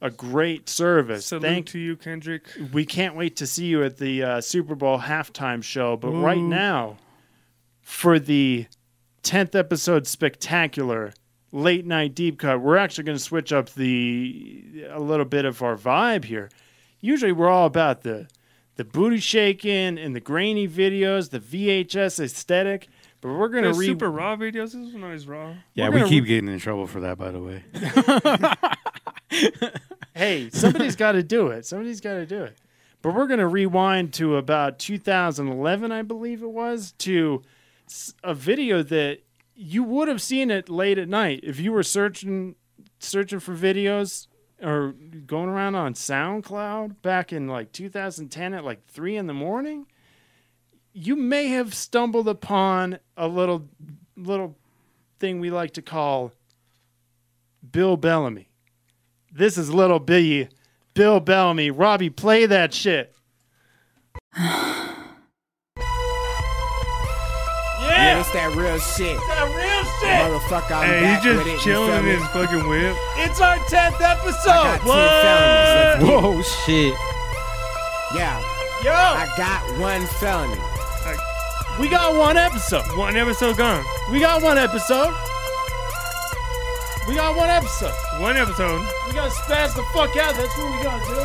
a 0.00 0.10
great 0.10 0.68
service. 0.68 1.26
Salute 1.26 1.42
Thank 1.42 1.66
to 1.66 1.78
you, 1.78 1.96
Kendrick. 1.96 2.48
we 2.72 2.84
can't 2.84 3.14
wait 3.14 3.36
to 3.36 3.46
see 3.46 3.66
you 3.66 3.84
at 3.84 3.98
the 3.98 4.22
uh, 4.22 4.40
Super 4.40 4.74
Bowl 4.74 4.98
halftime 4.98 5.62
show. 5.62 5.96
But 5.96 6.10
right 6.12 6.38
now, 6.38 6.96
for 7.82 8.18
the 8.18 8.66
10th 9.22 9.54
episode 9.54 10.06
spectacular 10.06 11.12
late 11.52 11.84
night 11.84 12.14
deep 12.14 12.38
cut, 12.38 12.60
we're 12.60 12.76
actually 12.76 13.04
going 13.04 13.18
to 13.18 13.22
switch 13.22 13.52
up 13.52 13.70
the 13.70 14.86
a 14.88 15.00
little 15.00 15.26
bit 15.26 15.44
of 15.44 15.62
our 15.62 15.76
vibe 15.76 16.24
here. 16.24 16.48
Usually, 17.00 17.32
we're 17.32 17.50
all 17.50 17.66
about 17.66 18.02
the 18.02 18.28
the 18.76 18.84
booty 18.84 19.18
shaking 19.18 19.98
and 19.98 20.16
the 20.16 20.20
grainy 20.20 20.66
videos, 20.66 21.30
the 21.30 21.40
VHS 21.40 22.18
aesthetic. 22.18 22.88
But 23.20 23.34
we're 23.34 23.48
going 23.48 23.64
to 23.64 23.72
The 23.72 23.78
re- 23.78 23.86
super 23.86 24.10
raw 24.10 24.34
videos. 24.36 24.72
This 24.72 24.94
one 24.94 25.04
is 25.12 25.26
raw. 25.26 25.54
yeah, 25.74 25.88
we're 25.88 25.94
we 25.94 25.98
gonna 26.00 26.08
keep 26.10 26.24
re- 26.24 26.28
getting 26.28 26.48
in 26.50 26.58
trouble 26.58 26.86
for 26.86 27.00
that, 27.00 27.18
by 27.18 27.30
the 27.30 27.40
way. 27.40 27.64
hey, 30.14 30.50
somebody's 30.50 30.96
got 30.96 31.12
to 31.12 31.22
do 31.22 31.48
it. 31.48 31.66
Somebody's 31.66 32.00
got 32.00 32.14
to 32.14 32.26
do 32.26 32.42
it. 32.44 32.56
But 33.02 33.14
we're 33.14 33.26
going 33.26 33.40
to 33.40 33.46
rewind 33.46 34.12
to 34.14 34.36
about 34.36 34.78
2011, 34.78 35.92
I 35.92 36.02
believe 36.02 36.42
it 36.42 36.50
was, 36.50 36.92
to 36.98 37.42
s- 37.88 38.14
a 38.22 38.34
video 38.34 38.82
that 38.82 39.20
you 39.54 39.82
would 39.84 40.08
have 40.08 40.20
seen 40.22 40.50
it 40.50 40.68
late 40.68 40.98
at 40.98 41.08
night 41.08 41.40
if 41.42 41.60
you 41.60 41.72
were 41.72 41.82
searching 41.82 42.54
searching 42.98 43.40
for 43.40 43.54
videos 43.54 44.26
or 44.62 44.92
going 45.26 45.48
around 45.48 45.74
on 45.74 45.94
SoundCloud 45.94 46.96
back 47.02 47.32
in 47.32 47.48
like 47.48 47.72
2010 47.72 48.52
at 48.54 48.64
like 48.64 48.86
three 48.88 49.16
in 49.16 49.26
the 49.26 49.32
morning. 49.34 49.86
You 50.92 51.14
may 51.16 51.48
have 51.48 51.74
stumbled 51.74 52.28
upon 52.28 52.98
a 53.16 53.28
little 53.28 53.68
little 54.16 54.56
thing 55.18 55.40
we 55.40 55.50
like 55.50 55.72
to 55.74 55.82
call 55.82 56.32
Bill 57.70 57.96
Bellamy. 57.96 58.48
This 59.32 59.56
is 59.56 59.72
little 59.72 60.00
Billy, 60.00 60.48
Bill 60.94 61.20
Bellamy. 61.20 61.70
Robbie, 61.70 62.10
play 62.10 62.46
that 62.46 62.74
shit. 62.74 63.14
Yeah, 67.82 68.20
it's 68.20 68.30
that 68.32 68.54
real 68.56 68.78
shit. 68.78 69.12
It's 69.16 69.26
That 69.28 69.44
real 69.52 69.84
shit. 70.00 70.16
Motherfucker, 70.24 70.76
I'm 70.76 70.86
Hey, 70.88 71.00
back 71.00 71.22
he's 71.22 71.36
with 71.36 71.46
it. 71.46 71.50
just 71.52 71.66
you 71.66 71.72
chilling 71.72 71.90
feel 71.90 72.12
in 72.14 72.18
his 72.20 72.28
fucking 72.28 72.68
whip. 72.68 72.96
It's 73.18 73.40
our 73.40 73.56
10th 73.68 74.00
I 74.00 74.12
episode. 74.16 74.64
got 74.64 74.80
10 74.80 74.88
felonies. 75.20 75.74
Let's 75.76 76.00
get 76.00 76.00
it. 76.00 76.22
Whoa, 76.22 76.42
shit. 76.64 76.94
Yeah, 78.16 78.40
Yo, 78.84 78.92
I 78.92 79.28
got 79.36 79.60
one 79.78 80.06
felony. 80.16 80.56
We 81.80 81.88
got 81.88 82.14
one 82.14 82.36
episode. 82.36 82.84
One 82.96 83.16
episode 83.16 83.56
gone. 83.56 83.84
We 84.12 84.20
got 84.20 84.42
one 84.42 84.58
episode. 84.58 85.14
We 87.08 87.14
got 87.14 87.34
one 87.34 87.48
episode. 87.48 87.94
One 88.20 88.36
episode. 88.36 88.86
We 89.08 89.14
gotta 89.14 89.30
spaz 89.30 89.74
the 89.74 89.82
fuck 89.94 90.14
out. 90.16 90.34
That's 90.36 90.56
what 90.58 90.76
we 90.76 90.84
gotta 90.84 91.04
do. 91.06 91.20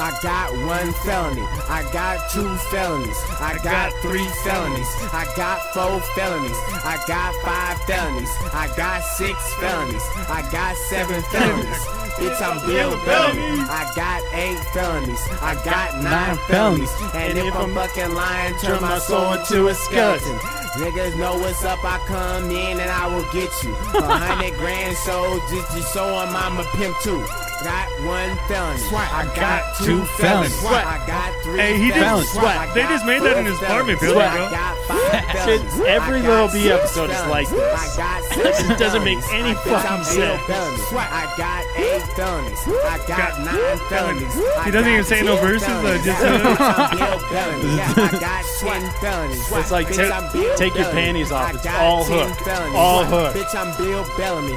I 0.00 0.16
got 0.22 0.52
one 0.64 0.92
felony. 1.04 1.42
I 1.68 1.82
got 1.92 2.30
two 2.30 2.56
felonies. 2.70 3.18
I 3.40 3.58
got 3.62 3.92
three 4.00 4.26
felonies. 4.42 4.88
I 5.12 5.30
got 5.36 5.60
four 5.74 6.00
felonies. 6.14 6.56
I 6.84 7.02
got 7.06 7.34
five 7.44 7.82
felonies. 7.82 8.30
I 8.54 8.72
got 8.76 9.02
six 9.02 9.36
felonies. 9.54 10.02
I 10.28 10.48
got 10.50 10.76
seven 10.88 11.20
felonies. 11.22 11.97
Bitch, 12.18 12.40
I'm 12.42 12.58
Bill 12.66 12.90
Bellamy. 13.04 13.62
I 13.70 13.90
got 13.94 14.22
eight 14.34 14.58
felonies. 14.74 15.22
I 15.40 15.54
got 15.64 16.02
nine 16.02 16.36
felonies. 16.48 16.90
And 17.14 17.38
if 17.38 17.54
I'm 17.54 17.72
fucking 17.74 18.12
lying, 18.12 18.58
turn 18.58 18.80
my 18.82 18.98
soul 18.98 19.34
into 19.34 19.68
a 19.68 19.74
skeleton. 19.74 20.36
Niggas 20.78 21.16
know 21.16 21.38
what's 21.38 21.64
up, 21.64 21.78
I 21.84 21.98
come 22.06 22.50
in 22.50 22.80
and 22.80 22.90
I 22.90 23.06
will 23.14 23.24
get 23.32 23.50
you. 23.62 23.72
A 23.72 24.02
hundred 24.02 24.58
grand 24.58 24.96
sold 24.98 25.40
just 25.48 25.70
to 25.76 25.82
show 25.92 26.06
I'm 26.16 26.58
a 26.58 26.64
pimp 26.76 26.96
too. 27.02 27.24
Got 27.64 27.88
one 28.06 28.38
felony. 28.46 28.80
I 28.94 29.26
got 29.34 29.74
two 29.82 30.04
felonies. 30.16 30.54
I 30.64 31.02
got 31.08 31.34
three 31.42 31.58
Hey, 31.58 31.76
he 31.76 31.90
felonies. 31.90 32.32
just- 32.32 32.38
I 32.38 32.70
they 32.72 32.82
just 32.82 33.04
made 33.04 33.22
that 33.22 33.36
in 33.36 33.46
his 33.46 33.58
apartment 33.60 33.98
felonies. 33.98 33.98
building, 33.98 34.30
I 34.30 34.36
bro. 34.38 34.50
got 34.50 34.74
five 34.86 35.24
felonies. 35.34 35.80
Every 35.90 36.20
I 36.20 36.28
Lil 36.28 36.48
B 36.54 36.70
episode 36.70 37.10
is 37.10 37.26
like 37.26 37.48
this. 37.50 37.58
I 37.58 37.96
got 37.98 38.22
It 38.70 38.78
doesn't 38.78 39.02
make 39.02 39.18
any 39.34 39.50
I 39.50 39.54
think 39.54 39.74
fucking 39.74 39.90
I'm 39.90 39.98
Bill 39.98 40.38
sense. 40.38 40.46
Bellamy. 40.46 40.82
I 41.10 41.34
got 41.36 41.62
eight 41.76 42.02
felonies. 42.14 42.60
I 42.68 42.98
got 43.08 43.18
Got 43.18 43.34
nine 43.42 43.78
felonies. 43.90 44.34
He 44.64 44.70
doesn't 44.70 44.92
even 44.92 45.04
say 45.04 45.22
no 45.22 45.36
verses, 45.36 45.68
uh, 45.68 45.98
just 46.04 46.22
I'm 46.22 46.96
Bill 46.96 47.18
Bellamy. 47.28 47.74
Yeah, 47.78 47.92
I 47.96 48.10
got 48.22 48.44
ten 48.62 48.82
felonies. 49.02 49.50
It's 49.52 49.70
like 49.72 49.88
Bitch, 49.88 50.08
ta- 50.08 50.14
I'm 50.16 50.32
Bill 50.32 50.56
take 50.56 50.74
your 50.76 50.90
panties 50.92 51.32
off. 51.32 51.66
I 51.66 51.82
all 51.84 52.04
10 52.04 52.28
hook. 52.28 52.38
felonies. 52.46 52.74
All 52.76 53.04
hook. 53.04 53.34
Bitch, 53.34 53.54
I'm 53.54 53.74
Bill 53.76 54.06
Bellamy. 54.16 54.56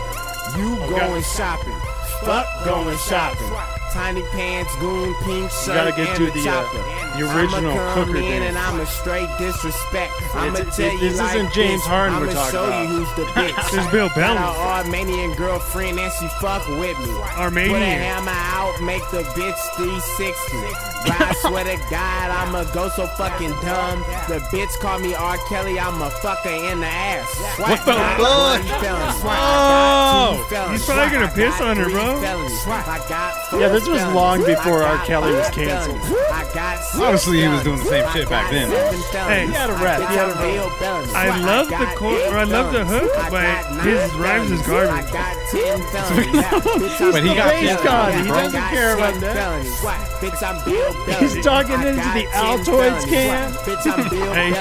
You 0.57 0.77
going 0.89 1.23
shopping. 1.23 1.73
Fuck 2.23 2.65
going 2.65 2.97
shopping. 2.99 3.81
Tiny 3.93 4.21
pants, 4.32 4.73
goon, 4.80 5.13
pink 5.23 5.51
shirt, 5.51 5.75
gotta 5.75 5.91
get 5.91 6.08
and 6.08 6.17
to 6.17 6.32
the, 6.32 6.49
uh, 6.49 6.63
the 7.17 7.23
original 7.36 7.71
I'ma 7.73 7.93
come 7.93 8.06
cooker 8.08 8.19
in 8.19 8.41
and 8.43 8.58
I'ma 8.58 8.86
straight 8.86 9.27
disrespect. 9.38 10.13
I'ma 10.34 10.60
It's- 10.60 10.77
tell 10.77 10.86
it- 10.88 10.93
you 10.93 10.99
this 11.10 11.17
like 11.19 11.36
isn't 11.36 11.51
James 11.54 11.82
this. 11.82 11.88
Harden 11.88 12.15
I'ma 12.15 12.25
we're 12.27 12.34
talking 12.34 12.51
show 12.51 12.65
about. 12.67 12.82
you 12.84 12.88
who's 12.88 13.13
the 13.17 13.23
bitch. 13.36 13.56
This 13.71 13.73
is 13.86 13.91
Bill 13.91 14.08
Got 14.08 14.15
Bellamy. 14.15 14.39
an 14.39 14.56
Armenian 14.88 15.34
girlfriend 15.34 15.99
and 15.99 16.12
she 16.13 16.27
fuck 16.39 16.65
with 16.69 16.97
me. 16.99 17.12
Armenian. 17.38 17.73
Put 17.73 17.82
a 17.82 17.86
hammer 17.86 18.32
out, 18.32 18.82
make 18.82 19.04
the 19.12 19.23
bitch 19.36 19.60
360. 19.75 20.58
But 21.04 21.19
I 21.19 21.34
swear 21.41 21.63
to 21.65 21.77
God, 21.89 22.30
I'ma 22.32 22.63
go 22.71 22.88
so 22.89 23.08
fucking 23.17 23.49
dumb. 23.62 23.99
The 24.30 24.39
bitch 24.56 24.80
call 24.80 24.99
me 24.99 25.13
R. 25.15 25.38
Kelly, 25.49 25.80
I'ma 25.80 26.10
fuck 26.10 26.39
her 26.45 26.49
in 26.71 26.80
the 26.80 26.86
ass. 26.88 27.27
What 27.60 27.80
the 27.84 27.93
fuck? 27.93 28.19
Oh! 29.25 30.69
He's 30.71 30.86
probably 30.86 31.10
gonna 31.12 31.32
piss 31.34 31.60
on 31.60 31.75
her, 31.77 31.89
bro. 31.89 32.21
Yeah, 33.60 33.67
this 33.82 33.89
was 33.89 34.04
long 34.13 34.44
before 34.46 34.84
R. 34.84 34.98
Kelly 35.06 35.34
was 35.34 35.50
canceled. 35.50 36.00
Honestly, 37.02 37.41
he 37.41 37.48
was 37.48 37.63
doing 37.63 37.80
the 37.80 37.86
same 37.86 38.08
shit 38.12 38.30
back 38.30 38.52
then. 38.52 38.70
Hey, 38.70 39.48
He 39.48 39.54
had 39.54 39.70
a 39.70 39.74
rap. 39.74 40.00
He 40.10 40.15
had 40.15 40.30
a 40.30 40.34
rap. 40.34 41.15
I 41.15 41.39
love 41.44 41.67
the 41.70 41.86
chor- 41.96 42.20
or 42.32 42.38
I 42.38 42.44
love 42.44 42.72
the 42.74 42.86
hook, 42.86 43.12
but 43.30 43.65
his 43.84 44.13
rhymes 44.15 44.52
is 44.52 44.62
garbage. 44.67 45.12
But 47.12 47.24
he 47.24 47.36
got 47.36 47.50
Bass 47.50 47.76
ten 47.76 47.84
God, 47.84 48.13
he 48.13 48.28
doesn't 48.30 48.62
care 48.70 48.94
about 48.96 49.15
that. 49.22 49.36
He's 51.20 51.44
talking 51.44 51.76
into 51.76 51.94
the 51.96 52.28
Altoids 52.32 53.06
can. 53.08 53.52
Hey, 54.34 54.52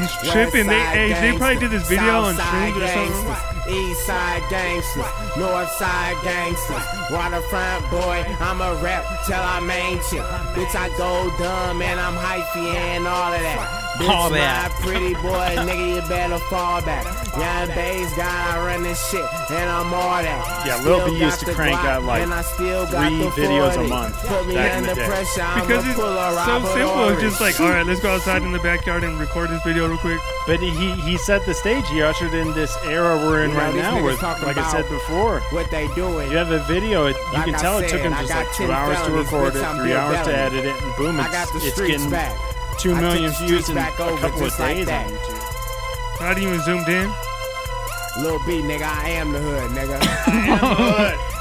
he's 0.00 0.12
tripping. 0.32 0.66
They, 0.66 0.80
hey, 0.80 1.12
they 1.32 1.36
probably 1.36 1.58
did 1.58 1.70
this 1.70 1.86
video 1.88 2.22
on 2.22 2.34
shrooms 2.36 2.76
or 2.76 2.86
something. 2.88 3.49
East 3.70 4.04
side 4.06 4.42
gangsters, 4.50 5.06
north 5.38 5.70
side 5.70 6.16
gangsters, 6.24 6.82
waterfront 7.10 7.88
boy, 7.90 8.24
I'm 8.40 8.60
a 8.60 8.74
rep 8.82 9.04
till 9.26 9.38
I'm 9.38 9.70
ancient. 9.70 10.26
Bitch, 10.54 10.74
I 10.74 10.88
go 10.98 11.30
dumb 11.38 11.80
and 11.80 12.00
I'm 12.00 12.14
hyphy 12.14 12.74
and 12.74 13.06
all 13.06 13.32
of 13.32 13.40
that. 13.40 13.89
Bitch, 14.00 14.08
All 14.08 14.30
that. 14.30 14.72
my 14.72 14.80
pretty 14.80 15.12
boy, 15.14 15.52
nigga, 15.68 15.94
you 16.00 16.08
better 16.08 16.38
fall 16.48 16.80
back. 16.82 17.04
Young 17.36 17.68
bass 17.76 18.16
guy, 18.16 18.56
I 18.56 18.66
run 18.66 18.82
this 18.82 18.96
shit, 19.10 19.20
and 19.50 19.68
I'm 19.70 19.92
all 19.92 20.22
that. 20.22 20.66
Yeah, 20.66 20.76
Lil 20.82 21.00
Still 21.04 21.06
B 21.14 21.20
used 21.20 21.40
to 21.40 21.52
crank 21.52 21.76
out, 21.84 22.02
like, 22.04 22.22
and 22.22 22.32
I 22.32 22.40
still 22.42 22.86
got 22.90 23.08
three 23.12 23.44
videos 23.44 23.76
a 23.76 23.86
month 23.88 24.16
Put 24.26 24.46
me 24.48 24.54
back 24.54 24.78
in 24.78 24.82
the 24.84 24.90
under 24.90 25.00
day. 25.02 25.06
pressure, 25.06 25.42
I'ma 25.42 25.60
Because 25.66 25.84
it's 25.86 25.94
pull 25.94 26.08
a 26.16 26.32
so 26.32 26.74
simple. 26.74 27.08
It's 27.10 27.20
just 27.22 27.40
like, 27.40 27.60
all 27.60 27.68
right, 27.68 27.86
let's 27.86 28.00
go 28.00 28.14
outside 28.14 28.42
in 28.42 28.52
the 28.52 28.58
backyard 28.60 29.04
and 29.04 29.18
record 29.20 29.50
this 29.50 29.62
video 29.62 29.86
real 29.86 29.98
quick. 29.98 30.20
But 30.46 30.60
he 30.60 30.70
he 30.70 31.18
set 31.18 31.44
the 31.44 31.52
stage. 31.54 31.86
He 31.88 32.00
ushered 32.02 32.32
in 32.34 32.52
this 32.54 32.74
era 32.84 33.16
we're 33.16 33.44
in 33.44 33.50
You 33.50 33.56
know, 33.56 33.62
right 33.62 33.74
now. 33.74 33.94
niggas 33.98 34.02
Where, 34.02 34.16
talking 34.16 34.46
like 34.46 34.56
I 34.56 34.70
said 34.72 34.88
before, 34.88 35.40
what 35.52 35.70
they 35.70 35.86
doing. 35.94 36.30
you 36.30 36.36
have 36.38 36.50
a 36.50 36.60
video. 36.64 37.06
It, 37.06 37.16
you 37.16 37.32
Like 37.34 37.44
can 37.46 37.54
I 37.54 37.58
tell 37.58 37.78
it 37.78 37.82
took 37.88 38.00
said, 38.00 38.12
him 38.12 38.12
just 38.12 38.30
like 38.30 38.52
two 38.56 38.72
hours 38.72 38.96
to 39.06 39.12
record 39.12 39.54
it, 39.54 39.60
three 39.76 39.90
Bill 39.90 39.98
hours 40.00 40.26
to 40.26 40.34
edit 40.36 40.64
it, 40.64 40.74
and 40.82 40.96
boom, 40.96 41.20
it's, 41.20 41.64
it's 41.66 41.80
getting 41.80 42.08
back. 42.10 42.34
Two 42.80 42.94
I 42.94 43.00
took 43.28 43.36
views 43.46 43.68
in 43.68 43.74
back 43.74 43.98
a 43.98 44.04
over 44.04 44.20
couple 44.20 44.38
of 44.38 44.46
just 44.48 44.58
like 44.58 44.76
days 44.76 44.86
that. 44.86 45.06
on 45.06 45.12
YouTube. 45.12 46.20
Not 46.20 46.38
even 46.38 46.60
zoomed 46.62 46.88
in. 46.88 47.12
Lil 48.22 48.38
B, 48.46 48.62
nigga, 48.62 48.88
I 48.88 49.10
am 49.10 49.32
the 49.32 49.38
hood, 49.38 49.70
nigga. 49.72 50.00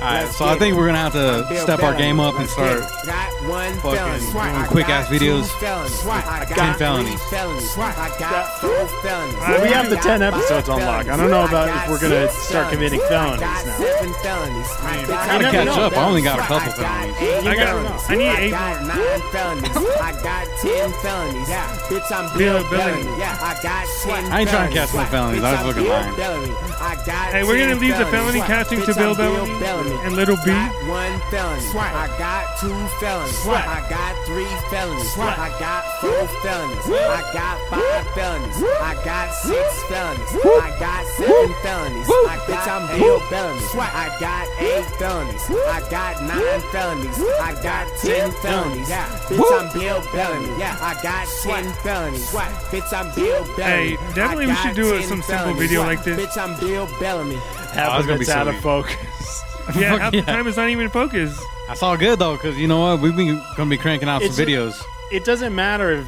All 0.00 0.10
right, 0.12 0.28
so 0.28 0.44
I 0.44 0.58
think 0.58 0.76
we're 0.76 0.86
gonna 0.86 0.98
have 0.98 1.12
to 1.14 1.46
step 1.62 1.82
our 1.82 1.94
game 1.94 2.20
up 2.20 2.34
and 2.38 2.48
start 2.50 2.80
Got 3.06 3.30
one 3.48 3.72
fucking 3.80 4.20
felony. 4.32 4.52
doing 4.52 4.66
quick 4.68 4.88
ass 4.90 5.06
videos. 5.08 5.48
felonies. 5.62 6.04
I 6.04 6.44
got 6.44 6.58
10 6.58 6.74
felonies. 6.74 7.22
felonies. 7.30 7.78
I 7.78 8.12
got 8.18 8.60
four 8.60 8.86
felonies. 9.00 9.36
Well, 9.40 9.62
we 9.62 9.68
have 9.68 9.88
the 9.88 9.96
10 9.96 10.20
episodes 10.20 10.68
five 10.68 10.76
on 10.80 10.84
lock. 10.84 11.08
I 11.08 11.16
don't 11.16 11.30
know 11.30 11.44
about 11.46 11.68
if 11.72 11.88
we're 11.88 12.00
gonna 12.00 12.28
start 12.28 12.70
committing 12.72 13.00
felonies 13.08 13.40
I 13.40 13.46
got 13.46 13.66
now. 13.66 13.76
seven 13.78 14.12
felonies. 14.20 14.68
I 14.82 14.92
I 14.92 15.06
got 15.06 15.08
gotta 15.08 15.38
never 15.42 15.56
catch 15.56 15.66
know. 15.76 15.82
up. 15.84 15.96
I 15.96 16.04
only 16.04 16.22
got 16.22 16.38
a 16.38 16.42
couple 16.42 16.56
I 16.56 16.66
got 16.66 16.76
felonies. 16.76 17.16
eight 17.22 17.46
I 17.48 17.54
got- 17.54 17.66
felonies. 17.68 18.04
I 18.10 18.14
need 18.16 18.38
eight 18.44 18.50
got 18.50 18.82
nine 18.84 19.20
felonies. 19.32 19.76
I 20.04 20.12
got 20.20 20.44
ten 20.60 20.92
felonies. 21.00 21.48
Yeah, 21.48 21.76
bitch, 21.88 22.12
I'm 22.12 22.38
Bill 22.38 22.60
Bill 22.60 22.70
Bellamy. 22.70 23.02
Bellamy. 23.04 23.18
Yeah, 23.20 23.38
I 23.40 23.62
got 23.62 23.86
ten 24.04 24.32
I 24.32 24.40
ain't 24.40 24.50
trying 24.50 24.68
to 24.68 24.74
catch 24.76 24.92
no 24.92 25.04
felonies. 25.06 25.42
I 25.44 25.50
was 25.52 25.60
I'm 25.60 25.66
looking 25.68 25.84
Bill 25.84 25.92
lying. 25.94 26.54
I 26.82 26.94
got 27.06 27.32
Hey, 27.32 27.44
we're 27.44 27.56
gonna 27.58 27.80
leave 27.80 27.96
the 27.96 28.04
felony 28.06 28.40
casting 28.40 28.82
to 28.82 28.94
Bill 28.94 29.10
I'm 29.10 29.16
Bellamy 29.16 29.60
Bellamy. 29.60 29.93
And 30.02 30.16
Lil 30.16 30.36
B. 30.44 30.50
Got 30.50 30.72
one 30.88 31.14
felony. 31.30 31.62
I 31.74 32.06
got 32.18 32.44
two 32.60 32.74
felonies. 33.00 33.46
I 33.46 33.80
got 33.88 34.12
three 34.26 34.50
felonies. 34.68 35.14
I 35.18 35.48
got 35.60 35.82
four 36.00 36.26
felonies. 36.42 36.84
I 36.88 37.20
got 37.32 37.56
five 37.70 38.04
felonies. 38.14 38.56
I 38.80 38.94
got 39.04 39.32
six 39.34 39.68
felonies. 39.88 40.30
I 40.44 40.70
got 40.78 41.02
seven 41.16 41.52
felonies. 41.62 42.06
I, 42.08 42.36
bitch, 42.46 42.66
I'm 42.68 42.84
Bill 42.98 43.20
Bellamy. 43.30 43.60
I 43.80 44.16
got 44.20 44.44
eight 44.60 44.84
felonies. 44.98 45.44
I 45.50 45.80
got 45.90 46.20
nine 46.22 46.60
felonies. 46.72 47.18
I 47.40 47.52
got 47.62 47.86
ten 48.02 48.30
felonies. 48.42 48.88
Yeah. 48.88 49.06
Bitch, 49.28 49.52
I'm 49.52 49.72
Bill 49.72 50.02
Bellamy. 50.12 50.58
Yeah, 50.58 50.76
I 50.80 50.94
got 51.02 51.26
ten 51.42 51.72
felonies. 51.84 52.26
Bitch, 52.70 52.92
I'm 52.92 53.14
Bill 53.14 53.44
Bellamy. 53.56 53.96
Hey, 53.96 53.96
definitely 54.14 54.46
we 54.48 54.54
should 54.56 54.74
do 54.74 54.94
a- 54.94 55.02
some 55.02 55.22
simple 55.22 55.54
felonies. 55.54 55.58
video 55.60 55.82
like 55.82 56.02
this. 56.04 56.18
Bitch, 56.20 56.36
I'm 56.40 56.58
Bill 56.60 56.88
Bellamy. 57.00 57.36
Half 57.74 57.90
Oh, 57.90 57.94
it's 57.94 58.00
of 58.02 58.06
gonna 58.06 58.18
be 58.20 58.30
out 58.30 58.44
silly. 58.46 58.56
of 58.56 58.62
focus. 58.62 59.43
Yeah, 59.76 59.98
half 59.98 60.12
the 60.12 60.18
Yeah. 60.18 60.24
time 60.24 60.46
it's 60.46 60.56
not 60.56 60.68
even 60.68 60.88
focused. 60.90 61.40
That's 61.68 61.82
all 61.82 61.96
good 61.96 62.18
though, 62.18 62.36
because 62.36 62.56
you 62.58 62.68
know 62.68 62.80
what? 62.80 63.00
We've 63.00 63.16
been 63.16 63.40
gonna 63.56 63.70
be 63.70 63.76
cranking 63.78 64.08
out 64.08 64.22
It's- 64.22 64.36
some 64.36 64.44
videos. 64.46 64.80
It 65.12 65.24
doesn't 65.24 65.54
matter 65.54 65.92
if 65.92 66.06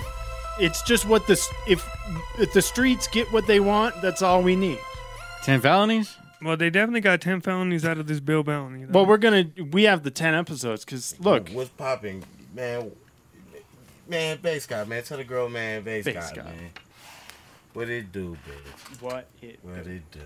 it's 0.60 0.82
just 0.82 1.04
what 1.06 1.26
the 1.26 1.34
if 1.66 1.86
if 2.38 2.52
the 2.52 2.62
streets 2.62 3.06
get 3.08 3.30
what 3.32 3.46
they 3.46 3.60
want. 3.60 4.00
That's 4.02 4.22
all 4.22 4.42
we 4.42 4.56
need. 4.56 4.78
Ten 5.42 5.60
felonies? 5.60 6.16
Well, 6.42 6.56
they 6.56 6.68
definitely 6.70 7.00
got 7.00 7.20
ten 7.20 7.40
felonies 7.40 7.84
out 7.84 7.98
of 7.98 8.06
this 8.06 8.20
Bill 8.20 8.42
Bellamy. 8.42 8.84
though. 8.84 8.92
Well, 9.00 9.06
we're 9.06 9.16
gonna 9.18 9.46
we 9.70 9.84
have 9.84 10.02
the 10.02 10.10
10 10.10 10.34
episodes 10.34 10.84
because 10.84 11.18
look, 11.20 11.48
what's 11.50 11.70
popping, 11.70 12.24
man? 12.54 12.90
Man, 14.08 14.38
bass 14.42 14.66
guy, 14.66 14.84
man. 14.84 15.02
Tell 15.02 15.16
the 15.18 15.24
girl, 15.24 15.48
man, 15.48 15.82
bass, 15.82 16.04
Bass 16.04 16.30
guy, 16.30 16.36
guy. 16.36 16.42
man. 16.44 16.70
What 17.72 17.88
it 17.90 18.12
do, 18.12 18.36
bitch? 18.46 19.02
what 19.02 19.28
it 19.42 19.58
What 19.62 19.86
it 19.86 20.02
do? 20.10 20.20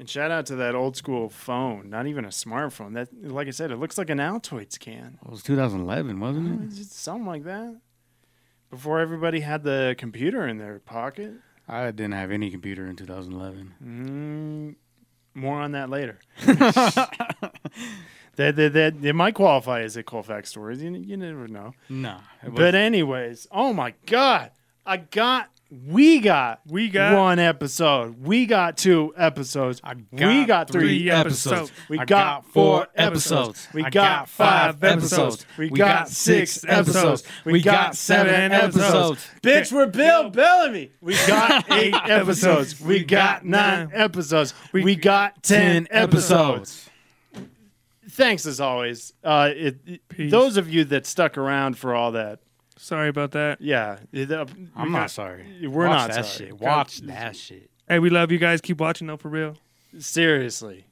And 0.00 0.08
shout 0.08 0.30
out 0.30 0.46
to 0.46 0.56
that 0.56 0.74
old 0.74 0.96
school 0.96 1.28
phone, 1.28 1.90
not 1.90 2.06
even 2.06 2.24
a 2.24 2.28
smartphone. 2.28 2.94
That, 2.94 3.10
like 3.22 3.48
I 3.48 3.50
said, 3.50 3.70
it 3.70 3.76
looks 3.76 3.98
like 3.98 4.08
an 4.08 4.16
Altoids 4.16 4.80
can. 4.80 5.18
It 5.22 5.30
was 5.30 5.42
2011, 5.42 6.18
wasn't 6.18 6.72
it? 6.72 6.80
It's 6.80 6.96
something 6.96 7.26
like 7.26 7.44
that. 7.44 7.76
Before 8.70 8.98
everybody 8.98 9.40
had 9.40 9.62
the 9.62 9.94
computer 9.98 10.48
in 10.48 10.56
their 10.56 10.78
pocket. 10.78 11.34
I 11.68 11.90
didn't 11.90 12.12
have 12.12 12.30
any 12.30 12.50
computer 12.50 12.86
in 12.86 12.96
2011. 12.96 13.74
Mm, 13.84 14.76
more 15.38 15.60
on 15.60 15.72
that 15.72 15.90
later. 15.90 16.18
that, 16.46 17.10
that, 18.36 18.72
that 18.72 19.04
it 19.04 19.14
might 19.14 19.34
qualify 19.34 19.82
as 19.82 19.98
a 19.98 20.02
Colfax 20.02 20.48
story. 20.48 20.78
You, 20.78 20.92
you 20.92 21.18
never 21.18 21.46
know. 21.46 21.74
Nah. 21.90 22.20
But 22.48 22.74
anyways, 22.74 23.48
oh 23.52 23.74
my 23.74 23.92
god, 24.06 24.52
I 24.86 24.96
got, 24.96 25.50
we 25.70 26.18
got, 26.18 26.60
We 26.68 26.88
got- 26.88 27.16
one 27.16 27.38
episode. 27.38 28.26
We 28.26 28.46
got 28.46 28.76
two 28.76 29.14
episodes. 29.16 29.80
I 29.84 29.94
we 30.10 30.44
got 30.44 30.68
three, 30.68 31.08
episodes. 31.08 31.46
episodes. 31.70 31.72
We 31.88 31.98
I 32.00 32.04
got, 32.06 32.44
four 32.46 32.88
episodes. 32.96 33.68
We 33.72 33.84
I 33.84 33.90
got, 33.90 34.28
five 34.28 34.82
episodes. 34.82 35.46
We 35.56 35.70
got 35.70 36.08
six 36.08 36.64
episodes. 36.66 37.22
We 37.44 37.62
got 37.62 37.94
seven 37.94 38.50
episodes. 38.50 39.24
Bitch, 39.42 39.70
we're 39.70 39.86
Bill 39.86 40.30
Bellamy. 40.30 40.90
We 41.00 41.14
got 41.28 41.70
eight 41.70 41.94
episodes. 41.94 42.80
We 42.80 43.04
got 43.04 43.44
nine 43.44 43.90
episodes. 43.92 44.54
We 44.72 44.96
got 44.96 45.42
ten 45.42 45.86
episodes. 45.90 46.88
Thanks 48.10 48.44
as 48.44 48.60
always. 48.60 49.12
Uh, 49.22 49.50
it- 49.54 50.00
those 50.30 50.56
of 50.56 50.68
you 50.72 50.84
that 50.86 51.06
stuck 51.06 51.38
around 51.38 51.78
for 51.78 51.94
all 51.94 52.12
that, 52.12 52.40
Sorry 52.82 53.08
about 53.10 53.32
that. 53.32 53.60
yeah, 53.60 53.98
it, 54.12 54.32
uh, 54.32 54.46
I'm 54.74 54.90
not 54.90 55.00
got- 55.02 55.10
sorry. 55.10 55.68
We're 55.68 55.86
Watch 55.86 56.08
not 56.08 56.14
that 56.14 56.26
sorry. 56.26 56.48
shit. 56.50 56.58
Watch 56.60 56.98
that 57.02 57.36
shit. 57.36 57.70
Hey, 57.86 57.98
we 57.98 58.08
love 58.10 58.32
you 58.32 58.38
guys. 58.38 58.60
Keep 58.60 58.80
watching 58.80 59.06
though, 59.06 59.16
for 59.18 59.28
real. 59.28 59.56
Seriously. 59.98 60.86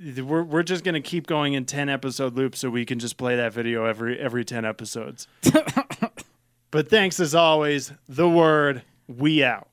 We're, 0.00 0.42
we're 0.42 0.62
just 0.62 0.84
gonna 0.84 1.00
keep 1.00 1.26
going 1.26 1.54
in 1.54 1.64
ten 1.64 1.88
episode 1.88 2.34
loops 2.34 2.58
so 2.60 2.70
we 2.70 2.84
can 2.84 2.98
just 2.98 3.16
play 3.16 3.36
that 3.36 3.52
video 3.52 3.84
every 3.84 4.18
every 4.18 4.44
ten 4.44 4.64
episodes. 4.64 5.26
but 6.70 6.88
thanks 6.88 7.18
as 7.20 7.34
always. 7.34 7.92
The 8.08 8.28
word 8.28 8.82
we 9.08 9.42
out. 9.44 9.68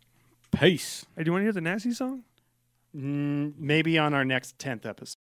Peace. 0.51 1.05
Hey, 1.15 1.23
do 1.23 1.29
you 1.29 1.31
want 1.33 1.41
to 1.41 1.45
hear 1.45 1.51
the 1.53 1.61
nasty 1.61 1.91
song? 1.93 2.23
Mm, 2.95 3.53
maybe 3.57 3.97
on 3.99 4.13
our 4.13 4.25
next 4.25 4.57
tenth 4.59 4.85
episode. 4.85 5.17